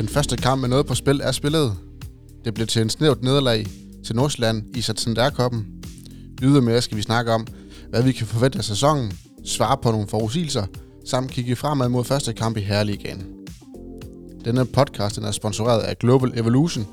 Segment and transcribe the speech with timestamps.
[0.00, 1.76] Den første kamp med noget på spil er spillet.
[2.44, 3.66] Det blev til en snævt nederlag
[4.06, 5.66] til Nordsjælland i Santander-koppen.
[6.42, 7.46] Ydermere skal vi snakke om,
[7.90, 9.12] hvad vi kan forvente af sæsonen,
[9.44, 10.66] svare på nogle forudsigelser,
[11.06, 13.26] samt kigge fremad mod første kamp i Herreligaen.
[14.44, 16.86] Denne podcast den er sponsoreret af Global Evolution.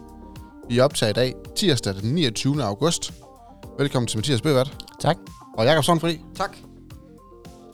[0.70, 2.64] Vi optager i dag, tirsdag den 29.
[2.64, 3.14] august.
[3.80, 5.18] Velkommen til Mathias Bøvert Tak.
[5.58, 6.20] og Jakob Sundfri.
[6.36, 6.58] Tak.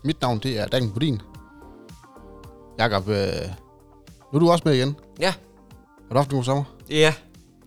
[0.04, 1.22] Mit navn det er Dan Budin.
[2.80, 3.63] Jakob, øh,
[4.34, 4.96] nu er du også med igen.
[5.20, 5.32] Ja,
[6.08, 6.64] Har du haft en god sommer?
[6.90, 7.14] ja,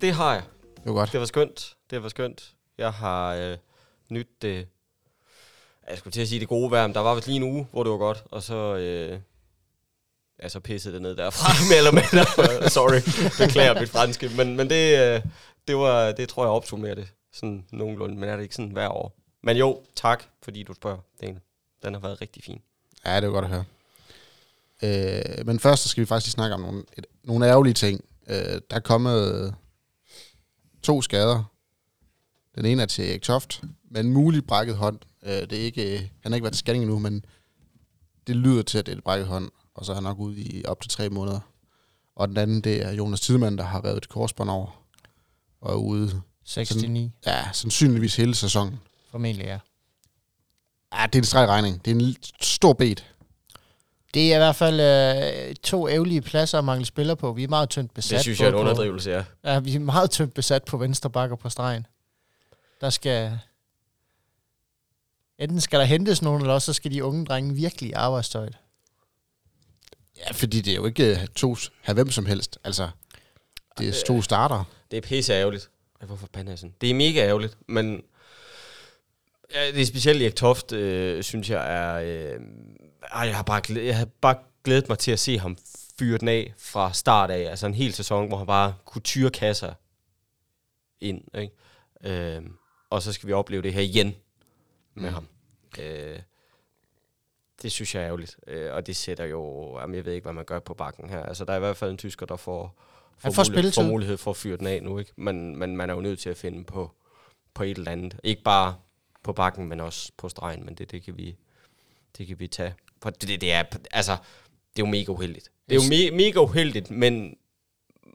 [0.01, 0.43] det har jeg.
[0.77, 1.13] Det var godt.
[1.13, 1.77] Det var skønt.
[1.91, 2.55] Det var skønt.
[2.79, 3.57] Jeg har øh,
[4.09, 4.69] nyt det...
[5.91, 7.67] Jeg skulle til at sige det gode vejr, men der var vist lige en uge,
[7.73, 8.77] hvor det var godt, og så...
[8.77, 9.21] Øh,
[10.43, 12.71] ja, så pissede det ned derfra, mere eller mindre.
[12.71, 13.01] Sorry,
[13.47, 14.31] beklager mit franske.
[14.37, 15.23] Men, men det, øh,
[15.69, 18.89] det, var, det tror jeg opsummerer det sådan nogenlunde, men er det ikke sådan hver
[18.89, 19.13] år.
[19.43, 21.41] Men jo, tak, fordi du spørger, Daniel.
[21.85, 22.61] Den har været rigtig fin.
[23.05, 23.65] Ja, det var godt at høre.
[24.83, 28.05] Øh, men først så skal vi faktisk snakke om nogle, et, nogle ærgerlige ting.
[28.29, 29.55] Øh, der er kommet
[30.83, 31.45] to skader.
[32.55, 34.99] Den ene er til Erik Toft, med en mulig brækket hånd.
[35.23, 37.25] Øh, det er ikke, han har ikke været til scanning endnu, men
[38.27, 40.41] det lyder til, at det er et brækket hånd, og så er han nok ude
[40.41, 41.41] i op til tre måneder.
[42.17, 44.83] Og den anden, det er Jonas Tidemand, der har revet et korsbånd over,
[45.61, 46.23] og er ude,
[46.57, 48.81] 69 ja, sandsynligvis hele sæsonen.
[49.11, 49.59] formentlig, ja.
[50.93, 51.85] Ja, det er en streg regning.
[51.85, 53.07] Det er en stor bet.
[54.17, 57.33] Det er i hvert fald øh, to ærgerlige pladser at mangle spillere på.
[57.33, 58.17] Vi er meget tyndt besat.
[58.17, 59.25] Det synes jeg er en underdrivelse, ja.
[59.45, 61.87] Ja, vi er meget tyndt besat på venstre bakker på stregen.
[62.81, 63.39] Der skal...
[65.39, 68.57] Enten skal der hentes nogen, eller også så skal de unge drenge virkelig i arbejdstøjet.
[70.17, 72.59] Ja, fordi det er jo ikke øh, to have hvem som helst.
[72.65, 72.89] Altså,
[73.79, 74.65] det er to starter.
[74.91, 75.71] Det er pisse ærgerligt.
[76.07, 76.75] Hvorfor fanden er sådan?
[76.81, 78.03] Det er mega ærgerligt, men
[79.55, 81.95] ja, det er specielt Erik Toft, øh, synes jeg er...
[81.95, 82.41] Øh,
[83.13, 85.57] ej, jeg har, bare glædet, jeg har bare glædet mig til at se ham
[85.99, 87.51] fyre den af fra start af.
[87.51, 89.73] Altså en hel sæson, hvor han bare kunne tyre kasser
[91.01, 91.25] ind.
[91.39, 91.55] Ikke?
[92.37, 92.43] Øh,
[92.91, 94.15] og så skal vi opleve det her igen
[94.95, 95.15] med Mm.
[95.15, 95.29] ham.
[95.79, 96.19] Øh,
[97.63, 98.37] det synes jeg er ærgerligt.
[98.47, 99.79] Øh, og det sætter jo...
[99.81, 101.23] Jamen, jeg ved ikke, hvad man gør på bakken her.
[101.23, 102.75] Altså, der er i hvert fald en tysker, der får,
[103.23, 105.13] Han får mulighed, får mulighed for at fyre den af nu, ikke?
[105.17, 106.91] Men, men man er jo nødt til at finde på,
[107.55, 108.21] på et eller andet.
[108.23, 108.77] Ikke bare
[109.23, 111.37] på bakken, men også på stregen, men det, det, kan, vi,
[112.19, 112.75] det kan vi tage.
[113.03, 114.17] For det, det, det, er, altså,
[114.77, 115.51] det er jo mega uheldigt.
[115.69, 117.37] Det er jo me, mega uheldigt, men,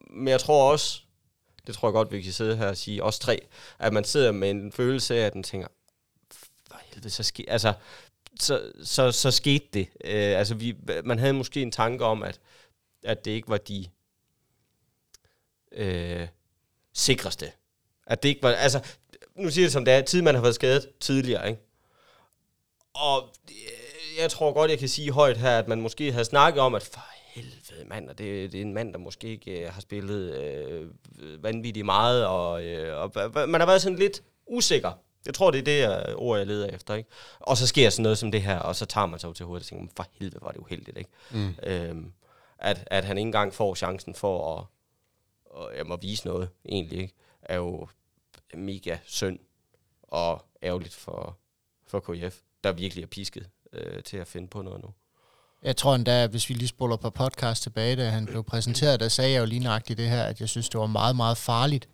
[0.09, 1.02] men jeg tror også,
[1.68, 3.47] det tror jeg godt, vi kan sidde her og sige, os tre,
[3.80, 5.68] at man sidder med en følelse af, at den tænker,
[6.68, 7.74] for helvede, så ske, altså,
[8.40, 9.88] så, så, så skete det.
[10.03, 12.40] Øh, altså, vi, man havde måske en tanke om, at,
[13.03, 13.86] at det ikke var de
[15.72, 16.28] øh,
[16.94, 17.52] sikreste.
[18.08, 18.80] At det ikke var, altså,
[19.36, 21.62] nu siger jeg det som det er, Tidemand har været skadet tidligere, ikke?
[22.94, 23.36] Og
[24.19, 26.83] jeg tror godt, jeg kan sige højt her, at man måske havde snakket om, at
[26.83, 30.35] for helvede mand, og det, det er en mand, der måske ikke øh, har spillet
[30.35, 30.89] øh,
[31.44, 34.91] vanvittigt meget, og, øh, og man har været sådan lidt usikker.
[35.25, 37.09] Jeg tror, det er det øh, ord, jeg leder efter, ikke?
[37.39, 39.63] Og så sker sådan noget som det her, og så tager man sig til hovedet
[39.63, 41.09] og tænker, for helvede var det uheldigt, ikke?
[41.31, 41.55] Mm.
[41.63, 42.13] Øhm,
[42.59, 44.66] at, at han ikke engang får chancen for at,
[45.57, 47.13] at, jamen, at vise noget, egentlig, ikke?
[47.41, 47.88] er jo
[48.53, 49.39] mega synd
[50.03, 51.38] og ærgerligt for,
[51.88, 54.89] for KF, der virkelig er pisket øh, til at finde på noget nu.
[55.63, 59.07] Jeg tror endda, hvis vi lige spoler på podcast tilbage, da han blev præsenteret, der
[59.07, 61.89] sagde jeg jo lige nøjagtigt det her, at jeg synes, det var meget, meget farligt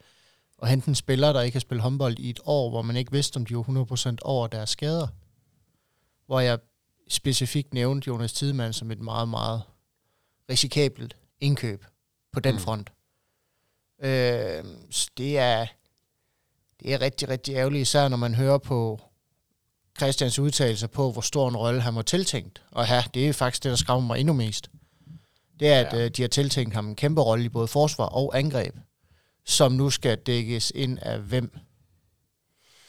[0.61, 3.11] at hente en spiller, der ikke har spillet håndbold i et år, hvor man ikke
[3.11, 3.63] vidste, om de var
[4.13, 5.07] 100% over deres skader.
[6.25, 6.59] Hvor jeg
[7.09, 9.61] specifikt nævnte Jonas Tidemand som et meget, meget
[10.49, 11.85] risikabelt indkøb
[12.33, 12.59] på den Mm.
[12.61, 12.89] front.
[13.99, 15.65] Øh, så det er,
[16.79, 19.01] det er rigtig, rigtig ærgerligt, især når man hører på
[19.97, 22.63] Christians udtalelser på, hvor stor en rolle han var tiltænkt.
[22.71, 24.69] Og her, det er faktisk det, der skræmmer mig endnu mest.
[25.59, 25.97] Det er, at Ja.
[25.99, 26.07] ja.
[26.07, 28.75] de har tiltænkt ham en kæmpe rolle i både forsvar og angreb,
[29.45, 31.57] som nu skal dækkes ind af hvem.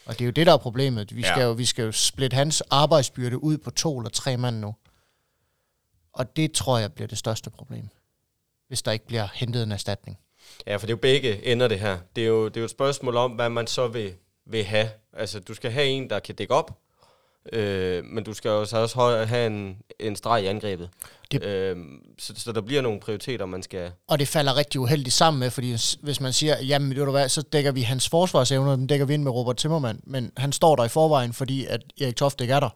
[0.07, 1.17] Og det er jo det, der er problemet.
[1.17, 1.47] Vi skal, Ja.
[1.47, 4.75] jo, vi skal jo splitte hans arbejdsbyrde ud på to eller tre mand nu.
[6.13, 7.89] Og det tror jeg bliver det største problem,
[8.69, 10.19] hvis der ikke bliver hentet en erstatning.
[10.67, 11.99] Ja, for det er jo begge ender det her.
[12.17, 14.15] Det er jo, det er jo et spørgsmål om, hvad man så vil,
[14.47, 14.91] vil have.
[15.13, 16.79] Altså, du skal have en, der kan dække op,
[17.53, 20.91] øh, men du skal jo så også have en, en streg i angrebet.
[21.33, 21.77] Det- Øh,
[22.19, 23.93] så, så der bliver nogle prioriteter, man skal...
[24.09, 25.71] Og det falder rigtig uheldigt sammen med, fordi
[26.03, 29.15] hvis man siger, jamen ved du hvad, så dækker vi hans forsvarsevner, dem dækker vi
[29.15, 32.55] ind med Robert Timmermann, men han står der i forvejen, fordi at Erik Toft ikke
[32.55, 32.71] er der.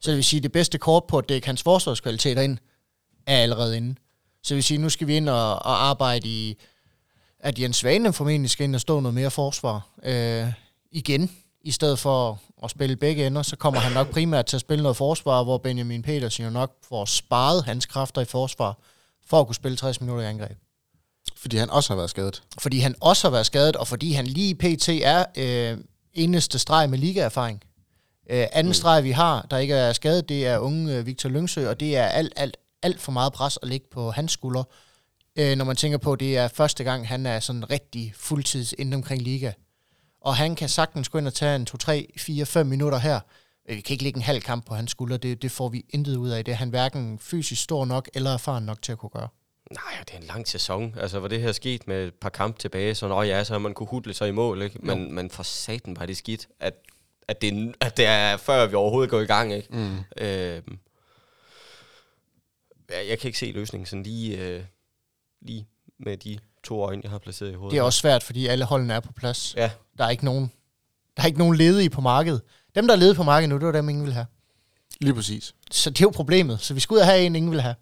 [0.00, 2.58] Så det vil sige, at det bedste kort på at dække hans forsvarskvaliteter ind,
[3.26, 3.94] er allerede inde.
[4.42, 6.58] Så det vil sige, at nu skal vi ind og, og arbejde i,
[7.40, 10.46] at Jens Svane formentlig skal ind og stå noget mere forsvar øh,
[10.92, 11.30] igen,
[11.64, 14.82] i stedet for at spille begge ender, så kommer han nok primært til at spille
[14.82, 18.78] noget forsvar, hvor Benjamin Petersen jo nok får sparet hans kræfter i forsvar,
[19.26, 20.58] for at kunne spille 60 minutter i angreb.
[21.36, 22.42] fordi han også har været skadet.
[22.58, 24.88] fordi han også har været skadet, og fordi han lige pt.
[24.88, 25.78] er øh,
[26.12, 27.62] eneste streg med ligaerfaring.
[28.30, 28.74] Øh, anden mm.
[28.74, 31.96] streg, vi har, der ikke er skadet, det er unge øh, Victor Lyngsø, og det
[31.96, 34.64] er alt, alt, alt for meget pres at ligge på hans skuldre.
[35.36, 38.74] Øh, når man tænker på, at det er første gang, han er sådan rigtig fuldtids
[38.78, 39.52] inde omkring liga.
[40.24, 43.20] Og han kan sagtens gå ind og tage en 2, 3, 4, 5 minutter her.
[43.68, 45.84] Øh, Vi kan ikke lægge en halv kamp på hans skulder, det, det får vi
[45.90, 46.44] intet ud af.
[46.44, 49.28] Det er han hverken fysisk stor nok eller erfaren nok til at kunne gøre.
[49.70, 50.94] Nej, det er en lang sæson.
[51.00, 53.58] Altså, hvor det her sket med et par kampe tilbage, så når ja, så har
[53.58, 54.78] man kunne hudle sig i mål, ikke?
[54.82, 56.74] Men, men for satan var det skidt, at,
[57.28, 59.68] at, det, er- at det er før vi overhovedet går i gang, ikke?
[59.70, 59.98] Mm.
[60.18, 60.78] Øhm,
[62.90, 64.64] jeg, jeg kan ikke se løsningen sådan lige, øh,
[65.42, 65.66] lige
[65.98, 67.72] med de to øjne, jeg har placeret i hovedet.
[67.72, 69.54] Det er også svært, fordi alle holdene er på plads.
[69.56, 70.52] Ja, Der er ikke nogen,
[71.16, 72.42] der er ikke nogen ledige på markedet.
[72.74, 74.26] Dem, der er ledige på markedet nu, det var dem, ingen vil have.
[75.00, 75.54] Lige præcis.
[75.70, 76.60] Så det er jo problemet.
[76.60, 77.74] Så vi skal ud og have en, ingen vil have.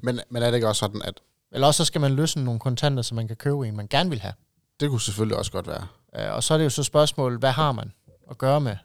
[0.00, 1.20] Men, men er det ikke også sådan, at
[1.52, 4.10] Eller også så skal man løsne nogle kontanter, så man kan købe en, man gerne
[4.10, 4.34] vil have.
[4.80, 5.86] det kunne selvfølgelig også godt være.
[6.18, 7.92] Uh, og så er det jo så spørgsmålet, hvad har man
[8.30, 8.76] at gøre med?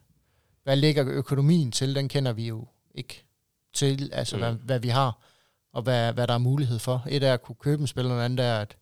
[0.63, 1.95] Hvad ligger økonomien til?
[1.95, 3.25] Den kender vi jo ikke
[3.73, 4.41] til, altså mm.
[4.41, 5.19] hvad, hvad vi har,
[5.77, 7.05] og hvad, hvad der er mulighed for.
[7.09, 8.77] Et er at kunne købe en spiller, noget andet er, at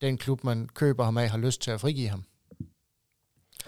[0.00, 2.24] den klub, man køber ham af, har lyst til at frigive ham.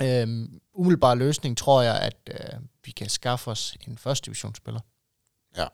[0.02, 4.80] Øhm, umiddelbar løsning tror jeg, at øh, vi kan skaffe os en første divisionsspiller.
[5.56, 5.66] Ja.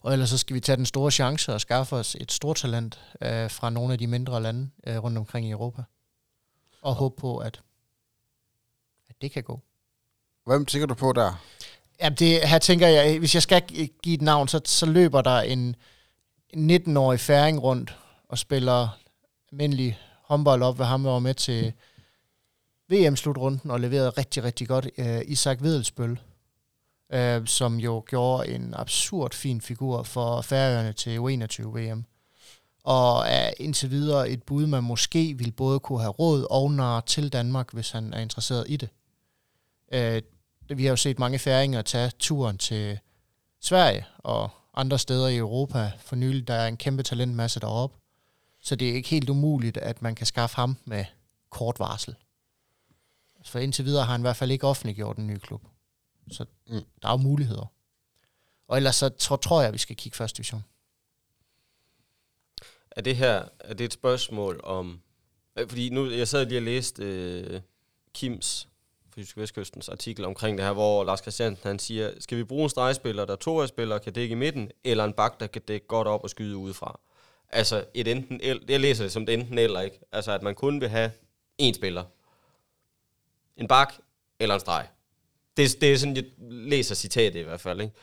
[0.00, 3.00] Og ellers så skal vi tage den store chance og skaffe os et stort talent
[3.20, 5.82] øh, fra nogle af de mindre lande øh, rundt omkring i Europa.
[6.80, 7.62] Og håbe på, at,
[9.08, 9.60] at det kan gå.
[10.46, 11.42] Hvem tænker du på der?
[12.02, 13.62] Jamen det, her tænker jeg, øh, hvis jeg skal
[14.02, 15.76] give et navn, så, så løber der en,
[16.56, 17.96] 19-årig færing rundt
[18.28, 18.98] og spiller
[19.52, 21.72] almindelig håndbold op hvad ham, var med til
[22.88, 24.88] VM-slutrunden og leverede rigtig, rigtig godt.
[24.98, 26.10] Uh, Isak Vedelsbøl,
[27.14, 32.04] uh, øh, som jo gjorde en absurd fin figur for Færøerne til U21-VM.
[32.84, 37.00] Og er indtil videre et bud, man måske vil både kunne have råd og nar
[37.00, 38.88] til Danmark, hvis han er interesseret i det.
[39.94, 40.31] Uh,
[40.76, 42.98] vi har jo set mange færinger tage turen til
[43.60, 46.48] Sverige og andre steder i Europa for nylig.
[46.48, 47.96] Der er en kæmpe talentmasse deroppe.
[48.60, 51.04] Så det er ikke helt umuligt, at man kan skaffe ham med
[51.50, 52.14] kort varsel.
[53.44, 55.62] For indtil videre har han i hvert fald ikke offentliggjort en ny klub.
[56.30, 56.80] Så Mm.
[57.02, 57.66] der er jo muligheder.
[58.68, 60.64] Og ellers så tror, tror jeg, at vi skal kigge første division.
[62.90, 65.02] Er det her er det et spørgsmål om...
[65.68, 67.60] Fordi nu, jeg sad lige og læste øh,
[68.14, 68.68] Kims
[69.16, 72.70] Jyske Vestkystens artikel omkring det her, hvor Lars Christiansen han siger, skal vi bruge en
[72.70, 76.08] stregspiller, der to spiller kan dække i midten, eller en bak, der kan dække godt
[76.08, 77.00] op og skyde udefra?
[77.48, 80.00] Altså et enten el, jeg læser det som et enten eller, ikke?
[80.12, 81.10] Altså at man kun vil have
[81.62, 82.04] én spiller.
[83.56, 83.94] En bak
[84.40, 84.86] eller en streg.
[85.56, 87.94] Det, det er sådan, jeg læser citatet i hvert fald, ikke?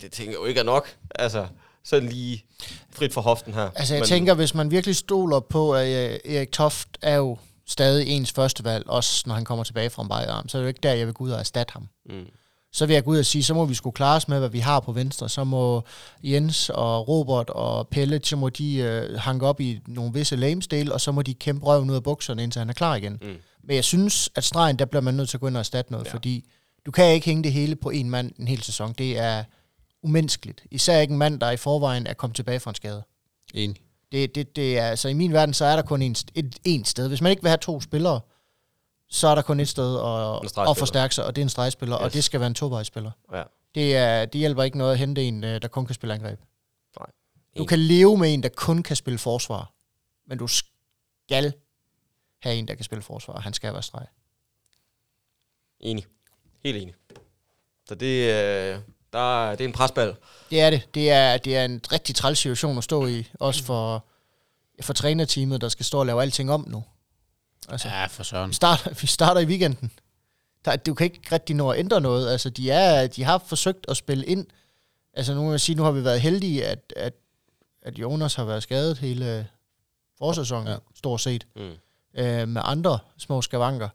[0.00, 0.96] Det tænker jeg jo ikke er nok.
[1.14, 1.46] Altså,
[1.82, 2.44] sådan lige
[2.90, 3.70] frit for hoften her.
[3.74, 7.38] Altså jeg Men, tænker, hvis man virkelig stoler på, at øh, Erik Toft er jo
[7.66, 10.68] stadig ens førstevalg, også når han kommer tilbage fra en Bayern, så er det jo
[10.68, 11.88] ikke der, jeg vil gå ud og erstatte ham.
[12.10, 12.26] Mm.
[12.72, 14.48] så vil jeg gå ud og sige, så må vi skulle klare os med, hvad
[14.48, 15.28] vi har på venstre.
[15.28, 15.82] Så må
[16.22, 20.92] Jens og Robert og Pelle, så må de øh, hanke op i nogle visse lamesdale,
[20.92, 23.18] og så må de kæmpe røven ud af bukserne, indtil han er klar igen.
[23.22, 23.36] Mm.
[23.64, 25.92] Men jeg synes, at stregen, der bliver man nødt til at gå ind og erstatte
[25.92, 26.12] noget, ja.
[26.12, 26.44] fordi
[26.86, 28.92] du kan ikke hænge det hele på en mand en hel sæson.
[28.92, 29.44] Det er
[30.02, 30.62] umenneskeligt.
[30.70, 33.02] Især ikke en mand, der i forvejen er kommet tilbage fra en skade.
[33.54, 33.76] Enig.
[34.16, 36.88] Det, det, det er, altså i min verden, så er der kun en, et, et
[36.88, 37.08] sted.
[37.08, 38.20] Hvis man ikke vil have to spillere,
[39.08, 41.48] så er der kun et sted En at, at forstærke sig, og det er en
[41.48, 42.00] stregspiller, yes.
[42.00, 42.04] Yes.
[42.04, 43.10] og det skal være en tovejsspiller.
[43.32, 43.42] Ja.
[43.74, 46.40] Det, er, det hjælper ikke noget at hente en, øh, der kun kan spille angreb.
[46.98, 47.06] Nej.
[47.58, 49.72] Du kan leve med en, der kun kan spille forsvar,
[50.26, 51.54] men du skal
[52.42, 54.06] have en, der kan spille forsvar, og han skal være streg.
[55.80, 56.06] Enig.
[56.64, 56.94] Helt enig.
[57.88, 58.78] Så det, øh,
[59.12, 60.14] der, det er en presbal.
[60.50, 60.94] Det er det.
[60.94, 64.04] Det er, det er en rigtig træls situation at stå i, også for,
[64.82, 66.84] for trænerteamet, der skal stå og lave alting om nu.
[67.68, 68.48] Altså, Ja, for søren.
[68.50, 69.90] vi, starter, vi starter i weekenden.
[70.64, 72.28] Der, du kan ikke rigtig nå at ændre noget.
[72.30, 74.46] Altså, de, er, de har forsøgt at spille ind.
[75.14, 77.14] Altså, nu må jeg sige, nu har vi været heldige, at, at,
[77.82, 79.46] at Jonas har været skadet hele
[80.18, 80.76] forsæsonen, ja.
[80.94, 81.72] stort set, Mm.
[82.22, 83.88] øh, med andre små skavanker.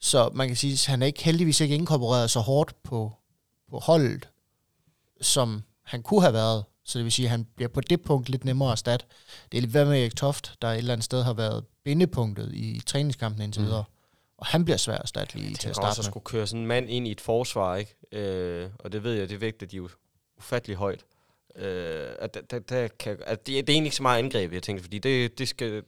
[0.00, 3.12] Så man kan sige, at han er ikke heldigvis ikke inkorporeret så hårdt på,
[3.70, 4.28] på holdet,
[5.20, 6.64] som han kunne have været.
[6.84, 9.06] Så det vil sige, at han bliver på det punkt lidt nemmere at erstatte.
[9.52, 12.50] Det er lidt hvad med Erik Toft, der et eller andet sted har været bindepunktet
[12.54, 13.66] i træningskampen indtil Mm.
[13.68, 13.84] videre.
[14.38, 16.04] Og han bliver svær at erstatte lige til at også starte at med.
[16.04, 17.94] skulle køre sådan en mand ind i et forsvar, ikke?
[18.12, 19.88] Øh, og det ved jeg, det vægter de jo
[20.38, 21.00] ufattelig højt.
[21.56, 24.52] Øh, at, der, der, der kan, at det, det er egentlig ikke så meget angreb,
[24.52, 25.82] jeg tænker, fordi det, det skal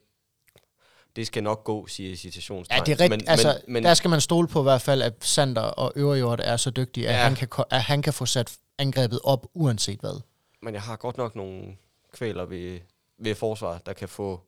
[1.16, 2.78] det skal nok gå, siger citationstegn.
[2.78, 3.22] Ja, det er rigtigt.
[3.22, 5.92] Men, altså, men, men, der skal man stole på i hvert fald, at Sander og
[5.96, 7.18] Øverjord er så dygtige, at, Ja.
[7.22, 10.20] han kan, at han kan få sat angrebet op, uanset hvad.
[10.62, 11.76] men jeg har godt nok nogle
[12.12, 12.80] kvæler ved,
[13.18, 14.40] ved forsvar, der kan få,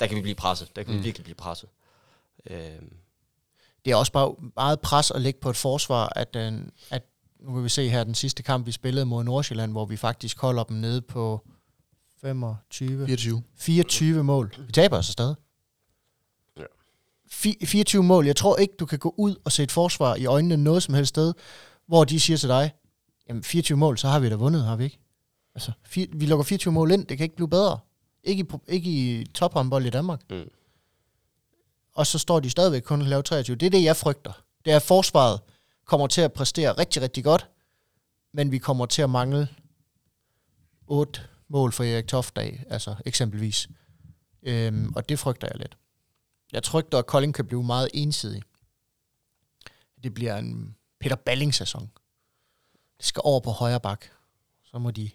[0.00, 0.76] der kan vi blive presset.
[0.76, 0.98] Der kan mm.
[0.98, 1.68] vi virkelig blive presset.
[2.50, 2.60] Øh,
[3.84, 7.02] Det er også bare meget pres at lægge på et forsvar, at, den, at
[7.40, 10.38] nu kan vi se her den sidste kamp, vi spillede mod Nordsjælland, hvor vi faktisk
[10.38, 11.46] holder dem nede på
[12.20, 13.42] 25, 24.
[13.56, 14.54] 24 mål.
[14.66, 15.34] Vi taber altså stadig.
[16.58, 16.64] Ja.
[17.32, 18.26] Fi- 24 mål.
[18.26, 20.94] Jeg tror ikke, du kan gå ud og se et forsvar i øjnene noget som
[20.94, 21.34] helst sted,
[21.86, 22.72] hvor de siger til dig,
[23.30, 24.98] jamen 24 mål, så har vi da vundet, har vi ikke?
[25.54, 27.78] Altså, fire, vi lukker 24 mål ind, det kan ikke blive bedre.
[28.24, 30.20] Ikke i, ikke i tophåndbold i Danmark.
[30.30, 30.48] Mm.
[31.92, 33.56] Og så står de stadigvæk kun og laver 23.
[33.56, 34.32] Det er det, jeg frygter.
[34.64, 35.40] Det er, at forsvaret
[35.84, 37.48] kommer til at præstere rigtig, rigtig godt,
[38.32, 39.48] men vi kommer til at mangle
[40.86, 43.68] 8 mål for Erik Toft af, altså eksempelvis.
[44.42, 45.76] Øhm, og det frygter jeg lidt.
[46.52, 48.42] Jeg frygter, at Kolding kan blive meget ensidig.
[50.02, 51.90] Det bliver en Peter Balling-sæson.
[53.00, 54.04] Det skal over på højre bak.
[54.64, 55.10] Så må de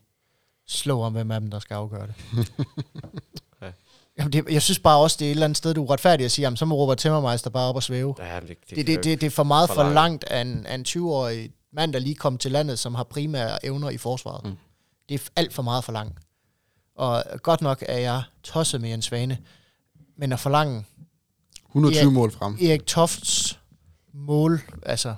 [0.68, 2.16] slå om, hvem af dem, der skal afgøre det.
[3.62, 3.72] Ja.
[4.18, 6.26] Jamen det, jeg synes bare også, det er et eller andet sted, du er retfærdig
[6.26, 8.16] at sige, jamen, så må Robert Timmermeister bare op og svæve.
[8.20, 10.24] ja, det, det, Det, det, det, det er for meget for for langt.
[10.24, 13.90] af en, af en 20-årig mand, der lige kom til landet, som har primære evner
[13.90, 14.46] i forsvaret.
[14.46, 14.58] Mm.
[15.10, 16.20] Det er alt for meget for langt.
[16.96, 19.38] Og godt nok er jeg tosset med Jens Svane,
[20.18, 20.86] men at forlange
[21.70, 22.10] 120 Ja.
[22.10, 22.58] mål frem.
[22.62, 23.60] Erik Tofts
[24.14, 25.16] mål, altså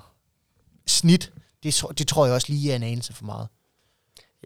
[0.86, 3.48] snit, det, det tror jeg også lige er en anelse for meget.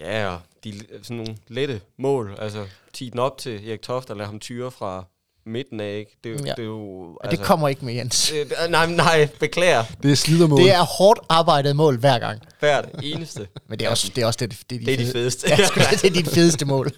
[0.01, 4.17] Ja, og de, sådan nogle lette mål, altså tige den op til Erik Toft og
[4.17, 5.05] lade ham tyre fra
[5.47, 6.19] midten af, ikke?
[6.25, 6.51] Det, er jo- Ja.
[6.51, 7.17] det er jo...
[7.21, 8.33] Og det kommer ikke med Jens.
[8.33, 9.85] Øh, nej, nej, beklager.
[10.03, 10.59] Det er slidermål.
[10.59, 12.43] Det er hårdt arbejdet mål hver gang.
[12.61, 13.49] Hvert eneste.
[13.69, 15.49] Men det er også det, er også det, det, er Det er de fedeste.
[15.51, 15.57] Ja,
[15.91, 16.87] det er dit fedeste mål.
[16.89, 16.95] Det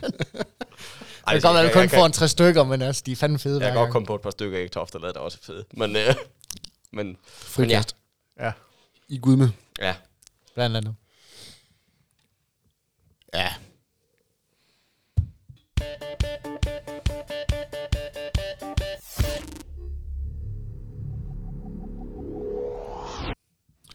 [1.26, 3.12] Ej, kan godt være, at du kun jeg- får en tre stykker, men altså, de
[3.12, 5.14] er fandme fede Jeg kan godt komme på et par stykker, Erik Toft, der lavede
[5.14, 5.78] det også fedt.
[5.78, 6.14] Men, øh,
[6.92, 7.96] men Frikast.
[8.40, 8.52] Ja,
[9.08, 9.48] I Gud med.
[9.78, 9.96] Ja,
[10.54, 10.94] blandt andet.
[13.34, 13.54] Ja.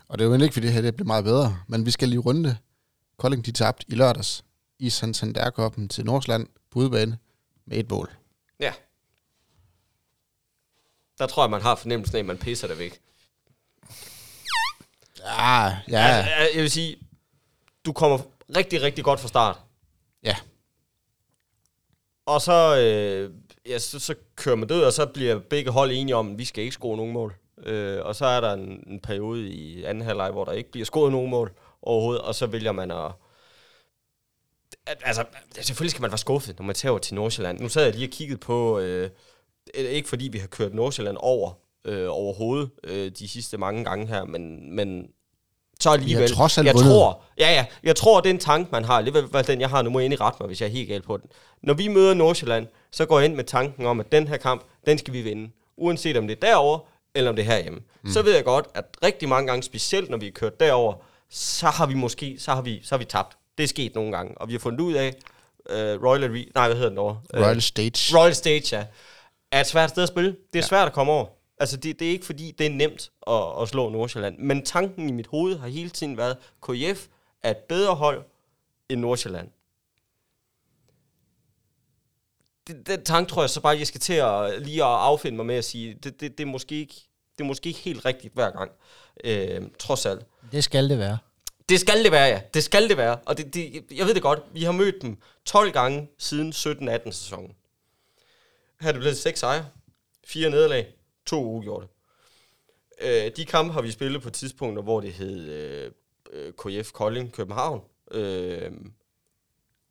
[0.07, 2.09] Og det er jo ikke, fordi det her det bliver meget bedre, men vi skal
[2.09, 2.57] lige runde det.
[3.17, 4.45] Kolding de tabte i lørdags
[4.79, 7.17] i Santander til Nordsland på udebane
[7.65, 8.12] med et mål.
[8.59, 8.74] ja.
[11.17, 13.01] Der tror jeg, man har fornemmelsen af, at man pisser det væk.
[15.25, 16.05] Ja, ja.
[16.05, 16.97] Altså, jeg vil sige,
[17.85, 18.19] du kommer
[18.55, 19.59] rigtig, rigtig godt fra start.
[20.23, 20.35] Ja.
[22.25, 23.33] Og så, øh,
[23.65, 26.45] ja, så, så kører man død, og så bliver begge hold enige om, at vi
[26.45, 27.35] skal ikke score nogen mål.
[27.63, 30.85] Øh, og så er der en, en periode i anden halvleg, hvor der ikke bliver
[30.85, 33.11] scoret nogen mål overhovedet, og så vælger man at...
[34.88, 35.25] altså,
[35.61, 37.59] selvfølgelig skal man være skuffet, når man tager til Nordsjælland.
[37.59, 39.09] Nu sad jeg lige og kiggede på, øh,
[39.73, 41.53] ikke fordi vi har kørt Nordsjælland over
[41.86, 45.07] øh, overhovedet øh, de sidste mange gange her, men, men
[45.79, 46.31] så alligevel.
[46.31, 46.91] trods alt jeg vundet.
[46.91, 49.01] tror, ja, ja, jeg tror, det er en tanke, man har.
[49.01, 49.81] Det er den, jeg har.
[49.81, 51.29] Nu må jeg endelig rette mig, hvis jeg er helt galt på den.
[51.63, 54.63] Når vi møder Nordsjælland, så går jeg ind med tanken om, at den her kamp,
[54.86, 55.51] den skal vi vinde.
[55.77, 56.79] Uanset om det er derovre,
[57.15, 57.79] eller om det er herhjemme.
[58.03, 58.12] Mm.
[58.12, 60.93] Så ved jeg godt, at rigtig mange gange, specielt når vi er kørt derover,
[61.29, 63.38] så har vi måske, så har vi, så har vi tabt.
[63.57, 64.38] Det er sket nogle gange.
[64.38, 65.13] Og vi har fundet ud af,
[65.69, 66.98] uh, Royal Arena, nej, hvad hedder den?
[67.33, 68.17] Øh, Royal Stage.
[68.17, 68.86] Royal Stage, ja.
[69.51, 70.29] Er et svært sted at spille.
[70.29, 70.62] Det er ja.
[70.62, 71.25] svært at komme over.
[71.59, 74.37] Altså, det, det er ikke fordi, det er nemt at, at slå Nordsjælland.
[74.37, 77.07] Men tanken i mit hoved har hele tiden været, KF
[77.43, 78.23] er et bedre hold
[78.89, 79.49] end Nordsjælland.
[82.67, 85.45] Det, den tanke tror jeg så bare, jeg skal til at lige at affinde mig
[85.45, 86.95] med at sige, det, det, det, er, måske ikke,
[87.37, 88.71] det er måske ikke helt rigtigt hver gang.
[89.23, 90.25] Øh, trods alt.
[90.51, 91.17] Det skal det være.
[91.69, 92.41] Det skal det være, ja.
[92.53, 93.15] Det skal det være.
[93.25, 94.39] Og det, det, jeg ved det godt.
[94.53, 97.55] Vi har mødt dem 12 gange siden 17-18 sæsonen.
[98.81, 99.65] Her er det blevet 6 sejre,
[100.25, 100.93] 4 nederlag,
[101.29, 101.88] 2 uafgjorte.
[103.01, 105.91] Øh, de kampe har vi spillet på tidspunkter, hvor det hed øh,
[106.33, 107.81] øh, KF Kolding København.
[108.12, 108.71] Øh,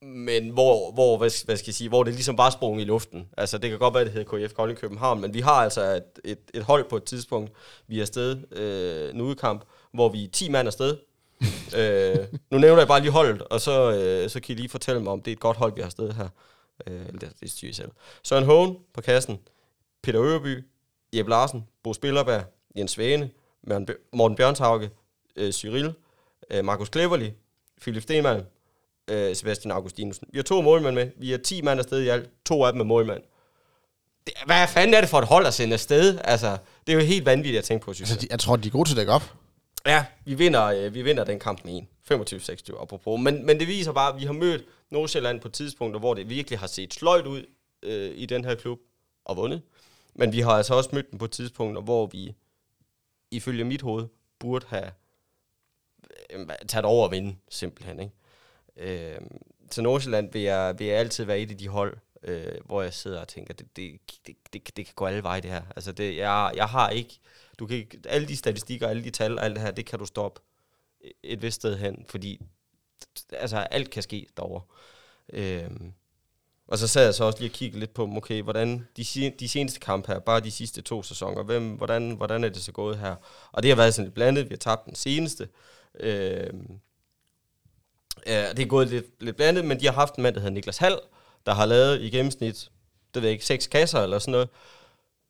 [0.02, 3.28] men hvor, hvor, hvad, hvad skal jeg sige, hvor det ligesom bare sprung i luften.
[3.36, 6.02] Altså, det kan godt være, det hedder KF Kolding København, men vi har altså et,
[6.24, 7.52] et, et hold på et tidspunkt,
[7.86, 10.96] vi er afsted, øh, en udkamp, hvor vi er 10 mand afsted.
[11.78, 12.16] øh,
[12.50, 15.12] nu nævner jeg bare lige holdet, og så, øh, så kan I lige fortælle mig,
[15.12, 16.28] om det er et godt hold, vi har afsted her.
[16.86, 17.90] Øh, det, det styrer I selv.
[18.22, 19.38] Søren Hågen på kassen,
[20.02, 20.64] Peter Øverby,
[21.12, 22.44] Jeppe Larsen, Bo Spillerberg,
[22.76, 23.30] Jens Svane,
[24.12, 24.90] Morten Bjørnshauge,
[25.36, 25.92] øh, Cyril,
[26.50, 27.32] øh, Markus Kleverli,
[27.80, 28.42] Philip Stenmann,
[29.10, 30.28] øh, Sebastian Augustinusen.
[30.32, 31.10] Vi har to målmænd med.
[31.16, 32.30] Vi er 10 mand afsted i alt.
[32.46, 33.22] To af dem er målmand.
[34.26, 36.18] Det, hvad fanden er det for et hold at sende afsted?
[36.24, 38.14] Altså, det er jo helt vanvittigt at tænke på, synes jeg.
[38.14, 39.34] Altså, de, jeg tror, de er gode til at dække op.
[39.86, 41.86] Ja, vi vinder, øh, vi vinder den kamp med 1.
[42.10, 43.20] 25-26 apropos.
[43.20, 46.58] Men, men det viser bare, at vi har mødt Nordsjælland på tidspunkter, hvor det virkelig
[46.58, 47.42] har set sløjt ud
[47.82, 48.78] øh, i den her klub
[49.24, 49.62] og vundet.
[50.18, 52.34] Men vi har altså også mødt dem på tidspunkter, hvor vi
[53.30, 54.06] ifølge mit hoved
[54.38, 54.90] burde have
[56.30, 58.00] øh, taget over og vinde, simpelthen.
[58.00, 59.14] Ikke?
[59.14, 59.20] Øh,
[59.70, 62.94] så Nordsjælland vil jeg, vil jeg altid være et af de hold, øh, hvor jeg
[62.94, 65.62] sidder og tænker, det, det, det, det, det kan gå alle veje det her.
[65.76, 67.18] Altså det, jeg, jeg har ikke,
[67.58, 69.98] du kan ikke, alle de statistikker, alle de tal og alt det her, det kan
[69.98, 70.40] du stoppe
[71.22, 72.40] et vist sted hen, fordi
[73.32, 74.62] altså alt kan ske derovre.
[75.32, 75.92] Øhm,
[76.68, 79.48] og så sad jeg så også lige og kiggede lidt på, okay, hvordan de, de
[79.48, 82.98] seneste kampe her, bare de sidste to sæsoner, hvem, hvordan, hvordan er det så gået
[82.98, 83.14] her?
[83.52, 85.48] Og det har været sådan lidt blandet, vi har tabt den seneste.
[86.00, 86.52] Øh,
[88.26, 90.54] ja, det er gået lidt, lidt blandet, men de har haft en mand, der hedder
[90.54, 90.98] Niklas Hall,
[91.46, 92.70] der har lavet i gennemsnit,
[93.14, 94.48] det ved jeg ikke, seks kasser eller sådan noget.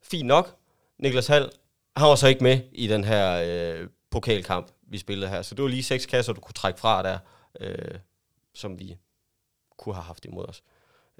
[0.03, 0.57] Fint nok.
[0.99, 1.51] Niklas Hall,
[1.97, 5.43] han var så ikke med i den her øh, pokalkamp, vi spillede her.
[5.43, 7.19] Så det var lige seks kasser, du kunne trække fra der,
[7.61, 7.99] øh,
[8.55, 8.97] som vi
[9.79, 10.63] kunne have haft imod os.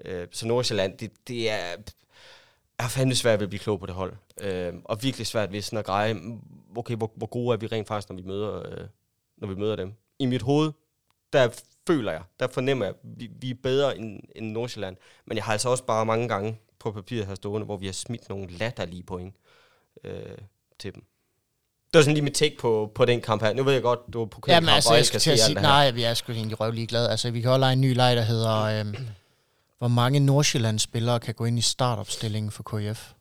[0.05, 1.77] Øh, så Nordsjælland, det, det er,
[2.79, 4.13] er fandme svært ved at blive klog på det hold.
[4.41, 6.17] Øh, og virkelig svært ved sådan at greje,
[6.77, 8.87] okay, hvor, hvor gode er vi rent faktisk, når vi møder, øh,
[9.37, 9.93] når vi møder dem.
[10.19, 10.73] I mit hoved,
[11.33, 11.49] der
[11.87, 14.97] føler jeg, der fornemmer jeg, vi, vi er bedre end, end Nordsjælland.
[15.27, 17.93] Men jeg har altså også bare mange gange på papiret her stående, hvor vi har
[17.93, 19.35] smidt nogle latterlige point
[20.05, 20.39] øh,
[20.79, 21.05] til dem.
[21.93, 23.53] Det var sådan lige mit take på, på den kamp her.
[23.53, 25.91] Nu ved jeg godt, du var på Jamen, altså, jeg skal til at sige, nej,
[25.91, 27.11] vi er sgu egentlig røvlig glade.
[27.11, 28.97] Altså, vi kan også lege en ny leg, der hedder, øhm,
[29.79, 33.13] hvor mange Nordsjælland-spillere kan gå ind i startopstillingen for KF?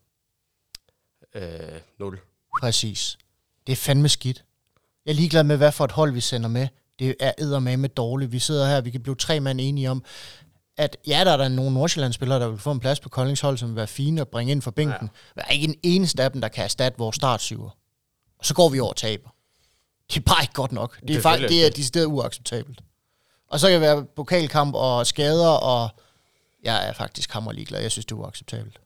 [1.36, 2.20] Øh, 0.
[2.62, 3.18] Præcis.
[3.68, 4.44] Det er fandme skidt.
[5.06, 6.68] Jeg er ligeglad med, hvad for et hold vi sender med.
[7.00, 8.32] Det er med dårligt.
[8.32, 10.04] Vi sidder her, vi kan blive tre mand enige om,
[10.78, 13.58] at ja, der er der nogle Nordsjælland-spillere, der vil få en plads på Koldings hold,
[13.58, 15.10] som vil være fine at bringe ind for bænken.
[15.36, 15.42] Ja.
[15.42, 17.70] Der er ikke en eneste af dem, der kan erstatte vores startsyver.
[18.40, 19.30] Og så går vi over og taber.
[20.14, 21.02] Det er bare ikke godt nok.
[21.08, 22.82] Det er, faktisk, det er decideret uacceptabelt.
[23.50, 25.90] Og så kan det være pokalkamp og skader, og
[26.68, 27.82] jeg er faktisk hammer ligeglad.
[27.82, 28.82] Jeg synes, det er uacceptabelt.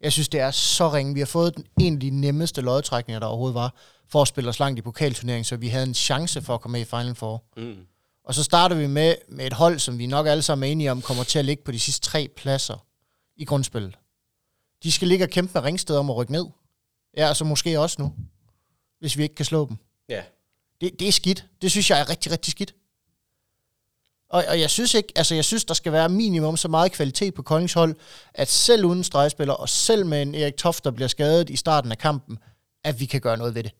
[0.00, 1.14] Jeg synes, det er så ringe.
[1.14, 3.74] Vi har fået den, de nemmeste lodtrækninger, der overhovedet var,
[4.08, 6.72] for at spille os langt i pokalturneringen, så vi havde en chance for at komme
[6.72, 7.44] med i Final Four.
[7.56, 7.76] Mm.
[8.24, 10.90] Og så starter vi med, med et hold, som vi nok alle sammen er enige
[10.90, 12.86] om, kommer til at ligge på de sidste tre pladser
[13.36, 13.98] i grundspillet.
[14.82, 16.46] De skal ligge og kæmpe med Ringsted om at rykke ned.
[17.16, 18.14] Ja, altså måske også nu,
[19.00, 19.76] hvis vi ikke kan slå dem.
[20.08, 20.22] Ja.
[20.80, 21.46] Det, det er skidt.
[21.62, 22.74] Det synes jeg er rigtig, rigtig skidt.
[24.30, 27.34] Og, og jeg synes ikke, altså jeg synes, der skal være minimum så meget kvalitet
[27.34, 27.94] på Koldings hold,
[28.34, 31.92] at selv uden stregspiller, og selv med en Erik Toft, der bliver skadet i starten
[31.92, 32.38] af kampen,
[32.84, 33.72] at vi kan gøre noget ved det.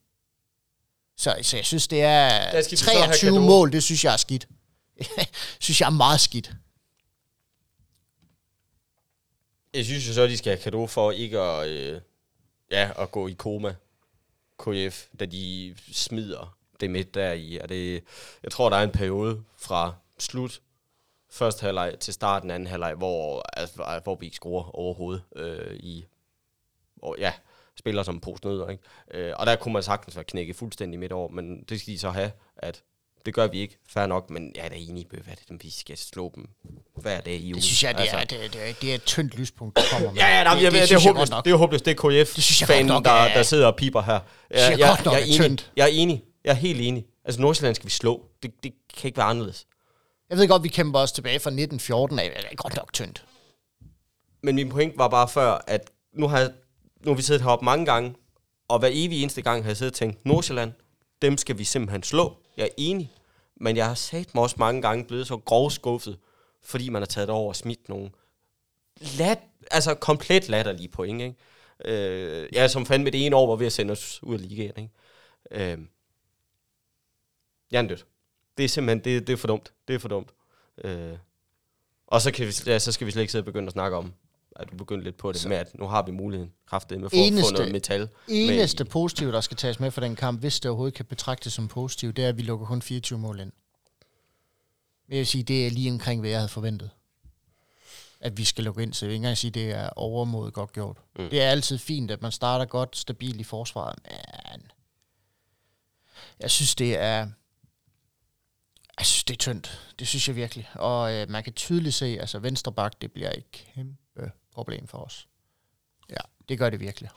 [1.17, 4.49] Så, så jeg synes, det er 23 mål, det synes jeg er skidt.
[5.61, 6.53] synes jeg er meget skidt.
[9.75, 12.01] Jeg synes jo så, at de skal have kado for ikke at, øh,
[12.71, 13.75] ja, at gå i koma,
[14.59, 17.59] KF, da de smider det midt der i.
[17.59, 18.05] Og det,
[18.43, 20.61] jeg tror, der er en periode fra slut
[21.31, 26.07] første halvleg til starten anden halvleg, hvor, altså, hvor vi ikke scorer overhovedet øh, i,
[27.03, 27.33] og, ja,
[27.79, 28.83] spiller som post nødder, ikke?
[29.15, 31.99] Øh, og der kunne man sagtens være knækket fuldstændig midt over, men det skal de
[31.99, 32.83] så have, at
[33.27, 35.99] det gør vi ikke, fair nok, men jeg er da enig hvad det, vi skal
[35.99, 36.49] slå dem
[36.97, 37.55] hver dag i ugen.
[37.55, 38.17] Det synes jeg, det, altså.
[38.17, 40.21] er, det, det, er, det er et tyndt lyspunkt, der kommer med.
[40.21, 42.25] ja, ja, nej, det, jeg, det, det, det, er håbløst, det er håbløst, det er
[42.25, 44.13] KF-fanen, der, der sidder og piper her.
[44.13, 47.07] Jeg, jeg, jeg, jeg, er enig, jeg er enig, jeg er helt enig.
[47.25, 49.67] Altså Nordsjælland skal vi slå, det, det kan ikke være anderledes.
[50.31, 53.27] Jeg ved godt, vi kæmper os tilbage fra 1914 af, det er godt nok tyndt.
[54.43, 56.53] Men min point var bare før, at nu har, jeg,
[57.05, 58.14] nu har vi siddet heroppe mange gange,
[58.69, 60.73] og hver evig eneste gang har jeg siddet og tænkt, Nordsjælland,
[61.23, 62.37] dem skal vi simpelthen slå.
[62.57, 63.12] Jeg er enig.
[63.57, 66.19] Men jeg har sagt mig også mange gange blevet så grov skuffet,
[66.62, 68.14] fordi man har taget det over og smidt nogen.
[69.19, 69.38] lat,
[69.71, 71.23] altså komplet latterlige point.
[71.23, 71.37] Ikke?
[71.85, 74.35] Øh, jeg er som fandt med det ene år, hvor vi har sendt os ud
[74.35, 74.73] af ligaen.
[74.77, 75.73] Ikke?
[75.73, 75.79] Øh,
[77.71, 78.07] jeg er dødt.
[78.61, 79.73] Det er simpelthen, det, det er for dumt.
[79.88, 80.31] Det er for dumt.
[80.85, 81.12] Øh,
[82.07, 83.96] og så, kan vi, ja, så skal vi slet ikke sidde og begynde at snakke
[83.96, 84.12] om,
[84.57, 85.49] at du begynder lidt på det så.
[85.49, 88.09] med, at nu har vi muligheden kraftet med for eneste, at få noget metal.
[88.29, 91.53] eneste med positive, der skal tages med for den kamp, hvis det overhovedet kan betragtes
[91.53, 93.53] som positivt, det er, at vi lukker kun 24 mål ind.
[95.09, 96.90] Jeg vil sige, det er lige omkring, hvad jeg havde forventet.
[98.20, 100.55] At vi skal lukke ind, så jeg vil ikke engang sige, at det er overmodet
[100.55, 100.96] godt gjort.
[101.18, 101.31] Mm.
[101.31, 104.70] Det er altid fint, at man starter godt, stabilt i forsvaret, men
[106.40, 107.29] jeg synes, det er
[109.01, 109.93] jeg synes, det er tyndt.
[109.99, 110.69] Det synes jeg virkelig.
[110.75, 114.99] Og øh, man kan tydeligt se, altså, venstre bak, det bliver et kæmpe problem for
[114.99, 115.29] os.
[116.11, 117.11] Ja, det gør det virkelig.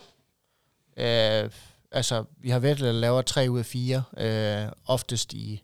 [0.98, 1.50] Øh,
[1.92, 5.64] altså, vi har været at lave tre ud af fire, øh, oftest i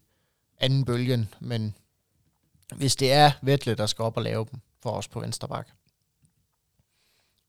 [0.58, 1.75] anden bølgen, men
[2.75, 5.67] hvis det er Vettle, der skal op og lave dem for os på venstre bak,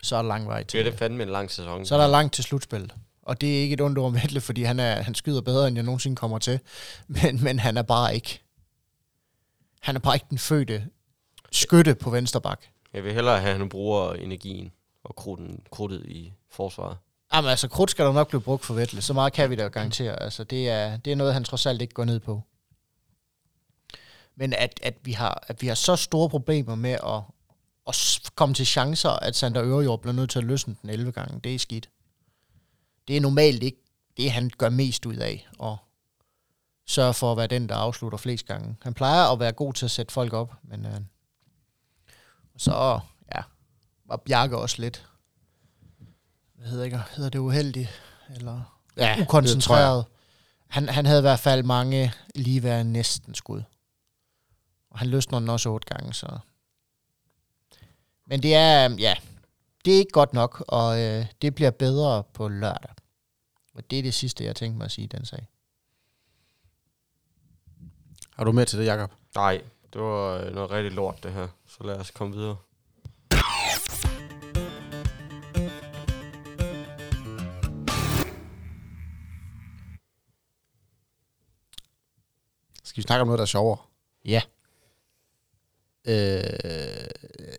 [0.03, 0.79] så er der lang vej til.
[0.79, 1.87] Det er det fandme en lang sæson.
[1.87, 2.95] Så er der langt til slutspillet.
[3.23, 5.77] Og det er ikke et ondt om Vettle, fordi han, er, han skyder bedre, end
[5.77, 6.61] jeg nogensinde kommer til.
[7.07, 8.43] Men, men han er bare ikke
[9.81, 10.87] han er bare ikke den fødte
[11.53, 12.61] skytte på venstre bak.
[12.93, 14.73] Jeg vil hellere have, at han bruger energien
[15.05, 16.97] og krudten, krudtet i forsvaret.
[17.35, 19.03] Jamen altså, krudt skal der nok blive brugt for Vettel.
[19.03, 20.23] Så meget kan vi da garantere.
[20.23, 22.43] Altså, det er, det er noget, han trods alt ikke går ned på.
[24.37, 27.23] Men at, at, vi har, at vi har så store problemer med at,
[27.87, 31.41] at komme til chancer, at Sander Ørejord bliver nødt til at løsne den 11 gange,
[31.41, 31.91] det er skidt.
[33.09, 33.83] Det er normalt ikke
[34.17, 35.77] det, han gør mest ud af, og
[36.91, 38.77] sørge for at være den, der afslutter flest gange.
[38.83, 41.01] Han plejer at være god til at sætte folk op, men øh,
[42.57, 43.01] så
[43.35, 43.43] ja,
[44.05, 45.07] var Bjarke også lidt,
[46.55, 47.89] hvad hedder, ikke, hedder det uheldigt,
[48.35, 50.05] eller Ja, ukoncentreret.
[50.69, 53.63] Han, han havde i hvert fald mange lige været næsten skud.
[54.91, 56.39] Og han løsner den også otte gange, så...
[58.27, 59.15] Men det er, ja,
[59.85, 62.91] det er ikke godt nok, og øh, det bliver bedre på lørdag.
[63.75, 65.49] Og det er det sidste, jeg tænkte mig at sige i den sag.
[68.37, 69.11] Har du med til det, Jacob?
[69.35, 69.63] Nej,
[69.93, 71.49] det var øh, noget rigtig lort, det her.
[71.67, 72.57] Så lad os komme videre.
[82.85, 83.79] Skal vi snakke om noget, der er sjovere?
[84.25, 84.43] Ja.
[86.05, 87.09] Øh,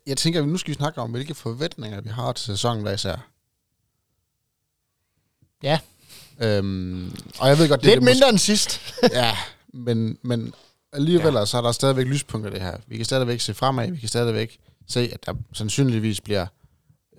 [0.06, 2.92] jeg tænker, at nu skal vi snakke om, hvilke forventninger vi har til sæsonen hver
[2.92, 3.28] især.
[5.62, 5.78] Ja.
[6.40, 8.80] Øhm, og jeg ved godt, det Lidt er det mindre end sidst.
[9.02, 9.36] Måske, ja,
[9.72, 10.54] men, men
[10.92, 11.44] alligevel ja.
[11.44, 12.78] så er der stadigvæk lyspunkter det her.
[12.86, 16.46] Vi kan stadigvæk se fremad, vi kan stadigvæk se, at der sandsynligvis bliver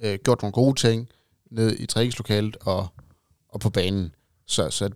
[0.01, 1.09] øh, gjort nogle gode ting
[1.51, 2.87] ned i træningslokalet og,
[3.49, 4.15] og på banen.
[4.45, 4.89] Så, så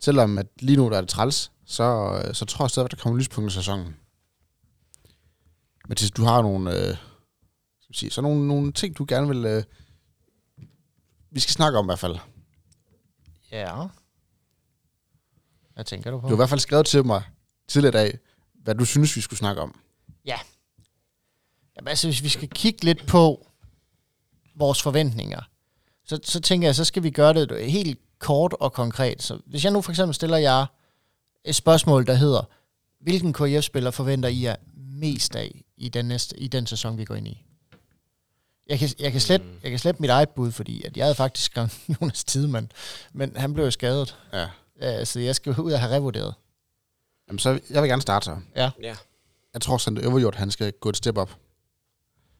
[0.00, 2.96] selvom at lige nu der er det træls, så, øh, så tror jeg stadigvæk, der
[2.96, 3.96] kommer lyspunkter i sæsonen.
[5.88, 6.96] Mathis, du har nogle, øh,
[7.80, 9.44] skal sige, så nogle, nogle ting, du gerne vil...
[9.44, 9.62] Øh,
[11.30, 12.16] vi skal snakke om i hvert fald.
[13.52, 13.86] Ja.
[15.74, 16.22] Hvad tænker du på?
[16.22, 17.22] Du har i hvert fald skrevet til mig
[17.68, 18.18] tidligere i dag,
[18.54, 19.80] hvad du synes, vi skulle snakke om.
[21.76, 23.46] Jamen, altså, hvis vi skal kigge lidt på
[24.54, 25.40] vores forventninger,
[26.04, 29.22] så, så tænker jeg, så skal vi gøre det helt kort og konkret.
[29.22, 30.66] Så hvis jeg nu for eksempel stiller jer
[31.44, 32.42] et spørgsmål, der hedder,
[33.00, 37.14] hvilken KF-spiller forventer I jer mest af i den, næste, i den sæson, vi går
[37.14, 37.44] ind i?
[38.66, 41.14] Jeg kan, jeg, kan slet, jeg kan slet mit eget bud, fordi at jeg havde
[41.14, 42.72] faktisk skrevet Jonas Tidemann,
[43.12, 44.16] men han blev jo skadet.
[44.32, 44.48] Ja.
[44.80, 46.34] Ja, så jeg skal ud og have revurderet.
[47.28, 48.36] Jamen, så jeg vil gerne starte så.
[48.56, 48.70] Ja.
[49.54, 51.38] Jeg tror, Sander Øverjord, han skal gå et step op.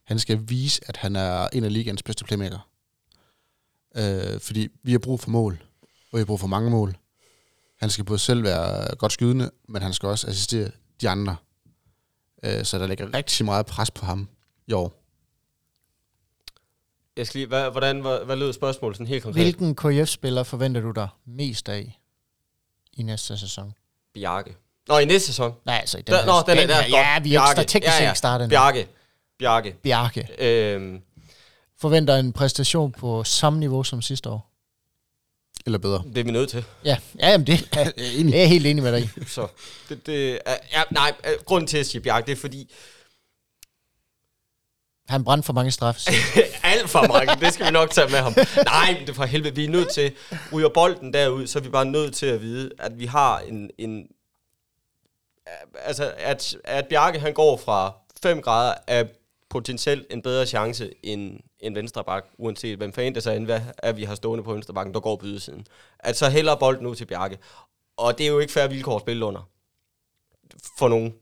[0.04, 2.68] Han skal vise, at han er en af ligens bedste playmaker.
[3.96, 6.96] Øh, fordi vi har brug for mål, og vi har brug for mange mål.
[7.80, 10.70] Han skal både selv være godt skydende, men han skal også assistere
[11.00, 11.36] de andre.
[12.44, 14.28] Øh, så der ligger rigtig meget pres på ham
[14.66, 15.00] i år.
[17.16, 19.44] Jeg skal lige, hvad, hvordan, hvad, hvad lød spørgsmålet sådan helt konkret?
[19.44, 22.00] Hvilken KF-spiller forventer du dig mest af
[22.96, 23.72] i næste sæson?
[24.14, 24.56] Bjarke.
[24.88, 25.54] Nå, i næste sæson.
[25.66, 26.82] Nej, altså i den Der, her, nå, den er den der.
[26.82, 28.14] her, Ja, vi er teknisk ja, ja.
[28.14, 28.48] startet.
[28.48, 28.88] Bjarke.
[29.38, 29.72] Bjarke.
[29.82, 30.28] Bjarke.
[30.38, 31.00] Øhm,
[31.80, 34.50] Forventer en præstation på samme niveau som sidste år.
[35.66, 36.02] Eller bedre.
[36.08, 36.64] det er vi nødt til.
[36.84, 38.32] Ja, ja jamen det, Jeg er enig.
[38.32, 39.08] det er jeg helt enig med dig i.
[39.26, 39.46] Så
[39.88, 42.70] det, det er, ja, nej, øh, grunden til at sige Bjarke, det er fordi,
[45.08, 46.06] han brændte for mange straf.
[46.72, 48.34] alt for mange, det skal vi nok tage med ham.
[48.64, 50.12] Nej, men det er for helvede, vi er nødt til,
[50.52, 53.70] ryger bolden derud, så er vi bare nødt til at vide, at vi har en,
[53.78, 54.06] en
[55.74, 59.08] altså, at, at Bjarke han går fra 5 grader af
[59.50, 63.96] potentielt en bedre chance end en venstreback, uanset hvem fanden det så end, hvad at
[63.96, 65.66] vi har stående på venstrebakken, der går på ydersiden.
[65.98, 67.38] At så hælder bolden ud til Bjarke.
[67.96, 69.48] Og det er jo ikke færre vilkår at spille under.
[70.78, 71.14] For nogen.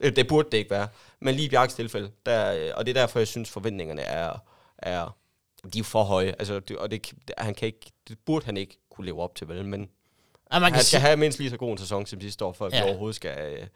[0.00, 0.88] Øh, Det burde det ikke være.
[1.20, 4.38] Men lige i Bjarkes tilfælde, der, øh, og det er derfor, jeg synes, forventningerne er,
[4.78, 5.16] er
[5.72, 6.34] de er for høje.
[6.38, 9.48] Altså, det, og det, han kan ikke, det burde han ikke kunne leve op til,
[9.48, 9.64] vel?
[9.64, 9.88] Men
[10.52, 12.44] Ja, man kan han skal sige, have mindst lige så god en sæson som sidste
[12.44, 12.82] år, for at ja.
[12.84, 13.66] Vi overhovedet skal, øh,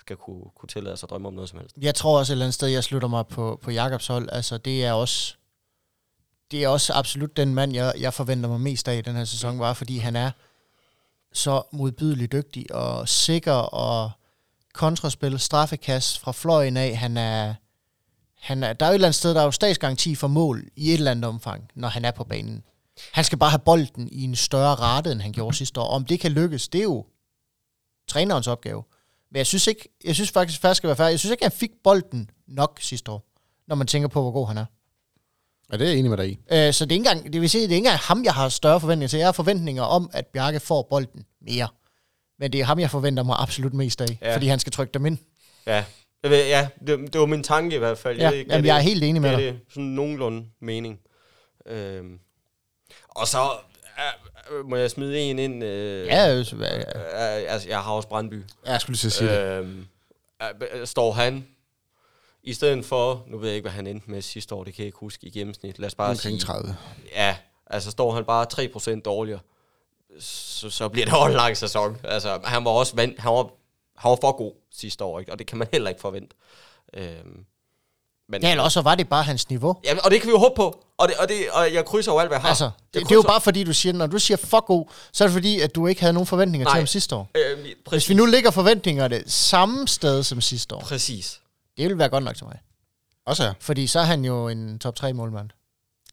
[0.00, 1.76] skal kunne, kunne tillade sig at drømme om noget som helst.
[1.80, 4.28] jeg tror også et eller andet sted, jeg slutter mig på, på Jakobs hold.
[4.32, 5.34] Altså, det er også
[6.50, 9.24] det er også absolut den mand, jeg, jeg forventer mig mest af i den her
[9.24, 10.30] sæson, var, fordi han er
[11.32, 14.10] så modbydeligt dygtig og sikker og
[14.74, 16.96] kontraspil, straffekast fra fløjen af.
[16.96, 17.54] Han er,
[18.40, 20.70] han er, der er jo et eller andet sted, der er jo statsgaranti for mål
[20.76, 22.62] i et eller andet omfang, når han er på banen.
[23.12, 25.88] Han skal bare have bolden i en større rate, end han gjorde sidste år.
[25.88, 27.06] Om det kan lykkes, det er jo
[28.08, 28.82] trænerens opgave.
[29.30, 31.10] Men jeg synes ikke, jeg synes faktisk, først skal være færdig.
[31.10, 33.24] Jeg synes ikke, han fik bolden nok sidste år,
[33.68, 34.64] når man tænker på, hvor god han er.
[35.72, 36.38] Ja, det er jeg enig med dig i.
[36.52, 38.34] Øh, så det er, ikke engang, det vil sige, det er ikke engang ham, jeg
[38.34, 39.16] har større forventninger til.
[39.18, 41.68] Jeg har forventninger om, at Bjarke får bolden mere.
[42.38, 44.34] Men det er ham, jeg forventer mig absolut mest af, Ja.
[44.34, 45.18] fordi han skal trykke dem ind.
[45.66, 45.84] Ja,
[46.22, 48.18] jeg ja det, det var min tanke i hvert fald.
[48.18, 49.44] Ja, ved ikke, jamen, det- jeg er helt enig med er dig.
[49.46, 51.00] det sådan nogenlunde mening.
[51.66, 52.18] Øhm.
[53.08, 53.38] Og så
[54.52, 55.64] øh, må jeg smide en ind.
[55.64, 56.76] Øh, Ja, øh, ja.
[56.78, 58.42] Øh, altså, jeg har også Brandby.
[58.66, 59.58] Ja, jeg skulle lige at sige det.
[59.58, 59.86] Øhm,
[60.74, 61.46] øh, står han
[62.42, 64.82] i stedet for, nu ved jeg ikke, hvad han endte med sidste år, det kan
[64.82, 65.78] jeg ikke huske i gennemsnit.
[65.78, 66.76] Lad os bare Omkring sige, 30.
[67.12, 68.46] ja, altså står han bare
[68.96, 69.40] 3% dårligere,
[70.20, 71.96] så, så bliver det også en lang sæson.
[72.04, 73.48] Altså, han var også vant, han var
[73.96, 75.32] Han var for god sidste år, ikke?
[75.32, 76.36] og det kan man heller ikke forvente.
[76.94, 77.44] Øhm,
[78.28, 79.76] men, Ja, eller også så var det bare hans niveau.
[79.84, 80.84] ja, og det kan vi jo håbe på.
[80.98, 82.48] Og, det, og, det, og jeg krydser jo alt, hvad jeg har.
[82.48, 85.24] Altså, det, det er jo bare fordi, du siger, når du siger for god, så
[85.24, 86.72] er det fordi, at du ikke havde nogen forventninger Nej.
[86.74, 87.30] til ham sidste år.
[87.34, 88.08] Øh, Hvis præcis.
[88.08, 91.40] vi nu ligger forventninger det samme sted som sidste år, Præcis.
[91.76, 92.58] det vil være godt nok til mig.
[93.26, 93.54] Også her.
[93.60, 95.50] Fordi så er han jo en top 3 målmand.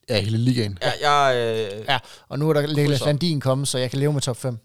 [0.10, 0.78] Ja, hele ligaen.
[0.82, 3.06] Ja, jeg, øh, Ja, og nu er der Niklas Krydser.
[3.06, 4.58] Landin kommet, så jeg kan leve med top 5.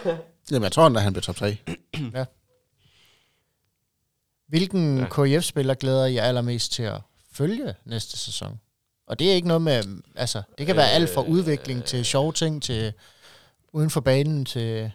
[0.50, 1.56] Jamen, jeg tror, at han bliver top 3.
[4.48, 5.02] Hvilken Ja.
[5.02, 5.24] ja.
[5.24, 7.00] KIF-spiller glæder I jer allermest til at
[7.32, 8.60] følge næste sæson?
[9.06, 9.84] Og det er ikke noget med,
[10.16, 12.92] altså, det kan være alt fra Øh, udvikling til sjove ting, til
[13.72, 14.92] uden for banen, til...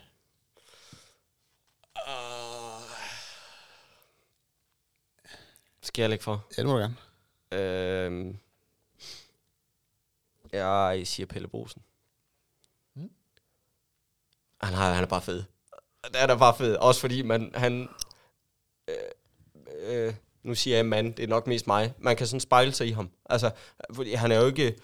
[5.83, 6.45] skal jeg lægge for?
[6.57, 6.95] Ja, det må du gerne.
[7.63, 8.35] Øh,
[10.53, 11.81] jeg siger Pelle Bosen.
[12.95, 13.09] Mm.
[14.61, 15.43] Han, har, han er bare fed.
[16.03, 16.75] Det er da bare fed.
[16.75, 17.89] Også fordi man, han...
[18.87, 18.95] Øh,
[19.83, 20.13] øh,
[20.43, 21.93] nu siger jeg mand, det er nok mest mig.
[21.97, 23.09] Man kan sådan spejle sig i ham.
[23.25, 23.51] Altså,
[23.93, 24.75] fordi han er jo ikke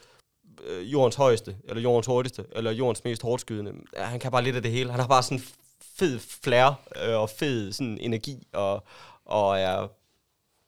[0.64, 3.74] øh, jordens højeste, eller jordens hurtigste, eller jordens mest hårdskydende.
[3.98, 4.92] Han kan bare lidt af det hele.
[4.92, 5.44] Han har bare sådan
[5.82, 8.84] fed flair, øh, og fed sådan energi, og,
[9.26, 9.88] og er,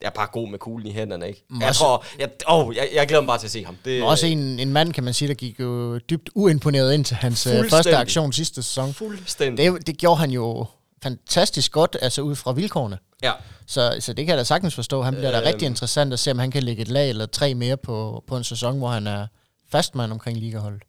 [0.01, 1.43] er bare god med kuglen i hænderne, ikke?
[1.59, 3.77] Jeg tror, jeg, oh, jeg, jeg glæder mig bare til at se ham.
[3.85, 7.15] Det, Også en, en mand, kan man sige, der gik jo dybt uimponeret ind til
[7.15, 8.93] hans øh, første aktion sidste sæson.
[8.93, 9.73] Fuldstændig.
[9.73, 10.65] Det, det gjorde han jo
[11.03, 12.97] fantastisk godt, altså ud fra vilkårene.
[13.23, 13.31] Ja.
[13.65, 15.01] Så, så det kan jeg da sagtens forstå.
[15.01, 15.45] Han bliver da Øhm.
[15.47, 18.37] rigtig interessant at se, om han kan lægge et lag eller tre mere på, på
[18.37, 19.27] en sæson, hvor han er
[19.69, 20.83] fastmand omkring ligaholdet.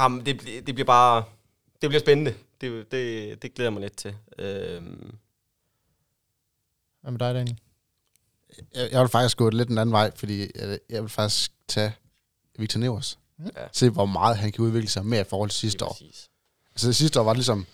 [0.00, 1.24] Jamen, det, bl- det bliver bare...
[1.82, 2.34] Det bliver spændende.
[2.60, 4.14] Det, det, det glæder jeg mig lidt til.
[4.38, 5.14] Øhm,
[7.02, 7.58] Hvad med dig, Daniel?
[8.74, 11.92] Jeg, jeg vil faktisk gå lidt den anden vej, fordi jeg, jeg vil faktisk tage
[12.58, 13.18] Victor Nevers.
[13.38, 13.44] Mm.
[13.56, 13.62] Ja.
[13.72, 15.92] Se, hvor meget han kan udvikle sig mere i forhold til sidste år.
[15.92, 16.28] præcis.
[16.74, 17.66] Altså sidste år var det ligesom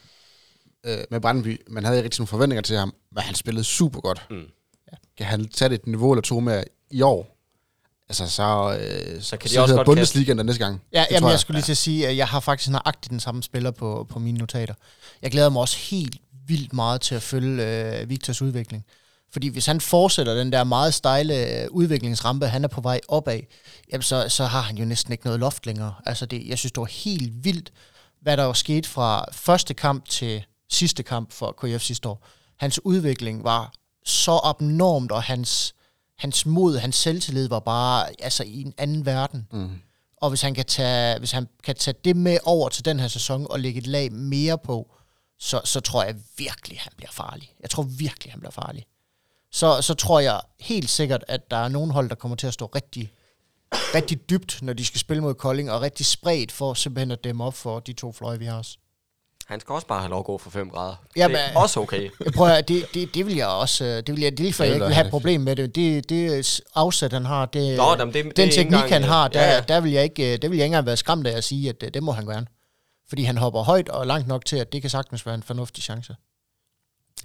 [0.84, 4.00] øh, med Brandby, man havde ikke rigtig nogle forventninger til ham, men han spillede super
[4.00, 4.26] godt.
[4.30, 4.46] Mm.
[5.16, 7.36] Kan han tage et niveau eller to mere i år?
[8.08, 10.82] Altså så, øh, Så kan de så også godt Bundesligaen der næste gang.
[10.92, 13.10] Ja, Det jamen, tror jeg skulle lige til at sige, at jeg har faktisk nøjagtigt
[13.10, 14.74] den samme spiller på, på mine notater.
[15.22, 16.16] Jeg glæder mig også helt
[16.46, 18.84] vildt meget til at følge øh, Victors udvikling.
[19.32, 23.40] Fordi hvis han fortsætter den der meget stejle øh, udviklingsrampe, han er på vej opad,
[23.92, 25.94] jamen så, så har han jo næsten ikke noget loft længere.
[26.06, 27.72] Altså det, jeg synes, det var helt vildt,
[28.22, 32.26] hvad der var sket fra første kamp til sidste kamp for KF sidste år.
[32.58, 33.72] Hans udvikling var
[34.04, 35.74] så abnormt, og hans,
[36.18, 39.46] hans mod, hans selvtillid var bare altså, i en anden verden.
[39.52, 39.70] Mm.
[40.16, 43.08] Og hvis han kan tage, hvis han kan tage det med over til den her
[43.08, 44.94] sæson og lægge et lag mere på,
[45.38, 47.54] så, så tror jeg virkelig, han bliver farlig.
[47.60, 48.84] Jeg tror virkelig, han bliver farlig.
[49.52, 52.54] Så, så tror jeg helt sikkert, at der er nogle hold, der kommer til at
[52.54, 53.12] stå rigtig,
[53.94, 57.44] rigtig dybt, når de skal spille mod Kolding, og rigtig spredt for simpelthen at dæmme
[57.44, 58.76] op for de to fløje, vi har også.
[59.46, 60.94] Han skal også bare have lov at gå for 5 grader.
[61.16, 62.10] Ja, det er men- også okay.
[62.24, 64.44] Jeg prøver, at det, det, det vil jeg også, øh, det vil jeg, det er
[64.44, 65.74] lige for, Det jeg vil ikke vil jeg have et problem med det.
[65.74, 69.02] Det, det afsæt, han har, det, Nå, jamen, det- det den ikke teknik, engang, han
[69.02, 69.60] har, der, ja, ja.
[69.60, 71.68] der vil jeg ikke, øh, det vil jeg ikke engang være skræmt af at sige,
[71.68, 72.46] at øh, det må han gerne.
[73.08, 75.82] Fordi han hopper højt og langt nok til, at det kan sagtens være en fornuftig
[75.84, 76.16] chance.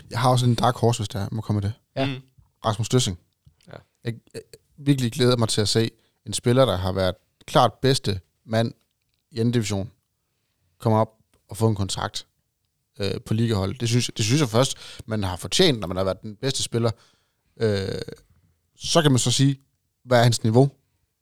[0.10, 1.74] Jeg har også en dark horse, hvis der må komme med det.
[1.96, 2.06] Ja.
[2.06, 2.22] Mm.
[2.66, 3.20] Rasmus Døssing.
[3.68, 3.78] Ja.
[4.04, 4.42] Jeg, jeg
[4.78, 5.92] virkelig glæder mig til at se
[6.26, 8.74] en spiller, der har været klart bedste mand
[9.32, 9.92] i anden division,
[10.80, 11.10] komme op
[11.50, 12.26] og få en kontrakt
[13.00, 13.80] øh, på ligahold.
[13.80, 16.64] Det synes, det synes jeg først, man har fortjent, når man har været den bedste
[16.64, 16.92] spiller.
[17.58, 18.02] Øh,
[18.76, 19.60] så kan man så sige,
[20.04, 20.72] hvad er hans niveau?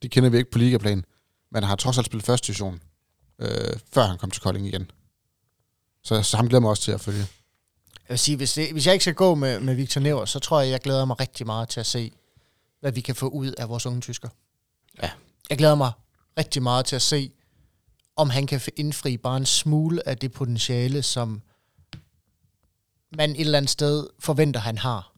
[0.01, 1.05] Det kender vi ikke på ligaplan.
[1.51, 2.81] Men han har trods alt spillet første division,
[3.39, 4.91] øh, før han kom til Kolding igen.
[6.03, 7.27] Så, så ham glæder mig også til at følge.
[8.07, 10.39] Jeg vil sige, hvis, det, hvis jeg ikke skal gå med, med Victor Never, så
[10.39, 12.11] tror jeg, jeg glæder mig rigtig meget til at se,
[12.79, 14.29] hvad vi kan få ud af vores unge tysker.
[15.03, 15.09] Ja.
[15.49, 15.91] Jeg glæder mig
[16.37, 17.31] rigtig meget til at se,
[18.15, 21.41] om han kan indfri bare en smule af det potentiale, som
[23.17, 25.13] man et eller andet sted forventer, han har.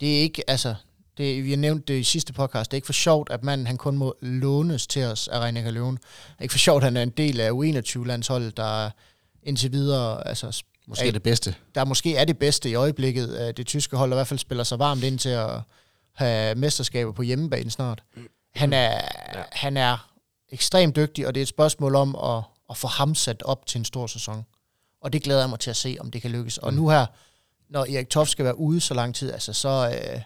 [0.00, 0.74] Det er ikke, altså,
[1.16, 3.66] det, vi har nævnt det i sidste podcast, det er ikke for sjovt, at manden
[3.66, 5.94] han kun må lånes til os af Reiner Leon.
[5.94, 6.02] Det
[6.38, 8.90] er ikke for sjovt, at han er en del af U21-landsholdet, der
[9.42, 11.10] indtil videre altså, Måske Ja.
[11.10, 11.54] det bedste.
[11.74, 13.54] der måske er det bedste i øjeblikket.
[13.56, 15.50] Det tyske hold, i hvert fald spiller sig varmt ind til at
[16.14, 18.02] have mesterskaber på hjemmebane snart.
[18.54, 18.90] Han er,
[19.34, 19.42] Ja.
[19.52, 20.10] han er
[20.52, 23.78] ekstremt dygtig, og det er et spørgsmål om at, at få ham sat op til
[23.78, 24.44] en stor sæson.
[25.02, 26.58] Og det glæder jeg mig til at se, om det kan lykkes.
[26.58, 27.06] Og nu her,
[27.70, 30.20] når Erik Toft skal være ude så lang tid, altså så, øh,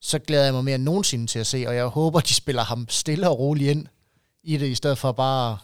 [0.00, 2.62] så glæder jeg mig mere end nogensinde til at se, og jeg håber, de spiller
[2.62, 3.86] ham stille og roligt ind
[4.42, 5.58] i det, i stedet for bare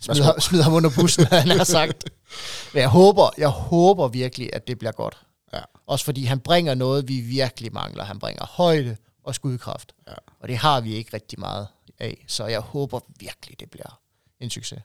[0.00, 2.04] smide, ham- smide ham under bussen, han har sagt.
[2.74, 5.18] Men jeg håber, jeg håber virkelig, at det bliver godt.
[5.52, 5.60] Ja.
[5.86, 8.04] Også fordi han bringer noget, vi virkelig mangler.
[8.04, 9.92] Han bringer højde og skudkraft.
[10.08, 10.14] Ja.
[10.40, 12.24] Og det har vi ikke rigtig meget af.
[12.28, 14.00] Så jeg håber virkelig, det bliver
[14.40, 14.78] en succes.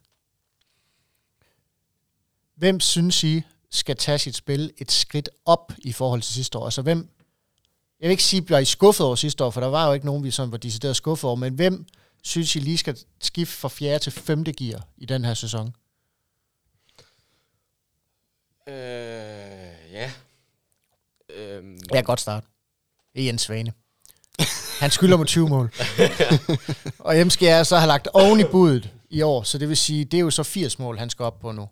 [2.55, 6.65] Hvem synes I skal tage sit spil et skridt op i forhold til sidste år.
[6.65, 7.09] Altså hvem,
[7.99, 10.05] jeg vil ikke sige, at er skuffet over sidste år, for der var jo ikke
[10.05, 11.85] nogen, vi sådan var decideret skuffet over, men hvem
[12.25, 15.75] synes I lige skal skifte fra fjerde til femte gear i den her sæson?
[18.67, 18.73] Øh,
[19.91, 20.11] ja.
[21.29, 22.47] Øhm, Jeg kan godt starte.
[23.15, 23.73] Det er Jens Svane.
[24.79, 25.73] Han skylder mig 20 mål.
[26.99, 30.17] og jeg så have lagt oven i budet i år, så det vil sige, det
[30.17, 31.69] er jo så 80 mål, han skal op på nu.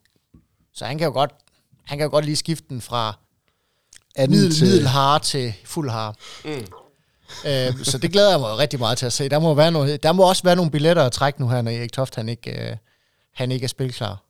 [0.73, 1.31] Så han kan jo godt,
[1.83, 3.19] han kan jo godt lige skifte den fra
[4.15, 6.13] Anden middel, til, middelhare til fuld hare.
[6.45, 6.67] Mm.
[7.45, 9.29] Øh, så det glæder jeg mig rigtig meget til at se.
[9.29, 11.71] Der må, være noget, der må også være nogle billetter at trække nu her, når
[11.71, 12.77] Erik Toft han ikke, øh,
[13.31, 14.23] han ikke er spilklar.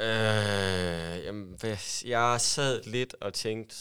[0.00, 1.58] Øh, jamen,
[2.04, 3.76] jeg sad lidt og tænkte...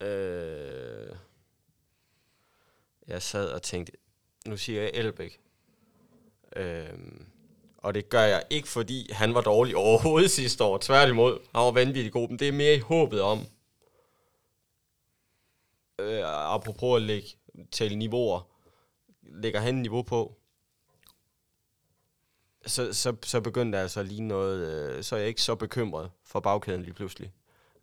[0.00, 1.16] Øh,
[3.08, 3.92] jeg sad og tænkte...
[4.46, 5.38] Nu siger jeg Elbæk.
[6.56, 6.88] Øh,
[7.78, 10.78] og det gør jeg ikke, fordi han var dårlig overhovedet sidste år.
[10.78, 12.28] Tværtimod, han var vanvittig god.
[12.28, 13.46] Men det er mere i håbet om...
[15.98, 17.28] Øh, apropos at lægge,
[17.72, 18.40] tale niveauer.
[19.22, 20.36] Lægger han niveau på,
[22.66, 25.54] så, så, så begyndte det altså at ligne noget, øh, så er jeg ikke så
[25.54, 27.32] bekymret for bagkæden lige pludselig,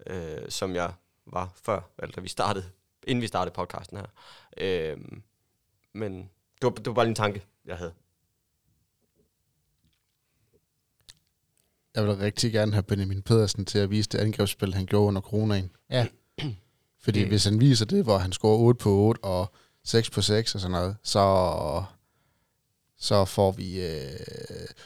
[0.07, 0.93] øh, som jeg
[1.25, 2.65] var før, eller da vi startede,
[3.07, 4.05] inden vi startede podcasten her.
[4.57, 4.97] Øh,
[5.93, 6.17] men
[6.61, 7.93] det var, det var bare lige en tanke, jeg havde.
[11.95, 15.21] Jeg vil rigtig gerne have Benjamin Pedersen til at vise det angrebsspil, han gjorde under
[15.21, 15.71] coronaen.
[15.89, 16.07] Ja.
[17.03, 20.21] Fordi Det- hvis han viser det, hvor han scorer 8 på 8 og 6 på
[20.21, 21.83] 6 og sådan noget, så,
[22.99, 24.09] så får vi øh,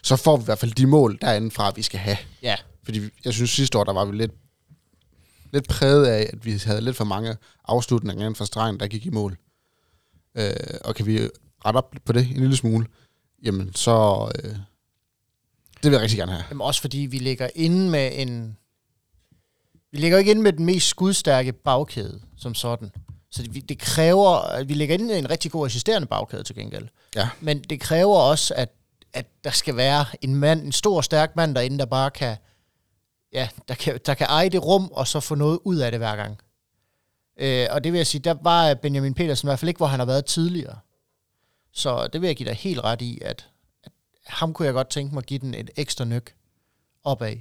[0.03, 2.17] så får vi i hvert fald de mål derinde fra, vi skal have.
[2.41, 2.55] Ja.
[2.83, 4.31] Fordi jeg synes sidste år, der var vi lidt,
[5.53, 9.05] lidt præget af, at vi havde lidt for mange afslutninger inden for stregen, der gik
[9.05, 9.37] i mål.
[10.37, 11.29] Øh, og kan vi
[11.65, 12.87] rette op på det en lille smule,
[13.43, 14.31] jamen så...
[14.43, 14.57] Øh, det
[15.83, 16.43] vil jeg rigtig gerne have.
[16.49, 18.57] Jamen også fordi vi ligger inde med en...
[19.95, 22.91] Vi ligger ikke inde med den mest skudstærke bagkæde, som sådan.
[23.31, 24.29] Så det, det kræver...
[24.29, 26.87] at Vi ligger inde med en rigtig god assisterende bagkæde til gengæld.
[27.15, 27.29] Ja.
[27.39, 28.69] Men det kræver også, at,
[29.13, 32.37] at der skal være en mand, en stor, stærk mand derinde, der bare kan...
[33.33, 35.99] Ja, der kan, der kan eje det rum, og så få noget ud af det
[35.99, 36.39] hver gang.
[37.39, 39.87] Øh, og det vil jeg sige, der var Benjamin Petersen i hvert fald ikke, hvor
[39.87, 40.79] han har været tidligere.
[41.73, 43.49] Så det vil jeg give dig helt ret i, at,
[43.83, 43.91] at
[44.25, 46.35] ham kunne jeg godt tænke mig at give den et ekstra nyk
[47.03, 47.35] opad.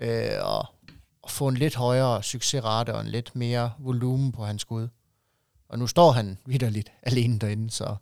[0.00, 0.66] Øh, og,
[1.22, 4.88] og få en lidt højere succesrate og en lidt mere volumen på hans skud.
[5.68, 7.96] Og nu står han vidderligt alene derinde, så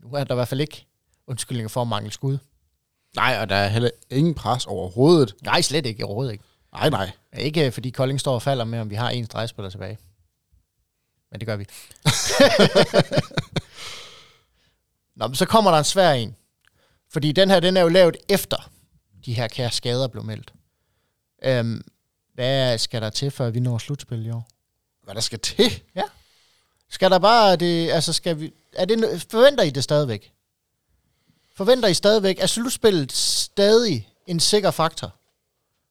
[0.00, 0.86] nu er der i hvert fald ikke
[1.26, 2.38] undskyldninger for at mangle skud.
[3.16, 5.34] Nej, og der er heller ingen pres overhovedet.
[5.42, 6.04] Nej, slet ikke.
[6.04, 6.44] Overhovedet ikke.
[6.72, 7.10] Nej, nej.
[7.38, 9.98] Ikke fordi Kolding står og falder med, om vi har en stregspiller tilbage.
[11.30, 11.66] Men det gør vi.
[15.16, 16.36] Nå, men så kommer der en svær en.
[17.10, 18.70] Fordi den her, den er jo lavet efter
[19.26, 20.52] de her kære skader blev meldt.
[21.44, 21.84] Øhm,
[22.36, 24.48] hvad skal der til, før vi når slutspil i år?
[25.04, 25.82] Hvad der skal til?
[26.90, 30.32] Skal der bare, det, altså skal vi, er det, forventer I det stadigvæk?
[31.56, 35.14] Forventer I stadigvæk, er slutspillet stadig en sikker faktor?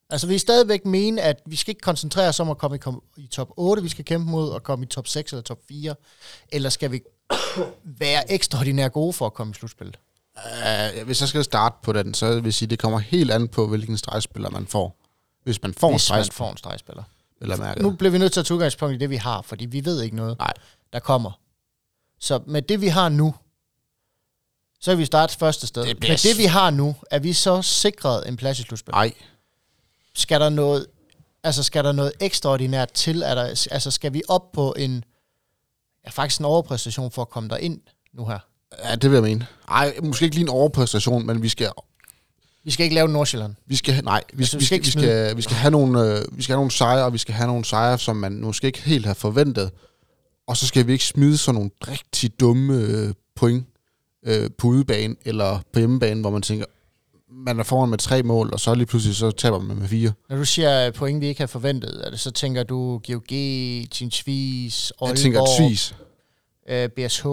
[0.09, 2.79] Altså vil I stadigvæk mene, at vi skal ikke koncentrere os om at komme i,
[2.79, 5.59] kom, i top 8, vi skal kæmpe mod, og komme i top 6 eller top
[5.67, 5.95] 4?
[6.49, 7.01] Eller skal vi
[7.83, 9.99] være ekstraordinært gode for at komme i slutspillet?
[10.35, 13.31] Uh, hvis jeg skal starte på den, så vil jeg sige, at det kommer helt
[13.31, 15.04] an på, hvilken stregspiller man får.
[15.45, 17.03] Hvis man får en Hvis man stregspiller, får en stregspiller.
[17.41, 17.83] eller mærket.
[17.83, 20.01] Nu bliver vi nødt til at tage udgangspunkt i det, vi har, fordi vi ved
[20.01, 20.53] ikke noget, Nej.
[20.93, 21.31] der kommer.
[22.19, 23.35] Så med det, vi har nu,
[24.79, 25.83] så kan vi starte første sted.
[25.85, 28.91] Det med det, vi har nu, er vi så sikret en plads i slutspil.
[28.91, 29.13] Nej,
[30.15, 30.87] Skal der noget,
[31.43, 33.21] altså skal der noget ekstraordinært til?
[33.21, 35.03] Er der, altså skal vi op på en,
[36.05, 37.81] ja, faktisk en overpræstation for at komme der ind
[38.13, 38.39] nu her?
[38.83, 39.47] ja, det vil jeg mene.
[39.69, 41.71] Nej, måske ikke lige en overpræstation, men vi skal,
[42.65, 43.55] Vi skal ikke lave Nordsjælland.
[43.67, 45.71] vi skal, nej, vi, Altså, vi vi, skal skal, ikke vi, skal, vi skal have
[45.71, 48.41] nogle, øh, vi skal have nogle sejre, og vi skal have nogle sejre, som man
[48.41, 49.71] måske ikke helt har forventet.
[50.47, 53.65] Og så skal vi ikke smide sådan nogle rigtig dumme øh, point
[54.25, 56.65] øh, på udebane eller på hjemmebane, hvor man tænker,
[57.31, 60.13] man er foran med tre mål, og så lige pludselig så taber man med fire.
[60.29, 63.27] Når du siger point, vi ikke har forventet, er det, så tænker du GOG,
[63.91, 65.95] Tinsvis, Jeg tænker, Aalborg, Svis,
[66.69, 67.25] øh, BSH,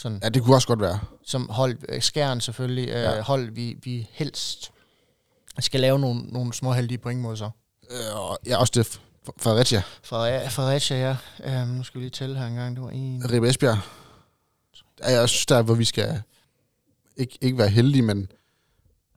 [0.00, 1.00] sådan, ja, det kunne også godt være.
[1.24, 3.20] som hold, øh, Skjern selvfølgelig, øh, Ja.
[3.22, 4.72] hold vi, vi helst
[5.58, 7.50] skal lave nogle, nogle små heldige point mod sig.
[7.90, 7.96] Øh,
[8.46, 9.00] ja, også det
[9.38, 9.82] Fredericia.
[10.02, 11.16] Fredericia, ja.
[11.62, 12.76] Øhm, nu skal vi lige tælle her en gang.
[12.76, 13.30] Det var en...
[13.32, 13.78] Ribe Esbjerg.
[15.00, 16.22] Ja, Jeg synes, der er, hvor vi skal
[17.16, 18.32] ikke, ikke være heldige, men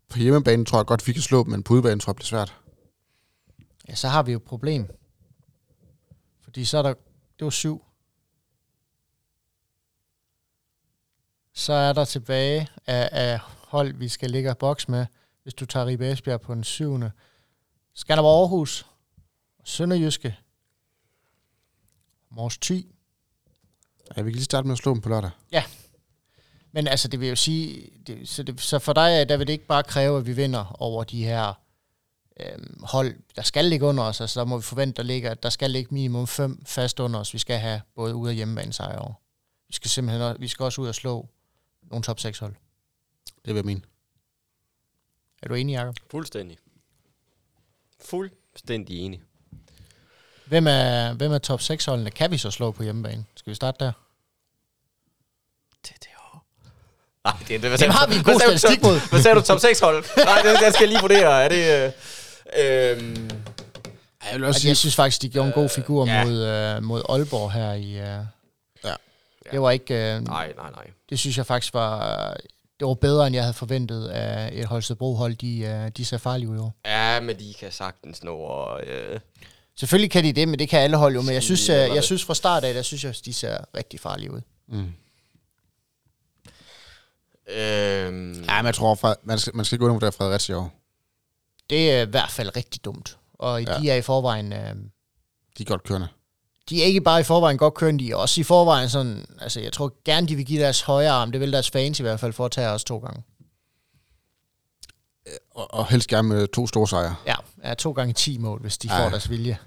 [0.09, 2.17] på hjemmebanen tror jeg godt, vi kan slå dem, men på udebanen tror jeg, det
[2.19, 2.55] bliver svært.
[3.89, 4.87] Ja, så har vi jo et problem.
[6.43, 6.93] Fordi så er der...
[7.39, 7.83] Det var syv.
[11.53, 15.05] Så er der tilbage af, af hold, vi skal ligge og boks med.
[15.43, 17.11] Hvis du tager Ribe Esbjerg på den syvende,
[17.93, 18.85] Skanderborg Aarhus,
[19.63, 20.37] Sønderjyske,
[22.29, 22.87] Mors Thy.
[24.17, 25.31] Ja, vi kan lige starte med at slå dem på lørdag.
[26.71, 29.53] Men altså, det vil jo sige, det, så, det, så for dig, der vil det
[29.53, 31.53] ikke bare kræve, at vi vinder over de her
[32.39, 34.21] øhm, hold, der skal ligge under os.
[34.21, 37.33] Altså, der må vi forvente, der ligger, der skal ligge minimum fem fast under os.
[37.33, 39.13] Vi skal have både ude- og hjemmebane sejre over.
[39.67, 41.29] Vi skal simpelthen vi skal også ud og slå
[41.89, 42.53] nogle top 6 hold.
[43.45, 43.81] Det vil jeg mene.
[45.43, 45.95] Er du enig, Jacob?
[46.11, 46.57] Fuldstændig.
[48.05, 49.21] Fuldstændig enig.
[50.45, 52.11] Hvem er, hvem er top 6 holdene?
[52.11, 53.25] Kan vi så slå på hjemmebane?
[53.35, 53.91] Skal vi starte der?
[55.83, 56.07] TTH.
[57.23, 59.09] Nej, det, det, hvad Dem har vi en god statistik top- mod.
[59.09, 60.03] Hvad sagde du, top 6 hold?
[60.25, 61.43] Nej, det, det skal jeg lige vurdere.
[61.43, 61.85] Er det...
[61.85, 61.91] Øh,
[62.97, 63.29] øh,
[64.31, 66.25] Jeg vil Altså, jeg synes faktisk, de gjorde en god figur ja.
[66.25, 67.99] mod, øh, mod Aalborg her i...
[67.99, 68.25] Øh,
[69.45, 69.51] Ja.
[69.51, 69.93] Det var ikke...
[70.15, 70.87] Øh, nej, nej, nej.
[71.09, 72.33] Det synes jeg faktisk var...
[72.79, 75.35] Det var bedre, end jeg havde forventet af et Holstebro-hold.
[75.35, 76.75] De, øh, de ser farlige ud i år.
[76.85, 78.83] Ja, men de kan sagtens nå og...
[78.83, 79.19] Øh,
[79.75, 81.21] Selvfølgelig kan de det, men det kan alle hold jo.
[81.21, 83.33] Men jeg synes, Sige, øh, eller jeg synes fra start af, der synes jeg, de
[83.33, 84.41] ser rigtig farlige ud.
[84.67, 84.93] Mm.
[87.47, 87.55] øh,
[88.45, 90.71] Ja, men jeg tror, fra- man skal, man skal gå under Fredericia i år.
[91.69, 93.17] Det er i hvert fald rigtig dumt.
[93.33, 93.77] Og ja.
[93.79, 94.53] de er i forvejen...
[94.53, 94.75] Øh,
[95.57, 96.07] De er godt kørende.
[96.69, 99.25] De er ikke bare i forvejen godt kørende, de er også i forvejen sådan...
[99.41, 101.31] Altså, jeg tror gerne, de vil give deres højre arm.
[101.31, 103.23] Det vil deres fans i hvert fald for at tage os to gange.
[105.51, 107.15] Og, og helst gerne med to store sejre.
[107.27, 109.03] Ja, er to gange 10 mål, hvis de Ej.
[109.03, 109.57] får deres vilje.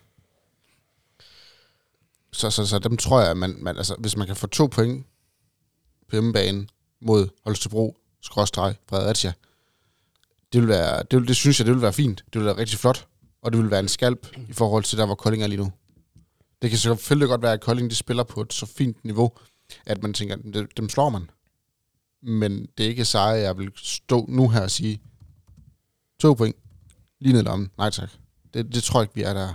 [2.32, 4.66] Så, så, så dem tror jeg, at man, man, altså, hvis man kan få to
[4.66, 5.07] point
[6.09, 6.66] på hjemmebane
[7.01, 9.32] mod Holstebro, skråstreg, Fredericia,
[10.53, 12.24] det, vil være, det, vil, det synes jeg, det vil være fint.
[12.32, 13.07] Det vil være rigtig flot.
[13.42, 15.72] Og det vil være en skalp i forhold til der, hvor Kolding er lige nu.
[16.62, 19.32] Det kan selvfølgelig godt være, at Kolding de spiller på et så fint niveau,
[19.86, 21.30] at man tænker, dem, dem slår man.
[22.22, 25.00] Men det er ikke sejre, jeg vil stå nu her og sige,
[26.20, 26.57] to point,
[27.20, 27.70] lige ned lommen.
[27.78, 28.11] Nej tak.
[28.54, 29.54] Det, det tror jeg ikke, vi er der.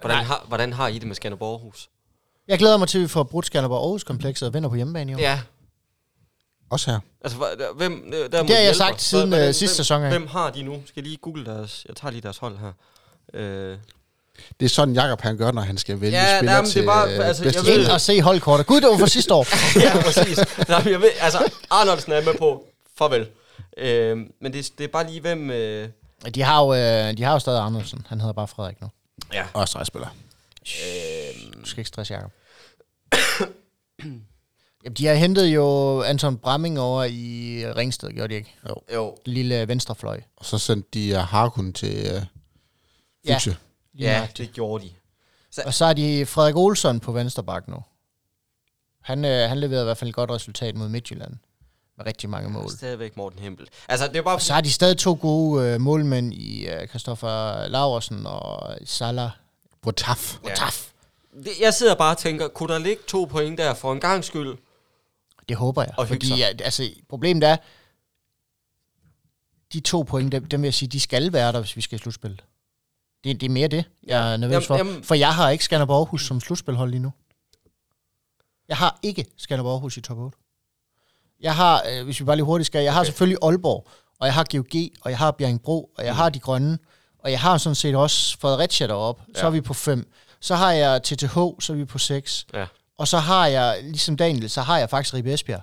[0.00, 1.90] hvordan, har, hvordan har I det med Skanderborg Aarhus?
[2.48, 5.12] Jeg glæder mig til, at vi får brudt Skanderborg Aarhus komplekset og vinder på hjemmebane
[5.12, 5.18] i år.
[5.18, 5.40] Ja,
[6.70, 7.00] Også her.
[7.20, 7.38] altså,
[7.76, 7.92] hvem...
[8.06, 10.08] øh, Der Det har jeg sagt siden, øh, sidste sæson.
[10.08, 10.82] Hvem har de nu?
[10.86, 11.84] Skal jeg lige google deres...
[11.88, 12.72] Jeg tager lige deres hold her.
[13.34, 13.78] Øh,
[14.60, 16.76] Det er sådan, Jakob han gør, når han skal vælge Ja, spiller nej, men det
[16.76, 18.66] er til bare- øh, altså, bedste jeg ved- Ind og se holdkortet.
[18.66, 19.46] Gud, det var fra sidste år.
[19.84, 20.38] ja, præcis.
[20.68, 22.64] Nej, jeg ved, altså, Arnoldsen er med på.
[22.98, 23.28] Farvel.
[23.76, 25.50] Øh, men det, det er bare lige, hvem...
[25.50, 25.88] Øh,
[26.34, 28.06] De har jo, øh, de har jo stadig Andersen.
[28.08, 28.88] Han hedder bare Frederik nu.
[29.32, 29.44] ja.
[29.52, 30.08] Og stregspiller.
[30.62, 32.30] Øh, Du skal ikke stresse, Jacob.
[34.84, 38.54] Jamen, de har hentet jo Anton Bramming over i Ringsted, gjorde de ikke?
[38.94, 39.16] jo.
[39.26, 40.20] Lille venstrefløj.
[40.36, 42.22] Og så sendte de uh, Harkun til uh,
[43.26, 43.38] Ja.
[43.98, 44.90] Ja, det gjorde de.
[45.66, 47.76] Og så har de Frederik Olsson på venstre bak nu.
[49.00, 51.34] Han, øh, han leverede i hvert fald et godt resultat mod Midtjylland.
[51.96, 52.70] Med rigtig mange mål.
[52.70, 53.68] Stadigvæk Morten Hempel.
[53.88, 54.34] Altså, det er bare...
[54.34, 59.30] Og så har de stadig to gode øh, målmænd i øh, Christoffer Laversen og Salah
[59.82, 60.38] Botaf.
[60.46, 60.54] Ja.
[60.54, 60.92] Taf.
[61.44, 64.24] Det, jeg sidder bare og tænker, kunne der ligge to point der for en gang
[64.24, 64.58] skyld?
[65.48, 65.94] Det håber jeg.
[65.98, 67.56] Og fordi at, altså, problemet er,
[69.72, 71.96] de to point, dem, dem vil jeg sige, de skal være der, hvis vi skal
[71.96, 72.44] i slutspillet.
[73.24, 74.76] Det, det er mere det, jeg er nervøs Jamen, for.
[74.76, 77.12] jamen- For jeg har ikke Skanderborg Aarhus som slutspilhold lige nu.
[78.68, 80.38] Jeg har ikke Skanderborg Aarhus i top 8.
[81.40, 83.06] Jeg har, øh, hvis vi bare lige hurtigt skal, jeg har Okay.
[83.06, 83.88] selvfølgelig Aalborg,
[84.18, 86.78] og jeg har GOG, og jeg har Bjerringbro, og jeg har De Grønne,
[87.18, 89.22] og jeg har sådan set også Fredericia deroppe.
[89.34, 89.46] Så Ja.
[89.46, 90.12] er vi på 5.
[90.40, 92.46] Så har jeg TTH, så er vi på 6.
[92.54, 92.66] Ja.
[92.98, 95.62] Og så har jeg, ligesom Daniel, så har jeg faktisk Ribe Esbjerg.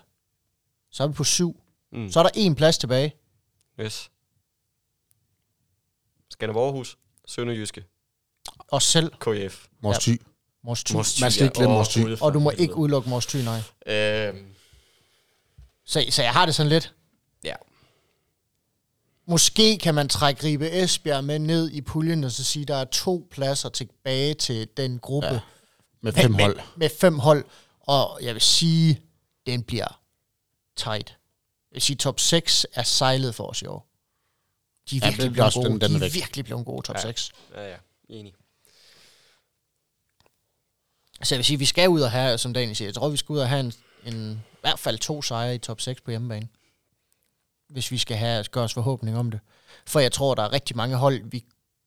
[0.92, 1.62] Så er vi på 7.
[1.92, 2.12] Mm.
[2.12, 3.16] Så er der en plads tilbage.
[3.80, 4.10] Yes.
[6.30, 6.98] Skanderborg Aarhus,
[7.28, 7.84] Sønderjyske,
[8.68, 9.66] Og selv KF.
[9.82, 10.22] Mors Thy.
[10.64, 10.94] Mors Thy.
[10.94, 12.22] Mors Man skal ikke glemme Mors Thy.
[12.22, 13.58] Og du må ikke udelukke Mors Thy, nej.
[13.94, 14.34] Øh,
[15.86, 16.94] Så, så jeg har det sådan lidt.
[17.44, 17.56] ja.
[19.28, 22.76] Måske kan man trække Ribe Esbjerg med ned i puljen, og så sige, at der
[22.76, 25.28] er to pladser tilbage til den gruppe.
[25.28, 25.40] Ja.
[26.02, 26.56] Med fem med, hold.
[26.56, 27.46] Med, med fem hold.
[27.80, 29.02] Og jeg vil sige,
[29.46, 30.02] den bliver
[30.76, 31.10] tight.
[31.72, 33.88] Jeg vil sige, top 6 er sejlet for os i år.
[34.90, 35.70] De er Ja, virkelig bliver blevet også- gode.
[35.70, 36.14] den- den de er er væk.
[36.14, 37.02] virkelig blevet gode, top Ja.
[37.02, 37.32] 6.
[37.56, 37.76] Ja, ja.
[38.10, 38.34] Enig.
[41.24, 43.18] Så jeg vil sige, vi skal ud og have, som Daniel siger, jeg tror, vi
[43.18, 43.74] skal ud og have en,
[44.06, 46.48] en i hvert fald to sejre i top 6 på hjemmebane.
[47.70, 49.40] Hvis vi skal have, gøre os forhåbning om det.
[49.88, 51.44] For jeg tror, der er rigtig mange hold, vi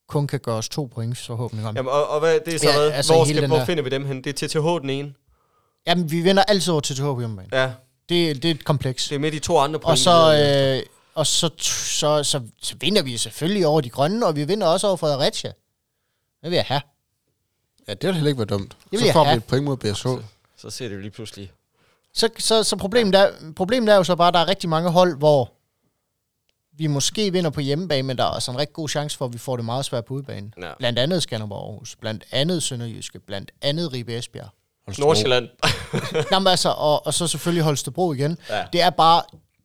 [0.08, 1.76] kun kan gøre os to points forhåbning om.
[1.76, 2.90] Jamen, og, og hvad, det er så Ja, ja, hvad?
[2.92, 4.24] altså hvor, skal, hvor der- finder vi dem hen?
[4.24, 5.14] Det er TTH den ene.
[5.86, 7.48] Jamen vi vinder altid over TTH på hjemmebane.
[7.52, 7.72] Ja,
[8.08, 9.08] Det, det er et kompleks.
[9.08, 9.90] det er med de to andre point.
[9.90, 14.36] Og så, øh, og så, så, så, så vinder vi selvfølgelig over de grønne, og
[14.36, 15.52] vi vinder også over Fredericia.
[16.42, 16.80] Det vil jeg have.
[17.88, 18.76] Ja, det ville heller ikke være dumt.
[18.90, 20.06] vil Så jeg får vi et point mod BSH.
[20.56, 21.52] så ser det jo lige pludselig.
[22.14, 24.90] Så, så, så problemet, er, problemet er jo så bare, at der er rigtig mange
[24.90, 25.52] hold, hvor
[26.72, 29.32] vi måske vinder på hjemmebane, men der er også en rigtig god chance for, at
[29.32, 30.52] vi får det meget svært på udebane.
[30.62, 30.72] Ja.
[30.78, 34.48] Blandt andet Skanderborg Aarhus, blandt andet Sønderjyske, blandt andet Ribe Esbjerg.
[34.98, 35.48] Nordsjælland.
[36.30, 38.38] Nå, men altså, og, og så selvfølgelig Holstebro igen.
[38.50, 38.64] Ja.
[38.72, 39.22] Det er bare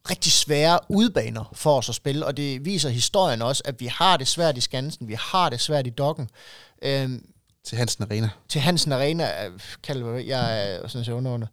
[0.09, 4.17] rigtig svære udbaner for os at spille, og det viser historien også, at vi har
[4.17, 6.29] det svært i Skansen, vi har det svært i Dokken.
[6.81, 7.29] Øhm,
[7.63, 8.29] Til Hansen Arena.
[8.49, 11.47] til Hansen Arena, øh, kald det, hvad- jeg er sådan set under,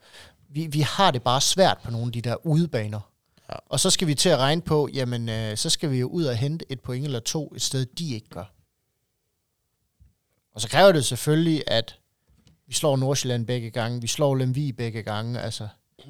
[0.49, 3.01] vi, vi har det bare svært på nogle af de der udebaner.
[3.49, 3.55] Ja.
[3.67, 6.25] Og så skal vi til at regne på, jamen, øh, så skal vi jo ud
[6.25, 8.45] og hente et point eller to et sted, de ikke gør.
[10.55, 11.99] Og så kræver det selvfølgelig, at
[12.67, 15.69] vi slår Nordsjælland begge gange, vi slår Lemvig begge gange, altså,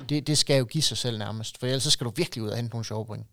[0.09, 2.49] det, det skal jo give sig selv nærmest, for ellers så skal du virkelig ud
[2.49, 3.27] og hente nogle sjove point.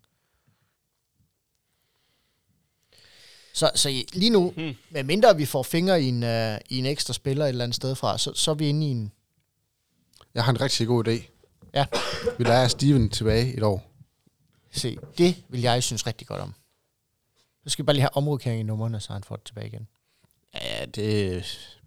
[3.54, 4.74] Så, så lige nu, hmm.
[4.90, 7.76] med mindre vi får fingre i en, uh, i en ekstra spiller et eller andet
[7.76, 9.12] sted fra, så, så er vi inde i en...
[10.34, 11.22] Jeg har en rigtig god idé.
[11.74, 11.86] Ja,
[12.38, 13.90] Vi lærer Steven tilbage et år.
[14.72, 16.54] se, det vil jeg synes rigtig godt om.
[17.64, 19.88] Så skal vi bare lige have omrokering i numrene, så han får det tilbage igen.
[20.54, 21.77] Ja, det,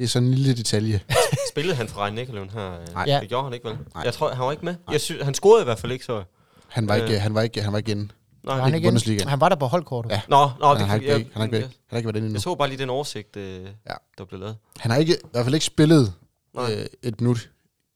[0.00, 1.00] det er sådan en lille detalje.
[1.52, 2.80] Spillede han for Rhein Nikkeløven her?
[2.80, 2.86] øh?
[2.94, 3.04] Nej.
[3.06, 3.20] Ja.
[3.20, 3.78] Det gjorde han ikke, vel?
[3.94, 4.02] Nej.
[4.04, 4.74] Jeg tror, han var ikke med.
[4.92, 6.22] Jeg synes, han scorede i hvert fald ikke, så.
[6.68, 8.02] Han var ikke, han var ikke, han var ikke inde.
[8.42, 8.92] Nej, Var han, i ikke inde?
[8.92, 9.28] Bundesligaen.
[9.28, 10.10] han var der på holdkortet.
[10.10, 10.20] Ja.
[10.28, 12.16] Nå, nå, han, har ikke, jeg, han, har ikke været, jeg, han har ikke været
[12.16, 12.36] inde endnu.
[12.36, 13.94] jeg så bare lige den oversigt, øh, Ja.
[14.18, 14.56] der blev lavet.
[14.78, 16.12] Han har ikke, i hvert fald ikke spillet
[16.54, 16.72] Nej.
[16.74, 17.50] øh, et minut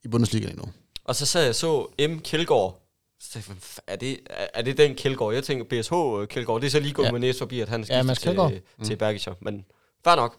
[0.05, 0.65] i Bundesligaen endnu.
[1.05, 2.19] Og så sad jeg så M.
[2.19, 2.81] Kjeldgaard.
[3.21, 4.19] Så tænkte jeg, "Hvem f- er det,
[4.55, 5.35] er, det den Kjeldgaard?
[5.35, 6.61] Jeg tænker BSH øh, Kjeldgaard.
[6.61, 7.13] Det er så lige gået Ja.
[7.13, 8.99] med næse forbi, at han er Ja, til, til mm.
[8.99, 9.35] Bergischer.
[9.41, 9.65] Men
[10.05, 10.37] fair nok.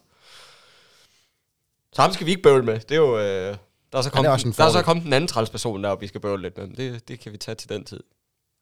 [1.95, 2.79] Så ham skal vi ikke bøvle med.
[2.79, 3.17] Det er jo...
[3.19, 3.57] Øh,
[3.91, 5.95] der er så er kommet, også en der er så kommet en anden trælsperson der,
[5.95, 6.67] vi skal bøvle lidt med.
[6.67, 8.03] Det, det kan vi tage til den tid.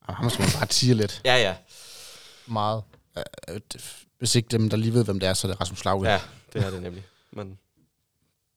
[0.02, 1.22] Og ham skal man bare tige lidt.
[1.26, 1.56] Ja, ja.
[2.48, 2.84] Meget.
[3.18, 3.60] Øh,
[4.18, 6.10] Hvis ikke dem, der lige ved, hvem det er, så er det Rasmus Lauge.
[6.10, 6.22] Ja,
[6.54, 7.04] det er det nemlig.
[7.32, 7.60] Men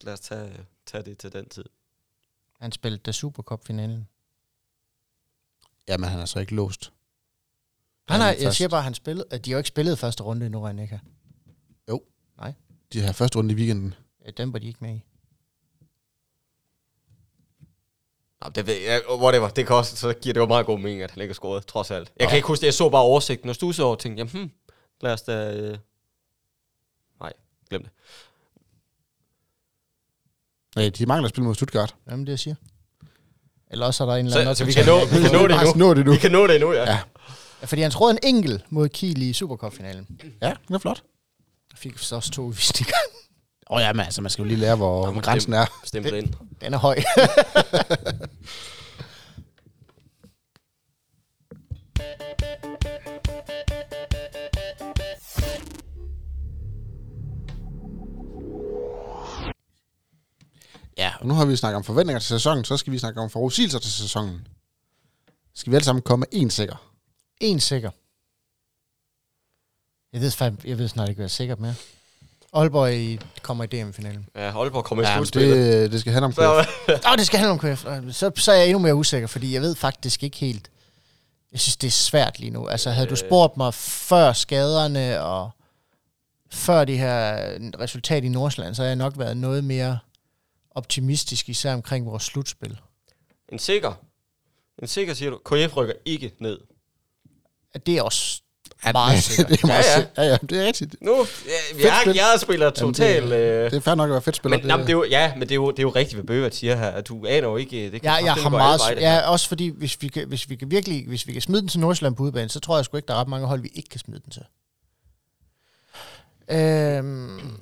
[0.00, 0.52] lad os tage,
[0.86, 1.64] tage det til den tid.
[2.60, 4.08] Han spillede da Supercup-finalen.
[5.88, 6.92] Jamen, han er så ikke låst.
[8.08, 8.56] Nej, nej, Han er jeg først.
[8.56, 9.26] siger bare, at han spillede.
[9.30, 10.98] at De har jo ikke spillet første runde endnu, René.
[12.92, 13.94] De har første runde i weekenden.
[14.26, 15.04] Ja, Den var de ikke med i.
[18.44, 19.48] Nå, det ved jeg, whatever.
[19.48, 21.66] Det kan også, så giver det jo meget god mening, at han ikke har scoret,
[21.66, 22.12] trods alt.
[22.20, 24.32] Jeg kan ikke huske det, jeg så bare oversigten, og stussede over og tænkte, jamen,
[24.32, 24.50] hmm,
[25.00, 25.52] lad os da...
[25.52, 25.78] Øh...
[27.20, 27.32] Nej,
[27.70, 27.90] glem det.
[30.76, 31.94] Nej, de mangler at spille mod Stuttgart.
[32.10, 32.54] Jamen, det jeg siger.
[33.70, 34.54] Eller også er der en eller anden...
[34.54, 35.88] Så, så vi kan nå, vi kan nå det endnu.
[35.88, 36.12] nå det nu.
[36.12, 36.82] Vi kan nå det endnu, ja.
[36.82, 36.90] Ja.
[36.90, 36.98] ja.
[37.60, 40.20] Ja, Fordi han troede en enkelt mod Kiel i Supercup-finalen.
[40.42, 41.02] Ja, det er flot.
[41.74, 42.94] Fik så også to udvisninger.
[43.70, 45.52] Åh oh, ja, men altså, man skal jo lige lære, hvor, Nå, hvor men grænsen
[45.52, 45.66] er.
[45.84, 46.34] Stempel ind.
[46.60, 46.96] Den er høj.
[60.98, 63.30] Ja, og nu har vi snakket om forventninger til sæsonen, så skal vi snakke om
[63.30, 64.48] forudsigelser til sæsonen.
[65.54, 66.92] Skal vi alle sammen komme med en sikker?
[67.40, 67.90] en sikker.
[70.12, 71.74] Jeg ved, fandme- jeg ved snart ikke, hvad jeg er sikker med.
[72.52, 74.28] Aalborg i, kommer i DM-finalen.
[74.34, 75.56] Ja, Aalborg kommer i Ja, slutspillet.
[75.56, 76.38] det, det skal handle om KF.
[76.38, 77.86] Åh, oh, det skal handle om KF.
[77.86, 80.70] Øh, Så, så er jeg endnu mere usikker, fordi jeg ved faktisk ikke helt...
[81.52, 82.68] Jeg synes, det er svært lige nu.
[82.68, 83.18] Altså, havde du Øh.
[83.18, 85.50] spurgt mig før skaderne og
[86.50, 87.36] før det her
[87.80, 89.98] resultat i Nordsjælland, så havde jeg nok været noget mere
[90.70, 92.78] optimistisk, især omkring vores slutspil.
[93.48, 93.92] en sikker.
[94.82, 95.36] En sikker siger du.
[95.38, 96.58] KF rykker ikke ned.
[97.74, 98.42] At det er også
[98.86, 99.48] Ja, meget det, sikkert.
[99.48, 99.84] det er meget
[100.16, 100.22] Ja, ja.
[100.22, 100.30] ja, ja.
[100.30, 100.96] ja, det er rigtigt.
[101.00, 102.14] Nu, ja, jeg, spil.
[102.14, 103.24] jeg spiller totalt...
[103.24, 104.58] det, øh, det er fair nok at være fedt spiller.
[104.58, 106.24] men, jamen, det er jo, ja, men det er jo, det er jo rigtigt, hvad
[106.24, 107.90] Bøgert siger her, at du aner jo ikke...
[107.90, 108.80] Det kan Ja, jeg har meget...
[108.80, 109.14] veje, det her.
[109.14, 111.08] Ja, også fordi, hvis vi, kan, hvis vi kan virkelig...
[111.08, 113.14] Hvis vi kan smide den til Nordsjælland på udebane, så tror jeg sgu ikke, der
[113.14, 114.42] er ret mange hold, vi ikke kan smide den til.
[116.50, 117.60] Øhm,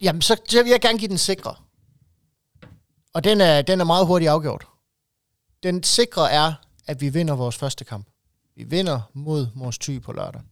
[0.00, 1.54] jamen, så, så vil jeg gerne give den sikre.
[3.14, 4.66] Og den er, den er meget hurtigt afgjort.
[5.62, 6.52] Den sikre er,
[6.86, 8.06] at vi vinder vores første kamp.
[8.54, 10.42] Vi vinder mod Mors Thy på lørdag.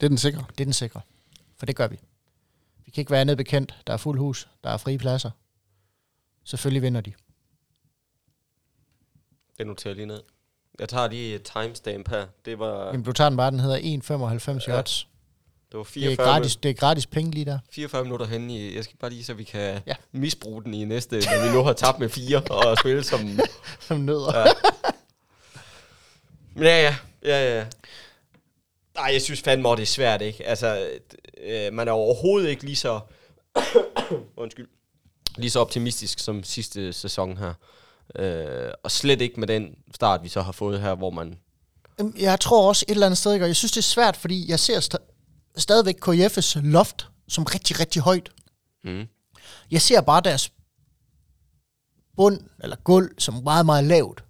[0.00, 0.44] Det er den sikre.
[0.48, 1.00] Det er den sikre.
[1.56, 1.98] For det gør vi.
[2.84, 3.74] Vi kan ikke være andet bekendt.
[3.86, 4.48] Der er fuld hus.
[4.64, 5.30] Der er frie pladser.
[6.44, 7.12] Selvfølgelig vinder de.
[9.58, 10.22] Det noterer jeg lige ned.
[10.78, 12.26] Jeg tager lige et timestamp her.
[12.44, 14.78] Det var, Jamen, du tager den bare, den hedder 1,95 Ja.
[14.78, 15.08] odds.
[15.72, 17.58] det var Det er, 44, gratis, det er gratis penge lige der.
[17.70, 18.74] 44 minutter henne i...
[18.76, 19.94] Jeg skal bare lige, så vi kan ja.
[20.12, 23.20] misbruge den i næste, når vi nu har tabt med fire og spille som...
[23.80, 24.38] Som nødder.
[24.38, 24.44] Ja.
[26.56, 26.96] Ja, ja.
[27.24, 27.66] ja, ja.
[28.94, 30.46] Nej, jeg synes fandme, det er svært, ikke?
[30.46, 30.90] Altså,
[31.44, 33.00] øh, man er overhovedet ikke lige så...
[34.36, 34.68] undskyld.
[35.36, 37.54] Lige så optimistisk som sidste sæson her.
[38.16, 41.38] Øh, og slet ikke med den start, vi så har fået her, hvor man...
[42.18, 44.60] Jeg tror også et eller andet sted, og jeg synes, det er svært, fordi jeg
[44.60, 45.12] ser sta-
[45.56, 48.30] stadigvæk KF's loft som rigtig, rigtig højt.
[48.84, 49.06] Mm.
[49.70, 50.52] Jeg ser bare deres
[52.16, 54.23] bund, eller gulv, som meget, meget lavt.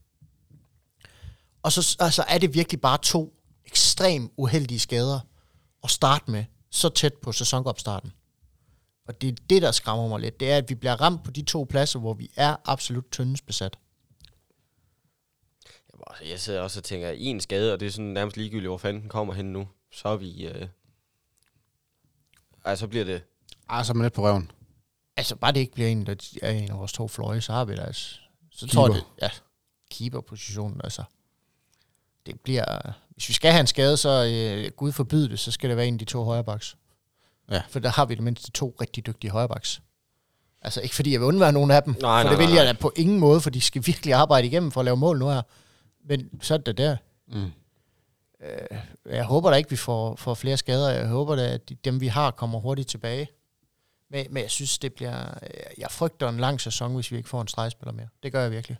[1.64, 3.34] Og så altså, er det virkelig bare to
[3.64, 5.20] ekstrem uheldige skader
[5.84, 8.12] at starte med så tæt på sæsonopstarten.
[9.08, 10.40] Og det er det, der skræmmer mig lidt.
[10.40, 13.46] Det er, at vi bliver ramt på de to pladser, hvor vi er absolut tyndest
[13.46, 13.78] besat.
[15.92, 18.68] Jamen, altså, Jeg sidder også og tænker, en skade, og det er sådan nærmest ligegyldigt,
[18.68, 19.68] hvor fanden den kommer hen nu.
[19.92, 20.46] Så er vi...
[20.46, 20.68] Øh...
[22.64, 23.22] Ej, så bliver det...
[23.68, 24.50] Ah, så er man lidt på røven.
[25.16, 27.64] Altså, bare det ikke bliver en, der er en af vores to fløje, så har
[27.64, 28.14] vi det altså.
[28.50, 29.30] Så tror det, ja,
[29.90, 31.04] keeper-positionen, altså.
[32.26, 35.68] Det bliver, hvis vi skal have en skade, så øh, Gud forbyde det, så skal
[35.68, 36.76] det være en af de to højrebacks.
[37.50, 37.62] Ja.
[37.68, 39.82] For der har vi det mindste to rigtig dygtige højrebacks.
[40.62, 42.56] Altså ikke fordi jeg vil undvære nogen af dem, Nej, for nej, det vil nej,
[42.56, 45.18] jeg da på ingen måde, for de skal virkelig arbejde igennem for at lave mål
[45.18, 45.42] nu her.
[46.08, 46.96] Men så er det der.
[47.28, 47.50] Mm.
[48.40, 50.90] Øh, jeg håber da ikke, vi får, får flere skader.
[50.90, 53.28] Jeg håber da, at de, dem, vi har, kommer hurtigt tilbage.
[54.10, 55.20] Men, men jeg synes, det bliver...
[55.42, 58.08] øh, Jeg frygter en lang sæson, hvis vi ikke får en stregspiller mere.
[58.22, 58.76] Det gør jeg virkelig.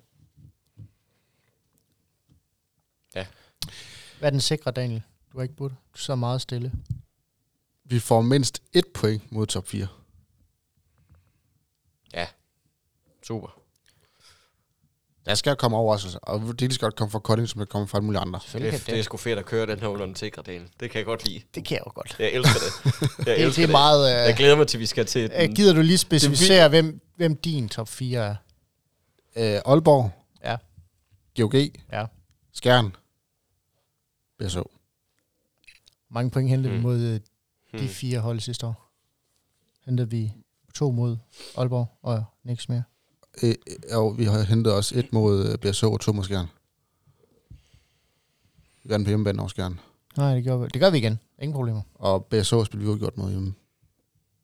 [4.19, 5.03] Hvad er den sikre, Daniel?
[5.33, 5.73] Du har ikke budt.
[5.95, 6.73] Du så meget stille.
[7.85, 9.87] Vi får mindst et point mod top 4.
[13.27, 13.49] Super.
[15.27, 17.69] Der skal komme overraskelser, og det er lige så godt komme fra Kolding, som det
[17.69, 18.41] kommer fra alle mulige andre.
[18.53, 20.63] Det, er- kan det er sgu fedt at køre den her under den sikre del.
[20.81, 21.43] Det kan jeg godt lide.
[21.55, 22.17] det kan jeg jo godt.
[22.19, 23.01] Jeg elsker det.
[23.19, 24.11] Jeg Det, elsker det er meget...
[24.11, 25.55] Jeg Øh, glæder mig til, vi skal til øh, den.
[25.55, 28.37] gider du lige specificere, hvem, hvem din top 4 er?
[29.57, 30.11] Øh, Aalborg,
[30.45, 30.57] Ja.
[31.37, 31.55] GOG,
[31.93, 32.07] Ja.
[32.53, 32.97] Skjern,
[34.39, 34.71] BSO.
[36.11, 36.83] Mange point hentede vi Hmm.
[36.89, 37.21] mod øh, de
[37.79, 37.89] Hmm.
[37.89, 38.91] fire hold sidste år.
[39.85, 40.33] Hentede vi
[40.75, 41.17] to mod
[41.57, 42.83] Aalborg og niks mere.
[43.43, 43.55] Øh,
[43.93, 46.47] og vi har hentet også et mod øh, BSO og to mod Skjern.
[48.83, 49.81] Vi vandt på hjemmebane over Skjern.
[50.17, 51.19] Nej, det gør vi, det gør vi igen.
[51.39, 51.83] Ingen problemer.
[51.95, 53.55] Og BSO spiller vi udgjort mod hjemme.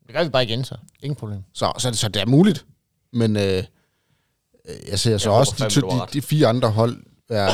[0.06, 0.76] Det gør vi bare igen, så.
[1.02, 1.42] Ingen problem.
[1.52, 2.66] Så, så, så det er muligt.
[3.12, 7.50] Men øh, øh, jeg ser så håber også de, de, de fire andre hold er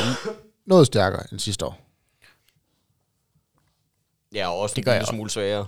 [0.65, 1.86] noget stærkere end sidste år.
[4.33, 5.67] Ja, og også Det en gør jeg lille smule sværere.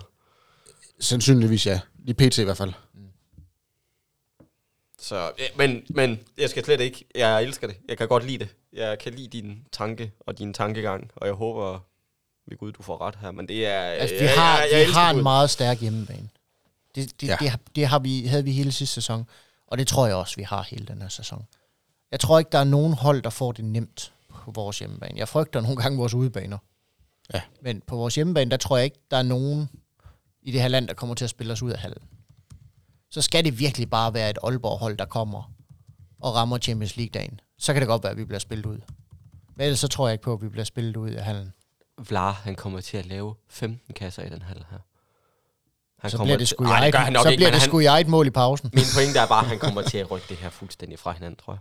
[1.00, 1.80] Sandsynligvis ja.
[2.06, 2.74] Lige pt i hvert fald.
[5.00, 7.06] Så, ja, men, men jeg skal slet ikke.
[7.16, 7.76] Jeg elsker det.
[7.88, 8.50] Jeg kan godt lide det.
[8.74, 11.80] Jeg kan lide din tanke og din tankegang, og jeg håber
[12.48, 13.32] ved Gud, du får ret her.
[13.32, 13.80] Men det er...
[13.80, 15.24] Altså, vi jeg, har, jeg, jeg vi har en Gud.
[15.24, 16.30] meget stærk hjemmebane.
[16.96, 17.38] Det, det, Ja.
[17.40, 19.26] det, har- det har vi, havde vi hele sidste sæson.
[19.68, 21.46] Og det tror jeg også, vi har hele den her sæson.
[22.12, 25.18] Jeg tror ikke, der er nogen hold, der får det nemt på vores hjemmebane.
[25.20, 26.58] Jeg frygter nogle gange vores udebaner.
[27.34, 27.42] Ja.
[27.62, 29.70] Men på vores hjemmebane, der tror jeg ikke, der er nogen
[30.42, 32.02] i det her land, der kommer til at spille os ud af hallen.
[33.10, 35.52] Så skal det virkelig bare være et Aalborg-hold, der kommer
[36.20, 37.40] og rammer Champions League-dagen.
[37.58, 38.80] Så kan det godt være, at vi bliver spillet ud.
[39.56, 41.54] Men ellers så tror jeg ikke på, at vi bliver spillet ud af hallen.
[42.10, 44.78] Vlar, han kommer til at lave 15 kasser i den halv her.
[46.00, 47.80] Han så kommer bliver det til- sgu Ej, det nok så ikke, bliver det sgu
[47.80, 48.70] i eget mål i pausen.
[48.74, 51.38] Min pointe er bare, at han kommer til at rykke det her fuldstændig fra hinanden,
[51.38, 51.60] tror jeg.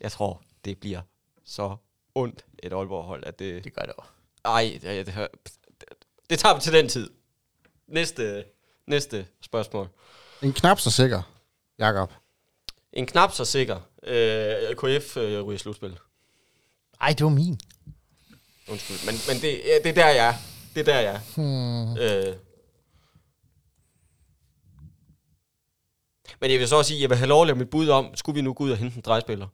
[0.00, 1.00] Jeg tror, det bliver
[1.44, 1.76] så
[2.14, 3.64] ondt et Aalborg-hold, at det...
[3.64, 4.10] Det gør det også.
[4.44, 5.14] Ej, det, det,
[5.80, 5.88] det,
[6.30, 7.10] det tager vi til den tid.
[7.86, 8.44] Næste,
[8.86, 9.88] næste spørgsmål.
[10.42, 11.22] En knap så sikker,
[11.78, 12.12] Jakob.
[12.92, 13.80] En knap så sikker.
[14.02, 15.98] Øh, KF øh, ryger i slutspil.
[17.00, 17.60] Ej, det var min.
[18.68, 19.06] Undskyld.
[19.06, 20.34] Men, men det, ja, det er der, jeg er.
[20.74, 21.20] Det er der, jeg er.
[21.36, 21.96] Hmm.
[21.98, 22.36] Øh.
[26.40, 27.88] Men jeg vil så også sige, at jeg vil have lov at lave mit bud
[27.88, 29.48] om, skulle vi nu gå ud og hente en drejspiller?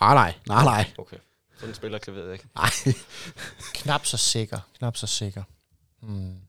[0.00, 0.90] Ah, nej, nej, nej.
[0.98, 1.16] Okay.
[1.62, 2.48] Sådan spiller jeg ved ikke.
[2.54, 2.70] Nej.
[3.74, 4.58] Knap så sikker.
[4.78, 5.42] Knap så sikker.
[6.00, 6.40] Hmm.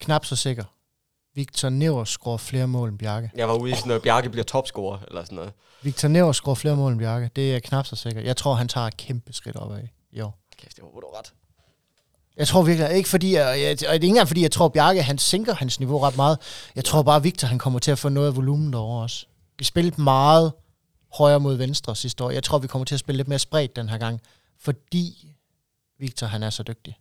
[0.00, 0.64] Knap så sikker.
[1.34, 3.30] Victor Never scorer flere mål end Bjarke.
[3.34, 5.52] Jeg var ude i sådan noget, Bjarke bliver topscorer, eller sådan noget.
[5.82, 7.30] Victor Never scorer flere mål end Bjarke.
[7.36, 8.20] Det er knap så sikker.
[8.20, 10.38] Jeg tror, han tager et kæmpe skridt opad i år.
[10.58, 11.32] Kæft, det håber du ret.
[12.36, 14.68] Jeg tror virkelig, ikke fordi, jeg, jeg, og det er ikke engang fordi, jeg tror,
[14.68, 16.38] Bjarke han sænker hans niveau ret meget.
[16.76, 19.26] Jeg tror bare, Victor han kommer til at få noget af volumen derovre også.
[19.58, 20.52] Vi spillede meget
[21.14, 22.30] højere mod venstre sidste år.
[22.30, 24.20] Jeg tror, vi kommer til at spille lidt mere spredt den her gang,
[24.60, 25.28] fordi
[25.98, 26.98] Victor han er så dygtig.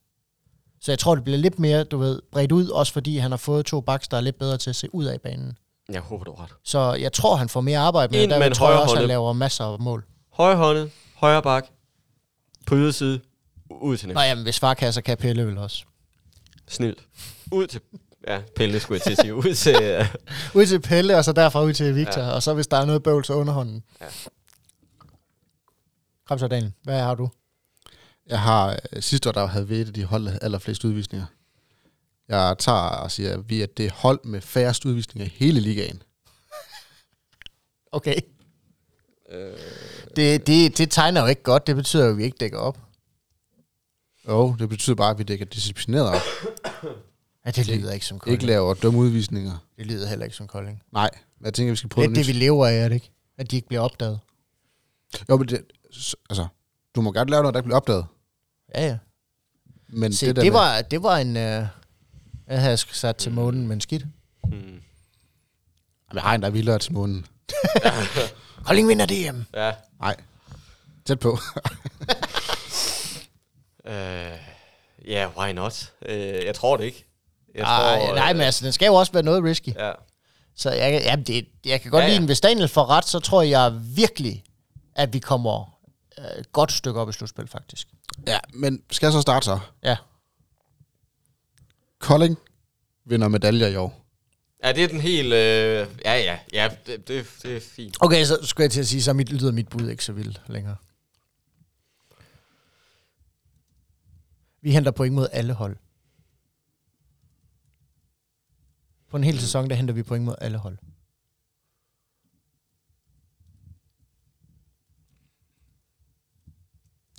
[0.82, 3.38] Så jeg tror, det bliver lidt mere, du ved, bredt ud, også fordi han har
[3.38, 5.58] fået to backs, der er lidt bedre til at se ud af banen.
[5.90, 6.52] Jeg håber, du har ret.
[6.64, 9.34] Så jeg tror, han får mere arbejde med, og der tror jeg også, han laver
[9.34, 10.06] masser af mål.
[10.34, 11.68] Højre håndet, højre bak,
[12.68, 13.20] på yderside,
[13.82, 14.22] ud til Nå næste.
[14.28, 15.84] jamen, hvis far kan, så kan Pelle vel også.
[16.68, 17.00] Snilt.
[17.52, 17.82] Ud til,
[18.28, 20.06] ja, Pelle skulle jeg til at sige, ud til, uh,
[20.62, 22.22] Ud til Pelle, og så derfra ud til Victor.
[22.22, 22.30] Ja.
[22.32, 23.84] Og så hvis der er noget bøvl, så underhånden.
[24.02, 24.06] Ja.
[26.28, 26.74] Kom så, Daniel.
[26.84, 27.30] Hvad har du?
[28.28, 31.26] Jeg har øh, sidste år, der havde vi et af de hold, allerflest udvisninger.
[32.30, 36.02] Jeg tager og siger, at vi er det hold med færrest udvisninger i hele ligaen.
[37.92, 38.16] Okay.
[39.32, 39.54] øh,
[40.16, 41.68] Det, det, det tegner jo ikke godt.
[41.68, 42.78] Det betyder jo, at vi ikke dækker op.
[44.28, 46.22] Jo, det betyder bare, at vi dækker disciplineret op.
[47.46, 48.34] Ja, det lyder ikke som Kolding.
[48.34, 49.58] Ikke laver dumme udvisninger.
[49.78, 50.84] Det lyder heller ikke som Kolding.
[50.92, 51.10] Nej,
[51.40, 53.12] men jeg tænker, vi skal prøve Lidt det, vi lever af, er det ikke?
[53.38, 54.20] At de ikke bliver opdaget.
[55.30, 55.62] Jo, men det,
[56.30, 56.48] altså,
[56.96, 58.06] du må godt lave noget, der ikke bliver opdaget.
[58.76, 58.98] Ja, ja.
[59.88, 61.38] Men Se, det, det, der det, var, det var en...
[61.38, 61.68] Øh,
[62.48, 64.04] jeg havde sat til månen, men skidt.
[64.44, 64.54] Hmm.
[64.54, 64.82] Med, Jamen,
[66.14, 67.26] jeg har en, der er vildere til månen.
[68.66, 69.42] Kolding vinder DM.
[69.54, 69.74] Ja.
[70.00, 70.16] Nej,
[71.06, 71.38] tæt på.
[73.88, 74.32] Øh, ja,
[75.08, 75.94] yeah, why not?
[76.06, 77.06] Øh, jeg tror det ikke.
[77.56, 79.70] Jeg Ej, tror, nej, øh, men altså, den skal jo også være noget risky.
[79.76, 79.92] Ja.
[80.56, 82.18] Så jeg, kan- jamen, det, jeg kan godt Ja, ja, ja.
[82.20, 84.44] lide, hvis Daniel får ret, så tror jeg virkelig,
[84.96, 85.80] at vi kommer
[86.20, 87.88] øh, et godt stykke op i slutspil, faktisk.
[88.28, 89.60] ja, men skal jeg så starte så?
[89.84, 89.98] Ja.
[92.00, 92.38] Kolding
[93.06, 93.98] vinder medaljer i år.
[94.64, 95.34] Ja, det er den helt...
[95.34, 97.98] Øh, ja, ja, ja, det, det, det er fint.
[98.00, 100.42] Okay, så skulle jeg til at sige, så mit, lyder mit bud ikke så vildt
[100.48, 100.76] længere.
[104.62, 105.78] Vi henter point mod alle hold.
[109.08, 110.78] På en hel sæson, der henter vi point mod alle hold.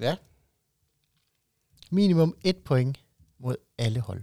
[0.01, 0.17] Ja.
[1.91, 3.01] Minimum et point
[3.39, 4.23] mod alle hold.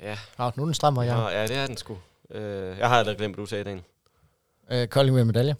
[0.00, 1.16] Ja, Ah, nu er den stram, og jeg.
[1.16, 1.98] ja, ja det er den sgu.
[2.30, 3.80] Øh, jeg har aldrig glemt, hvad du sagde, Dan.
[4.70, 5.56] Øh, Kolding med medalje.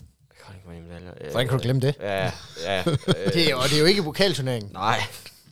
[0.67, 1.13] Medalje.
[1.21, 1.95] Øh, Hvordan kan du glemme det?
[2.01, 2.33] Ja,
[2.65, 2.79] ja.
[2.79, 2.85] Øh,
[3.35, 4.73] Det er, jo, det er jo ikke pokalturneringen.
[4.73, 5.01] Nej,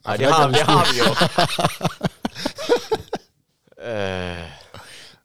[0.05, 1.15] nej det, har, det har vi jo.
[3.91, 4.45] øh,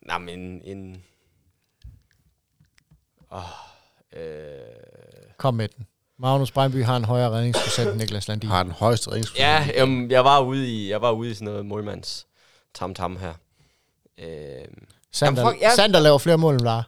[0.02, 1.04] nej, men en...
[3.32, 3.42] Åh,
[4.14, 4.22] øh,
[5.38, 5.88] Kom med den.
[6.20, 8.50] Magnus Breinby har en højere redningsprocent end Niklas Landin.
[8.50, 9.40] Har den højeste redningsprocent.
[9.48, 12.26] ja, jamen, jeg var ude i, jeg var ude i sådan noget målmands
[12.74, 13.34] tam-tam her.
[14.20, 14.26] Øh,
[15.12, 16.84] Sander, Jamen, fuck, jeg- Sander laver flere mål end Lara.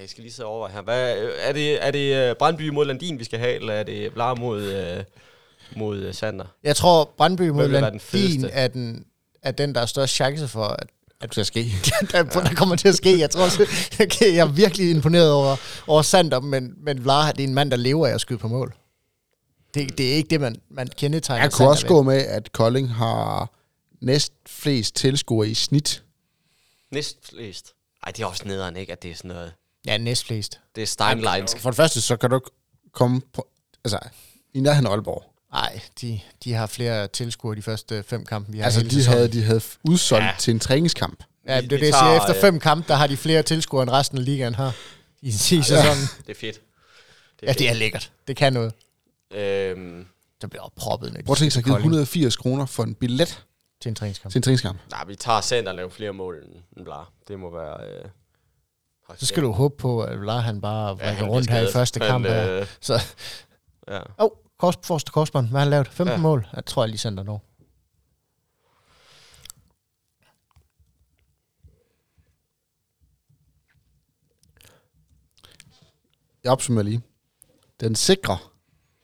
[0.00, 0.82] Jeg skal lige sidde over her.
[0.82, 4.12] Hvad, er det, er det uh, Brandby mod Landin, vi skal have, eller er det
[4.12, 5.04] Blar mod, uh,
[5.78, 6.44] mod Sander?
[6.64, 8.48] Jeg tror, Brandby mod Landin fedeste?
[8.48, 9.04] er den,
[9.42, 10.86] er den, der er størst chance for, at
[11.22, 11.60] Det skal ske.
[12.12, 13.18] der, der kommer til at ske.
[13.18, 13.62] Jeg tror også,
[14.04, 17.70] okay, jeg er virkelig imponeret over, over Sander, men, men Vlar, det er en mand,
[17.70, 18.74] der lever af at skyde på mål.
[19.74, 21.88] Det, det er ikke det, man, man kendetegner Jeg kunne Sander også ved.
[21.88, 23.50] gå med, at Kolding har
[24.00, 26.02] næst flest tilskuere i snit.
[26.90, 27.74] Næstflest.
[28.06, 28.92] Ej, det er også nederen, ikke?
[28.92, 29.52] At det er sådan noget...
[29.86, 30.60] Ja, næstflest.
[30.76, 31.58] Det er Steinleinsk.
[31.58, 32.50] For det første, så kan du ikke
[32.92, 33.48] komme på,
[33.84, 33.98] altså,
[34.54, 35.24] i nærheden af Aalborg.
[35.52, 39.28] Nej, de, de har flere tilskuere de første fem kampe, vi har Altså, de havde,
[39.28, 40.34] de havde udsolgt Ja.
[40.38, 41.22] til en træningskamp.
[41.46, 42.16] Ja, det er det, jeg siger.
[42.16, 44.74] Efter øh, fem kampe, der har de flere tilskuere, end resten af ligaen har
[45.22, 46.04] i, i sæsonen.
[46.26, 46.60] Det er fedt.
[47.40, 48.12] Det Ja, det er lækkert.
[48.28, 48.72] Det kan noget.
[49.30, 50.06] Øhm,
[50.40, 52.82] Der bliver de Prøv at tænke sig skal at til give Kolding 180 kroner for
[52.82, 53.44] en billet
[53.80, 54.32] til en træningskamp.
[54.32, 54.78] til en træningskamp.
[54.90, 56.36] nej, vi tager Sander og laver flere mål
[56.76, 57.10] end- Blar.
[57.28, 57.76] Det må være...
[57.88, 58.04] Øh,
[59.18, 62.00] Så skal du håbe på, at Vlar han bare Ja, han rundt her i første
[62.00, 62.26] Men, kamp.
[62.26, 62.60] her.
[62.60, 62.94] øh, Så,
[63.88, 63.98] ja.
[63.98, 65.46] åh, oh, kors, forreste korsbånd.
[65.48, 65.88] Hvad har han lavet?
[65.88, 66.12] 15 Ja.
[66.12, 66.18] ja.
[66.18, 66.46] mål?
[66.56, 67.40] Jeg tror, jeg lige sender nu.
[76.44, 77.02] Jeg opsummerer lige.
[77.80, 78.38] Den sikre.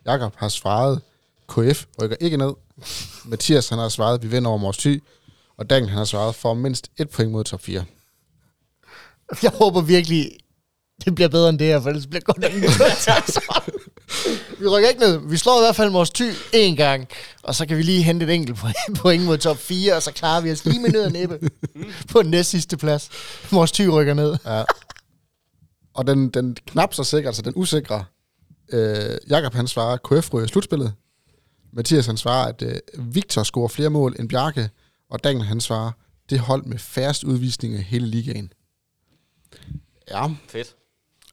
[0.04, 1.02] Jakob har svaret,
[1.48, 2.52] KF rykker ikke ned.
[3.24, 5.02] Mathias han har svaret, vi vinder over Mors Thy.
[5.56, 7.84] Og Daniel han har svaret, for mindst et point mod top 4.
[9.42, 10.30] Jeg håber virkelig,
[11.04, 12.52] det bliver bedre end det her, for ellers bliver godt nok
[14.60, 15.20] Vi rykker ikke ned.
[15.28, 17.08] Vi slår i hvert fald vores ty en gang,
[17.42, 20.12] og så kan vi lige hente et enkelt point, point mod top 4, og så
[20.12, 21.38] klarer vi os lige med nød og næppe
[22.12, 23.10] på den næst sidste plads.
[23.50, 24.36] Vores ty rykker ned.
[24.44, 24.64] Ja.
[25.94, 28.04] Og den, den knap så sikre, altså den usikre,
[28.72, 30.92] øh, Jakob han svarer, KF ryger i slutspillet.
[31.72, 34.70] Mathias han svarer, at øh, Victor scorer flere mål end Bjarke.
[35.10, 35.92] Og Daniel han svarer,
[36.30, 38.52] det hold med færrest udvisninger i hele ligaen.
[40.10, 40.76] Ja, Fedt.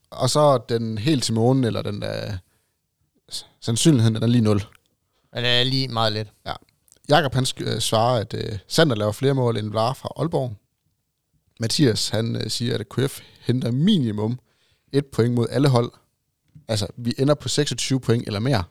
[0.09, 2.38] og så den helt til månen, eller den der...
[3.59, 4.61] Sandsynligheden den er lige 0.
[5.34, 6.28] Men det er lige meget let.
[6.45, 6.53] Ja.
[7.09, 10.55] Jakob han øh, svarer, at øh, Sander laver flere mål end Vlar fra Aalborg.
[11.59, 14.39] Mathias han øh, siger, at KF henter minimum
[14.91, 15.91] et point mod alle hold.
[16.67, 18.63] Altså, vi ender på 26 point eller mere.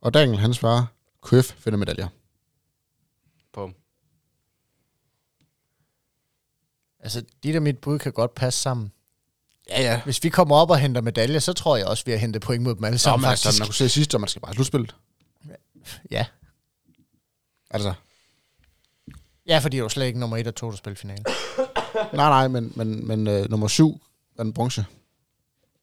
[0.00, 0.86] Og Daniel han svarer,
[1.22, 2.08] KF finder medaljer.
[3.52, 3.74] Bum.
[7.04, 8.92] Altså, dit og mit bud kan godt passe sammen.
[9.68, 10.00] Ja, ja.
[10.04, 12.62] Hvis vi kommer op og henter medaljer, så tror jeg også, vi har hentet point
[12.62, 13.46] mod dem alle sammen, man, faktisk.
[13.46, 14.94] altså, man kunne se sidst, at man skal bare slutspillet.
[16.10, 16.26] Ja.
[17.70, 17.94] Altså,
[19.46, 21.24] ja, fordi det var slet ikke nummer 1 og 2, der spillede finale.
[21.94, 24.00] nej, nej, men, men, men øh, nummer syv
[24.38, 24.84] er den bronze.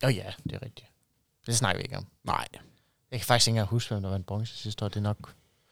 [0.03, 0.87] Åh oh, ja, det er rigtigt.
[1.45, 2.07] Det snakker vi ikke om.
[2.23, 2.47] Nej.
[3.11, 4.89] Jeg kan faktisk ikke engang huske, hvem der vandt bronze sidste år.
[4.89, 5.17] Det er nok...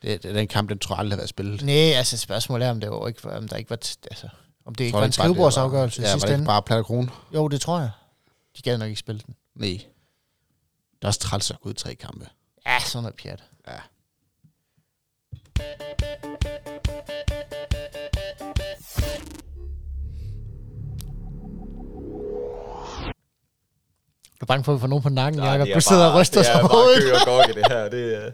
[0.02, 1.62] Det, det, den kamp, den tror jeg aldrig har været spillet.
[1.62, 3.78] Nej, altså spørgsmålet er, om, det var ikke, om der ikke var...
[3.86, 4.30] T- altså,
[4.70, 6.44] om det ikke var en det skrivebordsafgørelse var- i Ja, var sidste det ende.
[6.44, 7.10] ikke bare krone?
[7.34, 7.90] Jo, det tror jeg.
[8.58, 9.36] De gad nok ikke spille den.
[9.56, 9.68] Nej.
[10.94, 12.28] Det er også træls at gå ud i tre kampe.
[12.66, 13.44] Ja, sådan noget pjat.
[24.40, 25.66] Du er bange for, at vi får nogen på nakken, Nej, Jacob.
[25.66, 27.04] det er Du sidder og bare- ryster sig Det er på bare hovedet.
[27.04, 27.90] kø og gokke, det her.
[27.90, 28.32] Det, er-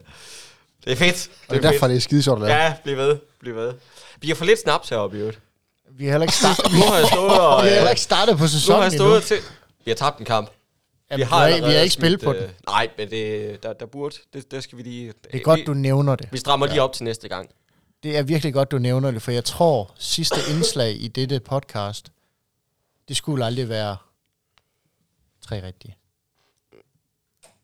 [0.83, 1.29] det er fedt.
[1.47, 2.59] Og det er derfor, det er skide sjovt at lave.
[2.61, 3.17] Ja, bliv ved.
[3.39, 3.73] Bliv ved.
[4.21, 5.39] Vi har for lidt snaps heroppe, i øvrigt.
[5.97, 7.63] Vi har heller ikke startet, Nu har jeg stået og...
[7.63, 8.97] vi har øh, heller ikke startet på nu har sæsonen jeg endnu.
[8.97, 9.37] stået til...
[9.85, 10.49] Vi har tabt en kamp.
[11.11, 12.49] Jamen, vi har, vi har ikke spillet på øh, den.
[12.67, 14.15] Nej, men det, der, der burde...
[14.33, 15.13] Det, der skal vi lige...
[15.31, 16.27] Det er godt, vi, du nævner det.
[16.31, 17.49] Vi strammer lige op til næste gang.
[18.03, 22.11] Det er virkelig godt, du nævner det, for jeg tror, sidste indslag i dette podcast,
[23.07, 23.97] det skulle aldrig være
[25.41, 25.95] tre rigtige.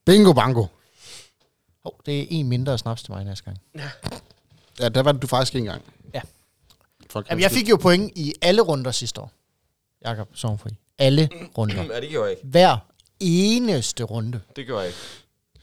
[0.05, 0.65] Bingo bango.
[1.83, 3.57] Hov, det er en mindre snaps til mig næste gang.
[4.79, 5.83] Ja, der var det du faktisk ikke engang.
[6.13, 6.21] Ja.
[7.11, 9.31] Folk Jamen, jeg fik jo point i alle runder sidste år.
[10.05, 10.69] Jakob Sovnfri.
[10.97, 11.83] Alle runder.
[11.93, 12.47] Ja, det gjorde jeg ikke.
[12.47, 12.77] Hver
[13.19, 14.41] eneste runde.
[14.55, 14.99] Det gjorde jeg ikke.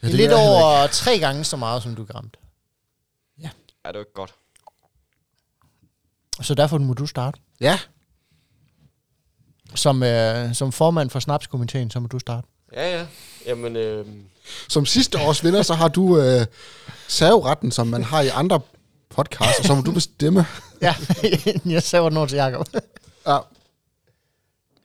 [0.01, 2.37] Det er lidt over tre gange så meget, som du ramt.
[3.41, 3.49] Ja,
[3.85, 4.33] det var ikke godt.
[6.41, 7.39] Så derfor må du starte.
[7.61, 7.79] Ja,
[9.75, 12.47] Som, øh, som formand for Snapskomiteen, så må du starte.
[12.73, 13.05] Ja, ja.
[13.45, 14.05] Jamen, øh,
[14.69, 16.45] som sidste års vinder, så har du øh,
[17.07, 18.61] serveretten, som man har i andre
[19.09, 20.45] podcasts, og så må du bestemme.
[20.81, 20.95] Ja,
[21.65, 22.67] jeg sagde noget til Jacob.
[23.27, 23.37] Ja.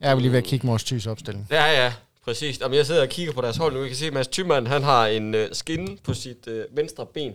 [0.01, 1.47] Jeg vil lige ved at kigge Mors Thys opstilling.
[1.51, 1.93] ja, ja.
[2.25, 2.61] Præcis.
[2.61, 3.81] Jamen, jeg sidder og kigger på deres hold nu.
[3.81, 7.07] Jeg kan se, at Mads Thymann, han har en øh, skinne på sit øh, venstre
[7.07, 7.33] ben.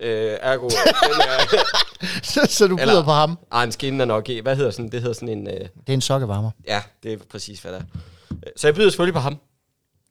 [0.00, 0.76] Øh, ergo, den
[1.20, 1.64] er,
[2.22, 3.38] så, så du byder Eller- på ham.
[3.52, 4.42] ej, en skinne er nok ikke.
[4.42, 4.88] Hvad hedder sådan?
[4.92, 5.46] Det hedder sådan en...
[5.46, 6.50] Øh, Det er en sokkevarmer.
[6.68, 7.84] ja, det er præcis, hvad det er.
[8.32, 9.36] Øh, Så jeg byder selvfølgelig på ham.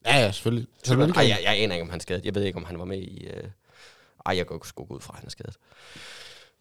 [0.05, 0.67] Ja, ja, selvfølgelig.
[0.67, 1.15] Ej, selvfølgelig.
[1.29, 2.25] jeg, jeg aner ikke, om han skadet.
[2.25, 3.23] Jeg ved ikke, om han var med i...
[3.27, 3.43] Øh...
[4.25, 5.57] Ej, jeg går sgu ud fra, at han er skadet.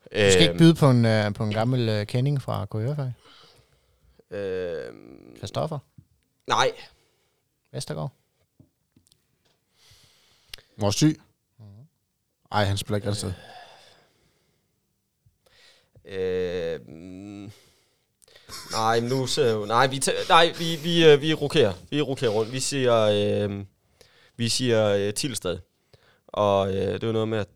[0.04, 3.00] Du skal ikke byde på en, uh, på en gammel uh, kending fra KF,
[4.36, 4.92] Øh,
[5.36, 5.78] Christoffer
[6.46, 6.72] nej,
[7.72, 8.12] Vestergaard.
[10.76, 11.20] Vores syg.
[12.52, 13.32] Ej, han spiller ikke altid.
[16.04, 16.80] Øh,
[18.70, 19.64] nej, nu ser jeg jo...
[19.64, 21.72] Nej, vi, nej, vi, vi, øh, vi rokerer.
[21.90, 22.52] Vi rokerer rundt.
[22.52, 22.94] Vi siger...
[22.94, 23.64] Øh,
[24.36, 25.58] vi siger øh, Tilstad.
[26.32, 27.38] Og øh, det er noget med...
[27.38, 27.48] At,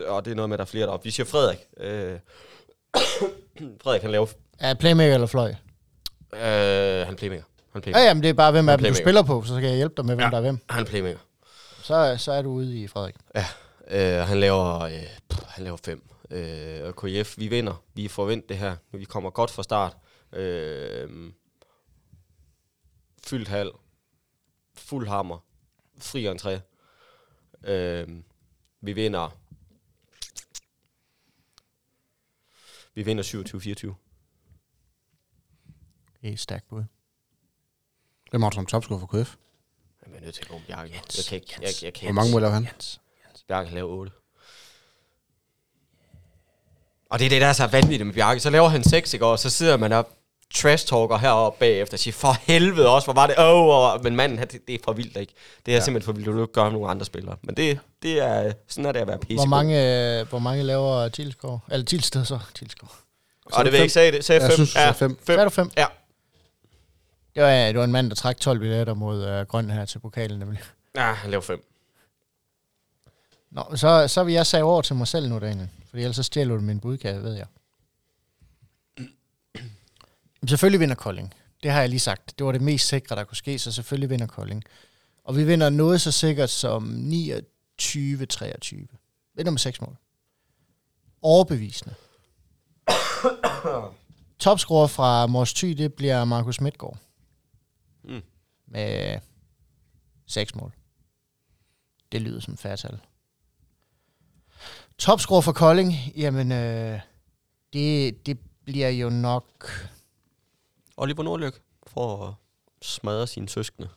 [0.00, 1.04] og det er noget med, at der er flere deroppe.
[1.04, 1.58] Vi siger Frederik.
[1.76, 2.18] Øh,
[3.82, 4.26] Frederik, han laver...
[4.58, 5.48] Er playmaker eller fløj?
[5.48, 5.56] Øh,
[6.34, 7.42] han er playmaker.
[7.72, 8.00] Han er Ja, playmaker.
[8.06, 9.04] jamen det er bare, hvem dem du Playmaker.
[9.04, 10.30] spiller på, så kan jeg hjælpe dig med, hvem Ja.
[10.30, 10.58] der er hvem.
[10.70, 11.18] Han er playmaker.
[11.82, 13.14] Så, så er du ude i Frederik.
[13.34, 13.46] Ja,
[14.20, 14.92] øh, han laver øh,
[15.30, 16.02] pff, han laver fem.
[16.30, 17.82] Øh, og KF, vi vinder.
[17.94, 18.76] Vi forventer det her.
[18.92, 19.96] Vi kommer godt fra start.
[20.32, 21.08] Øh,
[23.26, 23.70] fyldt hal.
[24.74, 25.38] Fuld hammer.
[25.98, 26.58] Fri entré.
[27.64, 28.08] Øh,
[28.80, 29.36] vi vinder.
[32.94, 33.94] Vi vinder 27-24.
[36.22, 36.84] Det er et stærkt bud.
[38.30, 39.36] Hvem har du som topscorer for KF?
[40.06, 40.88] Jeg er nødt til at gå med Bjarke.
[40.88, 40.94] nu.
[41.16, 41.54] Jeg kan ikke.
[41.60, 42.64] Jeg, jeg kan Hvor mange mål laver han?
[42.66, 43.00] Jens.
[43.48, 44.12] Bjarke kan lave 8.
[47.10, 48.40] Og det er det, der er så vanvittigt med Bjarke.
[48.40, 50.19] Så laver han 6 i går, og så sidder man op
[50.54, 54.16] trash talker heroppe bagefter og siger, for helvede også, hvor var det, åh, oh, men
[54.16, 55.32] manden, det, det er for vildt, ikke?
[55.66, 55.84] Det er ja.
[55.84, 57.36] simpelthen for vildt, at du ikke gør med nogle andre spillere.
[57.42, 59.36] Men det, det er, sådan er det at være pisse.
[59.36, 61.60] Hvor mange, øh, hvor mange laver Tilskov?
[61.70, 62.38] Eller Tilsted så?
[62.54, 62.88] Tilskov.
[63.44, 64.24] Og det vil jeg ikke sige det.
[64.24, 64.54] Sagde Jeg 5.
[64.54, 65.18] synes, du sagde fem.
[65.28, 65.70] Er du fem.
[65.76, 65.86] Ja.
[67.34, 69.98] Det var, det var en mand, der trak 12 billetter mod øh, Grøn her til
[69.98, 70.60] pokalen, nemlig.
[70.96, 71.64] Ja, han laver 5.
[73.50, 75.68] Nå, så, så vil jeg sige over til mig selv nu, Daniel.
[75.90, 77.46] Fordi ellers så stjæler du min budkage, ved jeg.
[80.40, 81.34] Men selvfølgelig vinder Kolding.
[81.62, 82.38] Det har jeg lige sagt.
[82.38, 84.64] Det var det mest sikre, der kunne ske, så selvfølgelig vinder Kolding.
[85.24, 86.94] Og vi vinder noget så sikkert som 29-23.
[89.34, 89.96] Vinder med 6 mål.
[91.22, 91.94] Overbevisende.
[94.38, 96.98] Topscorer fra Mors Thy, det bliver Markus Midtgaard.
[98.04, 98.22] Mm.
[98.66, 99.18] Med
[100.26, 100.72] 6 mål.
[102.12, 102.98] Det lyder som færtal.
[104.98, 107.00] Topscorer for Kolding, jamen, øh,
[107.72, 109.70] det, det bliver jo nok...
[111.00, 112.34] Oliver Nordlyk for at
[112.82, 113.88] smadre sine søskende.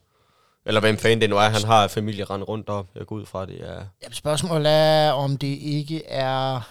[0.66, 2.88] Eller hvem fanden det nu er, han har familie rende rundt op.
[2.96, 3.86] Jeg går ud fra, det er...
[4.04, 6.62] Jamen, spørgsmålet er, om det ikke er...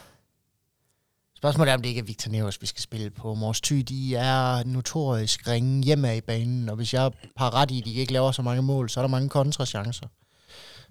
[1.36, 3.34] Spørgsmålet er, om det ikke er Victor Neves, vi skal spille på.
[3.34, 7.78] Mors Thy, de er notorisk ringe hjemme i banen, og hvis jeg har ret i,
[7.78, 10.06] at de ikke laver så mange mål, så er der mange kontrachancer.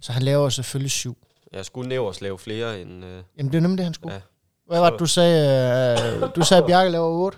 [0.01, 1.17] Så han laver selvfølgelig syv.
[1.53, 3.05] Jeg skulle nævers lave flere end...
[3.05, 4.13] Øh, Jamen, det er nemlig det, han skulle.
[4.13, 4.21] ja.
[4.67, 6.21] Hvad var det, du sagde?
[6.23, 7.37] Øh, du sagde, at Bjarke laver 8?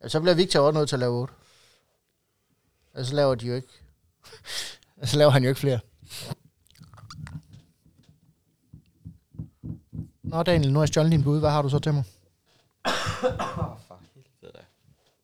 [0.00, 0.04] Ja.
[0.04, 0.08] ja.
[0.08, 1.34] Så bliver Victor også nødt til at lave 8.
[2.94, 3.68] Og så laver de jo ikke.
[5.04, 5.80] så laver han jo ikke flere.
[10.22, 11.38] Nå Daniel, nu er jeg stjålet din bud.
[11.40, 12.04] Hvad har du så til mig?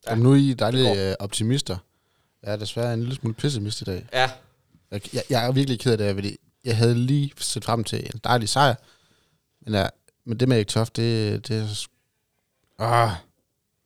[0.06, 0.14] Ja.
[0.14, 1.76] Nu er I dejlige øh, optimister.
[2.42, 4.06] Jeg er desværre en lille smule pessimist i dag.
[4.12, 4.30] Ja,
[4.90, 8.10] Jeg, jeg, jeg er virkelig ked af det, fordi jeg havde lige set frem til
[8.14, 8.74] en dejlig sejr.
[9.60, 9.90] Men jeg,
[10.24, 11.86] men det med Erik Toft, det, det er...
[12.78, 13.10] Ah,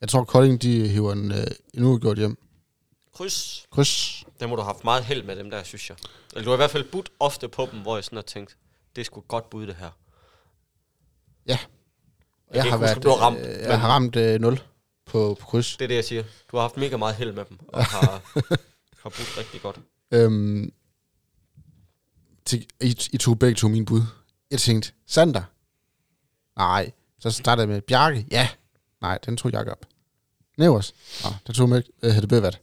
[0.00, 2.38] jeg tror, Kolding, de hiver en, øh, en uafgjort hjem.
[3.14, 3.66] Kryds.
[3.70, 4.24] Kryds.
[4.40, 5.96] Der må du have haft meget held med dem der, synes jeg.
[6.32, 8.56] Eller du har i hvert fald budt ofte på dem, hvor jeg sådan har tænkt,
[8.96, 9.90] det et godt bud, det her.
[11.46, 14.40] Jeg, kan jeg ikke har huske, været, du har ramt, øh, jeg har ramt øh,
[14.40, 14.60] 0
[15.06, 15.76] på, på kryds.
[15.76, 16.22] Det er det, jeg siger.
[16.22, 18.22] Du har haft mega meget held med dem, og har,
[19.02, 19.80] har budt rigtig godt.
[20.10, 20.72] Øhm,
[22.44, 24.02] til, I, I tog begge to mine bud.
[24.50, 25.42] Jeg tænkte, Sander?
[26.56, 26.92] Nej.
[27.18, 28.26] Så startede jeg med Bjarke.
[28.30, 28.48] Ja.
[29.00, 29.84] Nej, den tog Jakob.
[30.58, 30.94] Nevers?
[31.24, 32.60] Nå, den tog med øh, Hette Bøvat.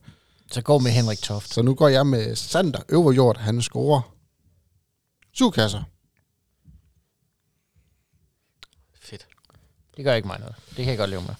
[0.51, 1.53] Så gå med Henrik Toft.
[1.53, 3.37] Så nu går jeg med Sander Øverjord.
[3.37, 4.01] Han scorer
[5.33, 5.83] syv kasser.
[9.01, 9.27] Fedt.
[9.97, 10.55] Det gør ikke mig noget.
[10.67, 11.35] Det kan jeg godt leve med.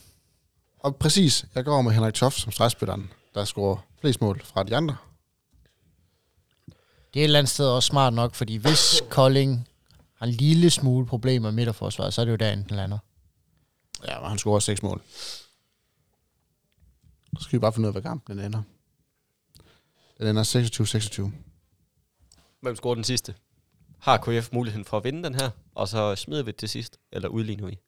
[0.80, 4.76] Og præcis, jeg går med Henrik Toft som stregspilleren, der scorer flest mål fra de
[4.76, 4.96] andre.
[7.14, 9.68] Det er et eller andet sted også smart nok, fordi hvis Kolding
[10.16, 12.98] har en lille smule problemer med midterforsvaret, så er det jo derinde, den lander.
[14.08, 15.02] Ja, og han scorer seks mål.
[17.38, 18.62] Så skal vi bare finde ud af, hvad kampen den ender.
[20.18, 21.32] Den ender 26-26.
[22.62, 23.36] Hvem scorer den sidste?
[24.00, 26.98] Har KF muligheden for at vinde den her, og så smider vi det til sidst,
[27.12, 27.80] eller udligner vi?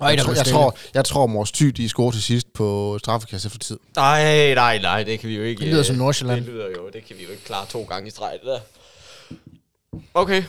[0.00, 2.98] Ej, Jeg, der tror, jeg, tror, jeg tror, Mors Thy, de scorer til sidst på
[2.98, 3.78] straffekast efter tid.
[3.96, 5.60] Nej, nej, nej, det kan vi jo ikke.
[5.60, 6.44] Det lyder øh, som Nordsjælland.
[6.44, 8.60] Det lyder jo, det kan vi jo ikke klare to gange i streg, det der.
[10.14, 10.44] Okay.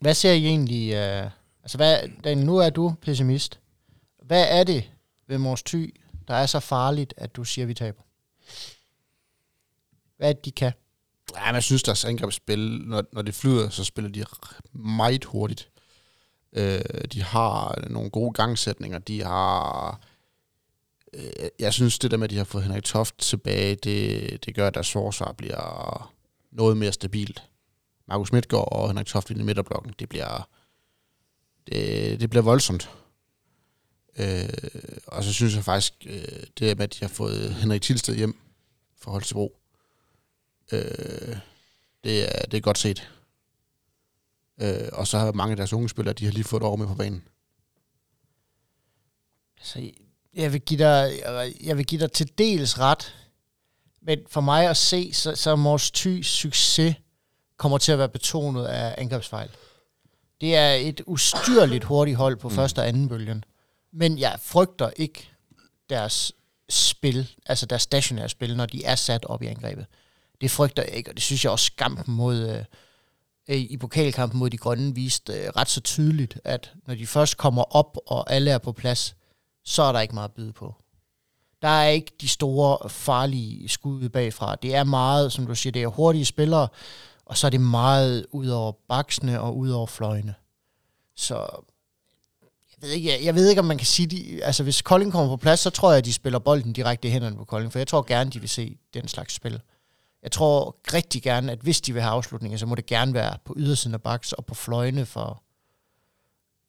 [0.00, 0.88] Hvad ser I egentlig...
[0.92, 1.30] Uh,
[1.62, 3.58] altså, hvad, Daniel, nu er du pessimist.
[4.22, 4.84] Hvad er det
[5.28, 5.94] ved Mors Thy,
[6.28, 8.02] der er så farligt, at du siger, at vi taber?
[10.16, 10.72] Hvad er det, de kan?
[11.36, 14.24] Ja, men jeg synes, deres angrebsspil, når, når det flyder, så spiller de
[14.72, 15.68] meget hurtigt.
[16.52, 16.80] Øh,
[17.12, 18.98] de har nogle gode gangsætninger.
[18.98, 20.00] De har...
[21.14, 24.54] Øh, jeg synes, det der med, at de har fået Henrik Toft tilbage, det, det
[24.54, 26.12] gør, at deres forsvar bliver
[26.50, 27.42] noget mere stabilt.
[28.08, 30.48] Markus Midtgaard og Henrik Toft i midterblokken, det bliver,
[31.66, 32.90] det, det bliver voldsomt.
[34.18, 34.48] Øh,
[35.06, 38.38] og så synes jeg faktisk, øh, det med, at de har fået Henrik Tilsted hjem
[38.96, 39.58] for Holstebro,
[40.72, 41.36] Øh,
[42.04, 43.10] det, er, det er godt set.
[44.60, 46.76] Øh, og så har mange af deres unge spillere, de har lige fået et år
[46.76, 47.24] med på banen.
[49.58, 49.90] Altså,
[50.34, 51.12] jeg vil give dig,
[51.60, 53.14] jeg vil give dig til dels ret,
[54.02, 56.96] men for mig at se, så, så Mors Thys succes
[57.56, 59.50] kommer til at være betonet af angrebsfejl.
[60.40, 63.44] Det er et ustyrligt hurtigt hold på første og anden bølgen.
[63.92, 65.28] Men jeg frygter ikke
[65.90, 66.32] deres
[66.68, 69.86] spil, altså deres stationære spil, når de er sat op i angrebet.
[70.40, 72.64] Det frygter jeg ikke, og det synes jeg også kampen mod, øh,
[73.48, 77.36] øh, i pokalkampen mod de grønne viste øh, ret så tydeligt, at når de først
[77.36, 79.16] kommer op, og alle er på plads,
[79.64, 80.74] så er der ikke meget at byde på.
[81.62, 84.56] Der er ikke de store farlige skud bagfra.
[84.56, 86.68] Det er meget, som du siger, det er hurtige spillere,
[87.24, 90.34] og så er det meget ud over baksene og ud over fløjene.
[91.16, 91.34] Så
[92.82, 95.12] jeg ved, ikke, jeg, jeg ved ikke, om man kan sige, de, altså hvis Kolding
[95.12, 97.72] kommer på plads, så tror jeg, at de spiller bolden direkte i hænderne på Kolding,
[97.72, 99.60] for jeg tror gerne, de vil se den slags spil.
[100.22, 103.38] Jeg tror rigtig gerne, at hvis de vil have afslutninger, så må det gerne være
[103.44, 105.42] på ydersiden af baks og på fløjene for,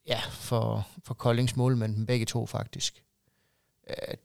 [0.07, 3.03] ja, for, for Koldings målmænd, begge to faktisk.
[3.89, 4.15] Øh,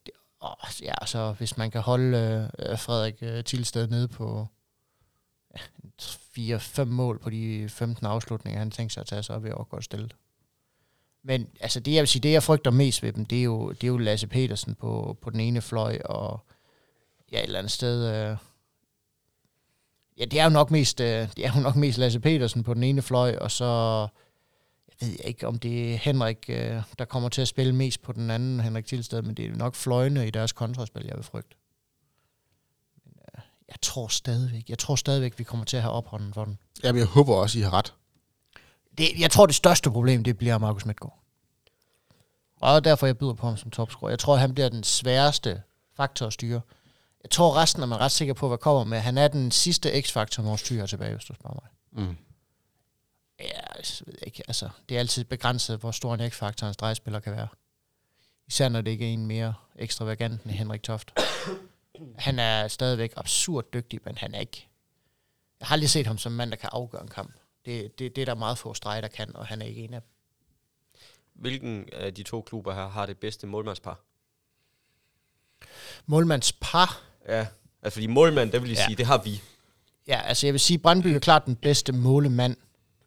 [0.41, 4.47] og, ja, så hvis man kan holde øh, Frederik øh, Tilsted nede på
[6.39, 9.51] ja, 4-5 mål på de 15 afslutninger, han tænker sig at tage, så er vi
[9.51, 10.17] også godt stillet.
[11.23, 13.71] Men altså det, jeg vil sige, det jeg frygter mest ved dem, det er jo,
[13.71, 16.41] det er jo Lasse Petersen på, på den ene fløj, og
[17.33, 18.31] ja, et eller andet sted...
[18.31, 18.37] Øh,
[20.19, 22.75] ja, det er jo nok mest, øh, det er jo nok mest Lasse Petersen på
[22.75, 23.65] den ene fløj, og så
[25.01, 28.13] jeg ved ikke, om det er Henrik, øh, der kommer til at spille mest på
[28.13, 31.25] den anden, Henrik Tilsted, men det er jo nok fløjene i deres kontraspil, jeg vil
[31.25, 31.57] frygte.
[33.05, 36.45] Men, øh, jeg tror stadigvæk, jeg tror stadigvæk, vi kommer til at have ophånden for
[36.45, 36.59] den.
[36.85, 37.95] Jamen, jeg håber også, I har ret.
[38.99, 41.19] Det, jeg tror, det største problem, det bliver Markus Midtgaard.
[42.61, 44.11] Og derfor jeg byder på ham som topscorer.
[44.11, 45.63] Jeg tror, han bliver den sværeste
[45.97, 46.61] faktor at styre.
[47.25, 48.99] Jeg tror, resten er man ret sikker på, hvad kommer med.
[48.99, 51.71] Han er den sidste x-faktor, vores styrer tilbage, hvis du spørger mig.
[52.07, 52.17] Mm.
[53.41, 54.43] Ja, jeg ved ikke.
[54.49, 57.49] Altså, det er altid begrænset, hvor stor en x-faktor en stregspiller kan være.
[58.47, 61.13] Især når det ikke er en mere ekstravagant end Henrik Toft.
[62.19, 64.69] Han er stadigvæk absurd dygtig, men han er ikke...
[65.61, 67.35] Jeg har aldrig set ham som mand, der kan afgøre en kamp.
[67.65, 69.95] Det, det, det er der meget få streger, der kan, og han er ikke en
[69.95, 70.11] af dem.
[71.35, 74.01] Hvilken af de to klubber her har det bedste målmandspar?
[76.07, 77.01] Målmandspar.
[77.29, 77.47] Ja,
[77.83, 78.85] altså fordi målmand, det vil jeg Ja.
[78.87, 79.43] sige, det har vi.
[80.09, 82.57] Ja, altså jeg vil sige, Brandby er klart den bedste målemand.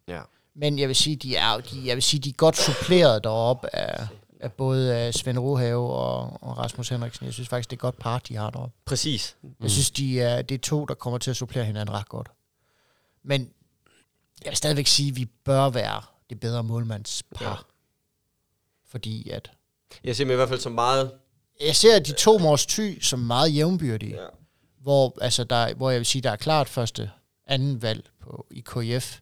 [0.08, 0.22] Ja.
[0.56, 3.76] Men jeg vil sige, de er, de, jeg vil sige, de er godt suppleret deroppe
[3.76, 4.08] af,
[4.40, 7.26] af både uh, Svend Rohave og, og Rasmus Henriksen.
[7.26, 8.76] Jeg synes faktisk, det er et godt par, de har deroppe.
[8.86, 9.36] Præcis.
[9.42, 9.56] Mm.
[9.62, 12.28] Jeg synes, de er, det er to, der kommer til at supplere hinanden ret godt.
[13.24, 13.50] Men
[14.44, 17.46] jeg vil stadigvæk sige, at vi bør være det bedre målmandspar.
[17.46, 17.50] Ja.
[17.50, 17.56] Ja.
[18.90, 19.52] Fordi at...
[20.04, 21.12] Jeg ser mig i hvert fald så meget...
[21.66, 24.16] Jeg ser de to Mors Thy som meget jævnbyrdige.
[24.22, 24.28] Ja.
[24.82, 27.12] Hvor, altså der, hvor jeg vil sige, der er klart første
[27.48, 29.20] anden valg på, i KF.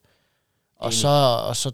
[0.75, 0.93] Og Enig.
[0.99, 1.07] så,
[1.47, 1.71] og så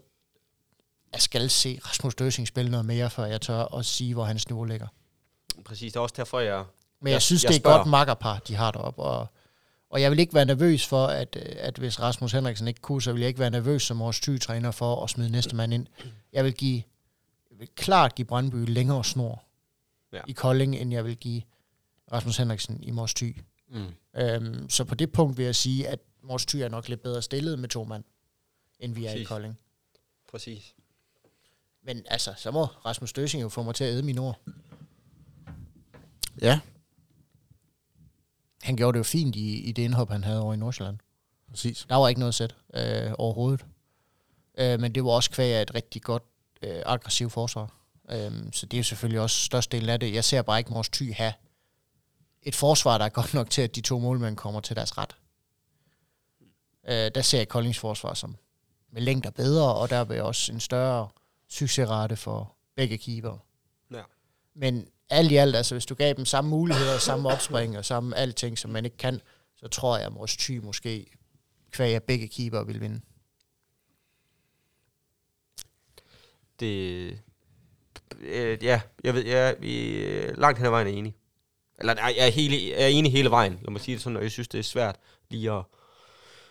[1.14, 4.50] jeg skal se Rasmus Døsing spille noget mere, før jeg tør at sige, hvor hans
[4.50, 4.88] niveau ligger.
[5.66, 6.64] Præcis, det er også derfor, jeg...
[7.02, 7.78] Men jeg, Jeg- synes, jeg det er et spørger.
[7.78, 9.02] godt makkerpar, de har deroppe.
[9.02, 9.28] Og,
[9.90, 13.12] og jeg vil ikke være nervøs for, at, at hvis Rasmus Henriksen ikke kunne, så
[13.12, 15.88] vil jeg ikke være nervøs som vores træner for at smide næste mand ind.
[16.34, 16.84] Jeg vil, give,
[17.52, 19.44] jeg vil klart give Brøndby længere snor
[20.14, 20.22] Ja.
[20.28, 21.42] i Kolding, end jeg vil give
[22.12, 23.42] Rasmus Henriksen i Mors Thy.
[23.70, 23.86] Mm.
[24.16, 27.22] Øhm, så på det punkt vil jeg sige, at Mors Thy er nok lidt bedre
[27.22, 28.04] stillet med to mand,
[28.80, 29.28] end vi er i Præcis.
[29.28, 29.58] Kolding.
[30.30, 30.76] Præcis.
[31.84, 34.42] Men altså, så må Rasmus Døsing jo få mig til at æde mine ord.
[36.42, 36.60] Ja,
[38.62, 40.98] Han gjorde det jo fint i, i det indhop, han havde over i Nordsjælland.
[41.50, 41.86] præcis.
[41.90, 43.66] Der var ikke noget sæt øh, overhovedet.
[44.58, 46.24] Øh, men det var også kvæg af et rigtig godt
[46.62, 47.81] øh, aggressivt forsvar.
[48.12, 50.14] Øh, så det er jo selvfølgelig også størstedelen af det.
[50.14, 51.34] Jeg ser bare ikke Mors Thy have
[52.42, 55.16] et forsvar, der er godt nok til, at de to målmænd kommer til deres ret.
[56.88, 58.36] Øh, der ser jeg Koldings forsvar som
[58.92, 61.10] med længder bedre, og der vil også en større
[61.50, 63.38] succesrate for begge keeper.
[63.92, 64.02] Ja.
[64.54, 68.18] Men alt i alt, altså hvis du gav dem samme muligheder, samme opspring og samme
[68.18, 69.22] alting, som man ikke kan,
[69.56, 71.06] så tror jeg, at Mors Thy måske
[71.72, 73.02] kvæg af begge keeper vil vinde.
[76.60, 77.20] Det...
[78.20, 81.16] Øh, ja, jeg ved, jeg er vi er langt hen ad vejen er enig.
[81.80, 84.18] Eller nej, jeg er, hele, jeg er enig hele vejen, lad mig sige det sådan,
[84.18, 84.96] og jeg synes, det er svært
[85.30, 85.64] lige at,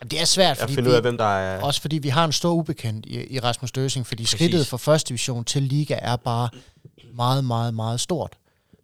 [0.01, 1.63] Jamen, det er svært, at fordi finde vi, ud af, hvem der er...
[1.63, 4.39] også fordi vi har en stor ubekendt i, i Rasmus Døsing, fordi Præcis.
[4.39, 6.49] skridtet fra første division til liga er bare
[7.15, 8.37] meget, meget, meget stort.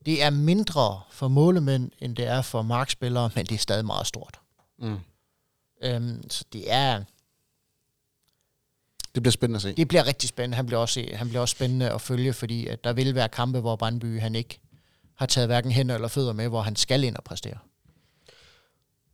[0.06, 4.06] Det er mindre for målemænd, end det er for markspillere, men det er stadig meget
[4.06, 4.40] stort.
[4.78, 4.98] Mm.
[5.82, 7.02] Øhm, så det er,
[9.16, 9.74] Det bliver spændende at se.
[9.74, 10.56] det bliver rigtig spændende.
[10.56, 13.60] Han bliver, også, han bliver også spændende at følge, fordi at der vil være kampe,
[13.60, 14.60] hvor Brandby han ikke
[15.14, 17.58] har taget hverken hænder eller fødder med, hvor han skal ind og præstere.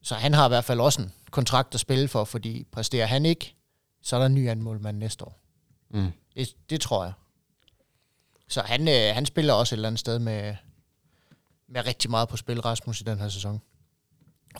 [0.02, 3.26] Så han har i hvert fald også en kontrakt at spille for, fordi præsterer han
[3.26, 3.54] ikke,
[4.02, 5.38] så er der en ny anmålmand næste år.
[5.90, 6.12] Mm.
[6.36, 7.12] Det, det tror jeg.
[8.48, 10.56] Så han, øh, han spiller også et eller andet sted med,
[11.68, 13.60] med rigtig meget på spil, Rasmus, i den her sæson.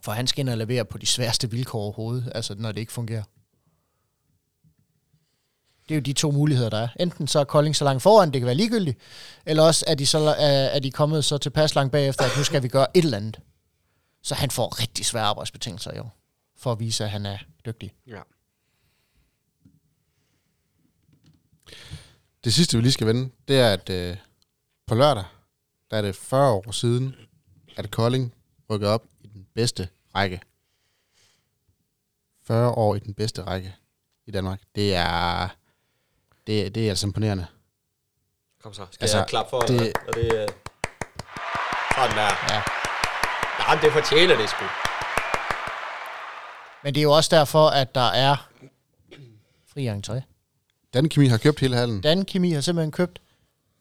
[0.03, 2.93] For han skal ind og levere på de sværeste vilkår overhovedet, altså når det ikke
[2.93, 3.22] fungerer.
[5.88, 6.88] Det er jo de to muligheder, der er.
[7.00, 8.98] Enten så er Kolding så langt foran, det kan være ligegyldigt,
[9.46, 12.44] eller også er de, så, er, er de kommet så tilpas langt bagefter, at nu
[12.44, 13.40] skal vi gøre et eller andet.
[14.22, 16.08] Så han får rigtig svære arbejdsbetingelser jo,
[16.56, 17.92] for at vise, at han er dygtig.
[18.06, 18.20] Ja.
[22.44, 24.16] Det sidste, vi lige skal vende, det er, at øh,
[24.86, 25.24] på lørdag,
[25.90, 27.14] der er det 40 år siden,
[27.76, 28.34] at Kolding
[28.70, 30.40] rykker op i den bedste række.
[32.42, 33.74] 40 år i den bedste række
[34.26, 34.60] i Danmark.
[34.74, 35.48] Det er,
[36.47, 37.47] det, det er altså imponerende.
[38.62, 38.86] Kom så.
[38.90, 39.93] Skal Altså, jeg klappe for det-.
[40.09, 40.49] Og det øh,
[41.97, 42.30] sådan der.
[42.51, 42.62] Ja.
[43.59, 44.64] Nej, men det fortjener det sgu.
[46.84, 48.48] Men det er jo også derfor, at der er
[49.73, 50.20] fri entré.
[50.94, 52.01] Dan Kimi har købt hele hallen.
[52.01, 53.19] Dan Kemi har simpelthen købt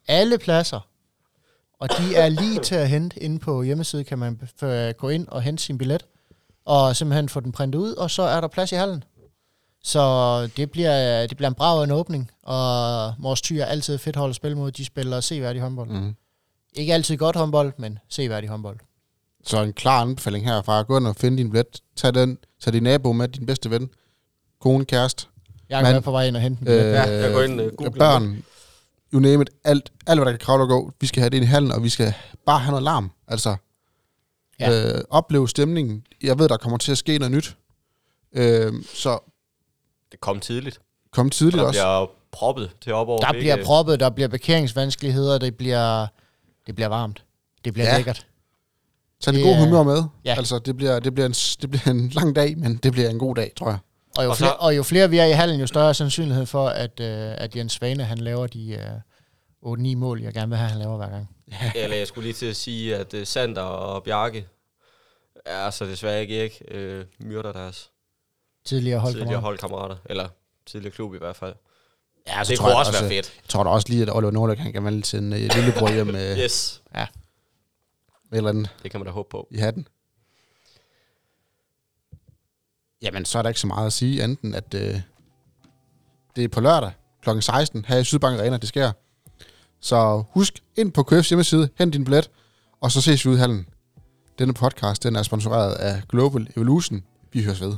[0.08, 0.80] alle pladser,
[1.80, 5.28] og de er lige til at hente inde på hjemmesiden, kan man f- gå ind
[5.28, 6.06] og hente sin billet,
[6.66, 9.04] og simpelthen få den printet ud, og så er der plads i hallen.
[9.84, 14.02] Så det bliver, det bliver en brav en åbning, og Mors Thy er altid et
[14.02, 14.72] fedt hold at spille mod.
[14.72, 15.90] De spiller seværdig håndbold.
[15.90, 16.16] Mm.
[16.74, 18.78] Ikke altid godt håndbold, men seværdig håndbold.
[19.46, 20.82] Så en klar anbefaling herfra.
[20.84, 21.82] Gå ind og find din billet.
[21.96, 22.38] Tag den.
[22.62, 23.90] Tag din nabo med, din bedste ven.
[24.62, 25.26] Kone, kæreste.
[25.70, 26.86] Jeg er på vej ind og hente en billet.
[26.86, 28.44] Øh, Ja, jeg går ind og googler Børn.
[29.14, 29.50] You name it.
[29.64, 30.92] Alt, alt, hvad der kan kravle og gå.
[31.02, 32.14] Vi skal have det ind i hallen, og vi skal
[32.46, 33.12] bare have noget larm.
[33.28, 33.56] Altså,
[34.60, 34.72] Ja.
[34.72, 34.94] ja.
[34.98, 36.04] øh, opleve stemningen.
[36.24, 37.58] Jeg ved, der kommer til at ske noget nyt.
[38.36, 39.31] Øh, så
[40.12, 40.80] Det kom tidligt.
[41.12, 41.80] kom tidligt Der også.
[41.80, 46.08] bliver proppet til op over Der begge- bliver proppet, der bliver parkeringsvanskeligheder, det bliver,
[46.68, 47.24] det bliver varmt.
[47.66, 47.96] Det bliver ja.
[47.98, 48.28] Lækkert.
[49.22, 50.04] Tag det det gode humør med.
[50.26, 50.36] Ja.
[50.38, 51.32] Altså, det bliver, det, bliver en,
[51.62, 53.80] det bliver en lang dag, men det bliver en god dag, tror jeg.
[54.18, 55.94] Og jo, Og så- flere, og jo flere vi er i hallen, jo større er
[55.94, 58.72] sandsynlighed for, at, øh, at Jens Svane, han laver de
[59.66, 61.30] øh, 8-9 mål, jeg gerne vil have, han laver hver gang.
[61.76, 64.48] Eller jeg skulle lige til at sige, at uh, Sander og Bjarke
[65.46, 67.91] er så desværre ikke Erik øh, myrder deres
[68.66, 69.14] Tidligere hold.
[69.14, 69.96] tidligere holdkammerater.
[70.06, 70.28] Eller
[70.66, 71.56] tidligere klub i hvert fald.
[72.28, 73.34] Ja, det kunne også være fedt.
[73.44, 75.94] Jeg tror da også lige, at Oliver Nordløk, han kan vælge til en uh, lillebror
[75.94, 76.42] hjem med, yes.
[76.44, 77.04] Yes, med
[78.32, 79.48] et eller andet det kan man da håbe på.
[79.52, 79.88] i hatten.
[83.02, 85.02] Jamen, så er der ikke så meget at sige, enten at øh,
[86.36, 86.92] det er på lørdag
[87.24, 87.30] kl.
[87.40, 88.92] 16 her i Sydbank Arena, det sker.
[89.80, 92.30] Så husk ind på KF's hjemmeside, hent din billet,
[92.82, 93.68] og så ses vi ude i hallen.
[94.40, 97.04] Denne podcast den er sponsoreret af Global Evolution.
[97.34, 97.78] Vi høres ved.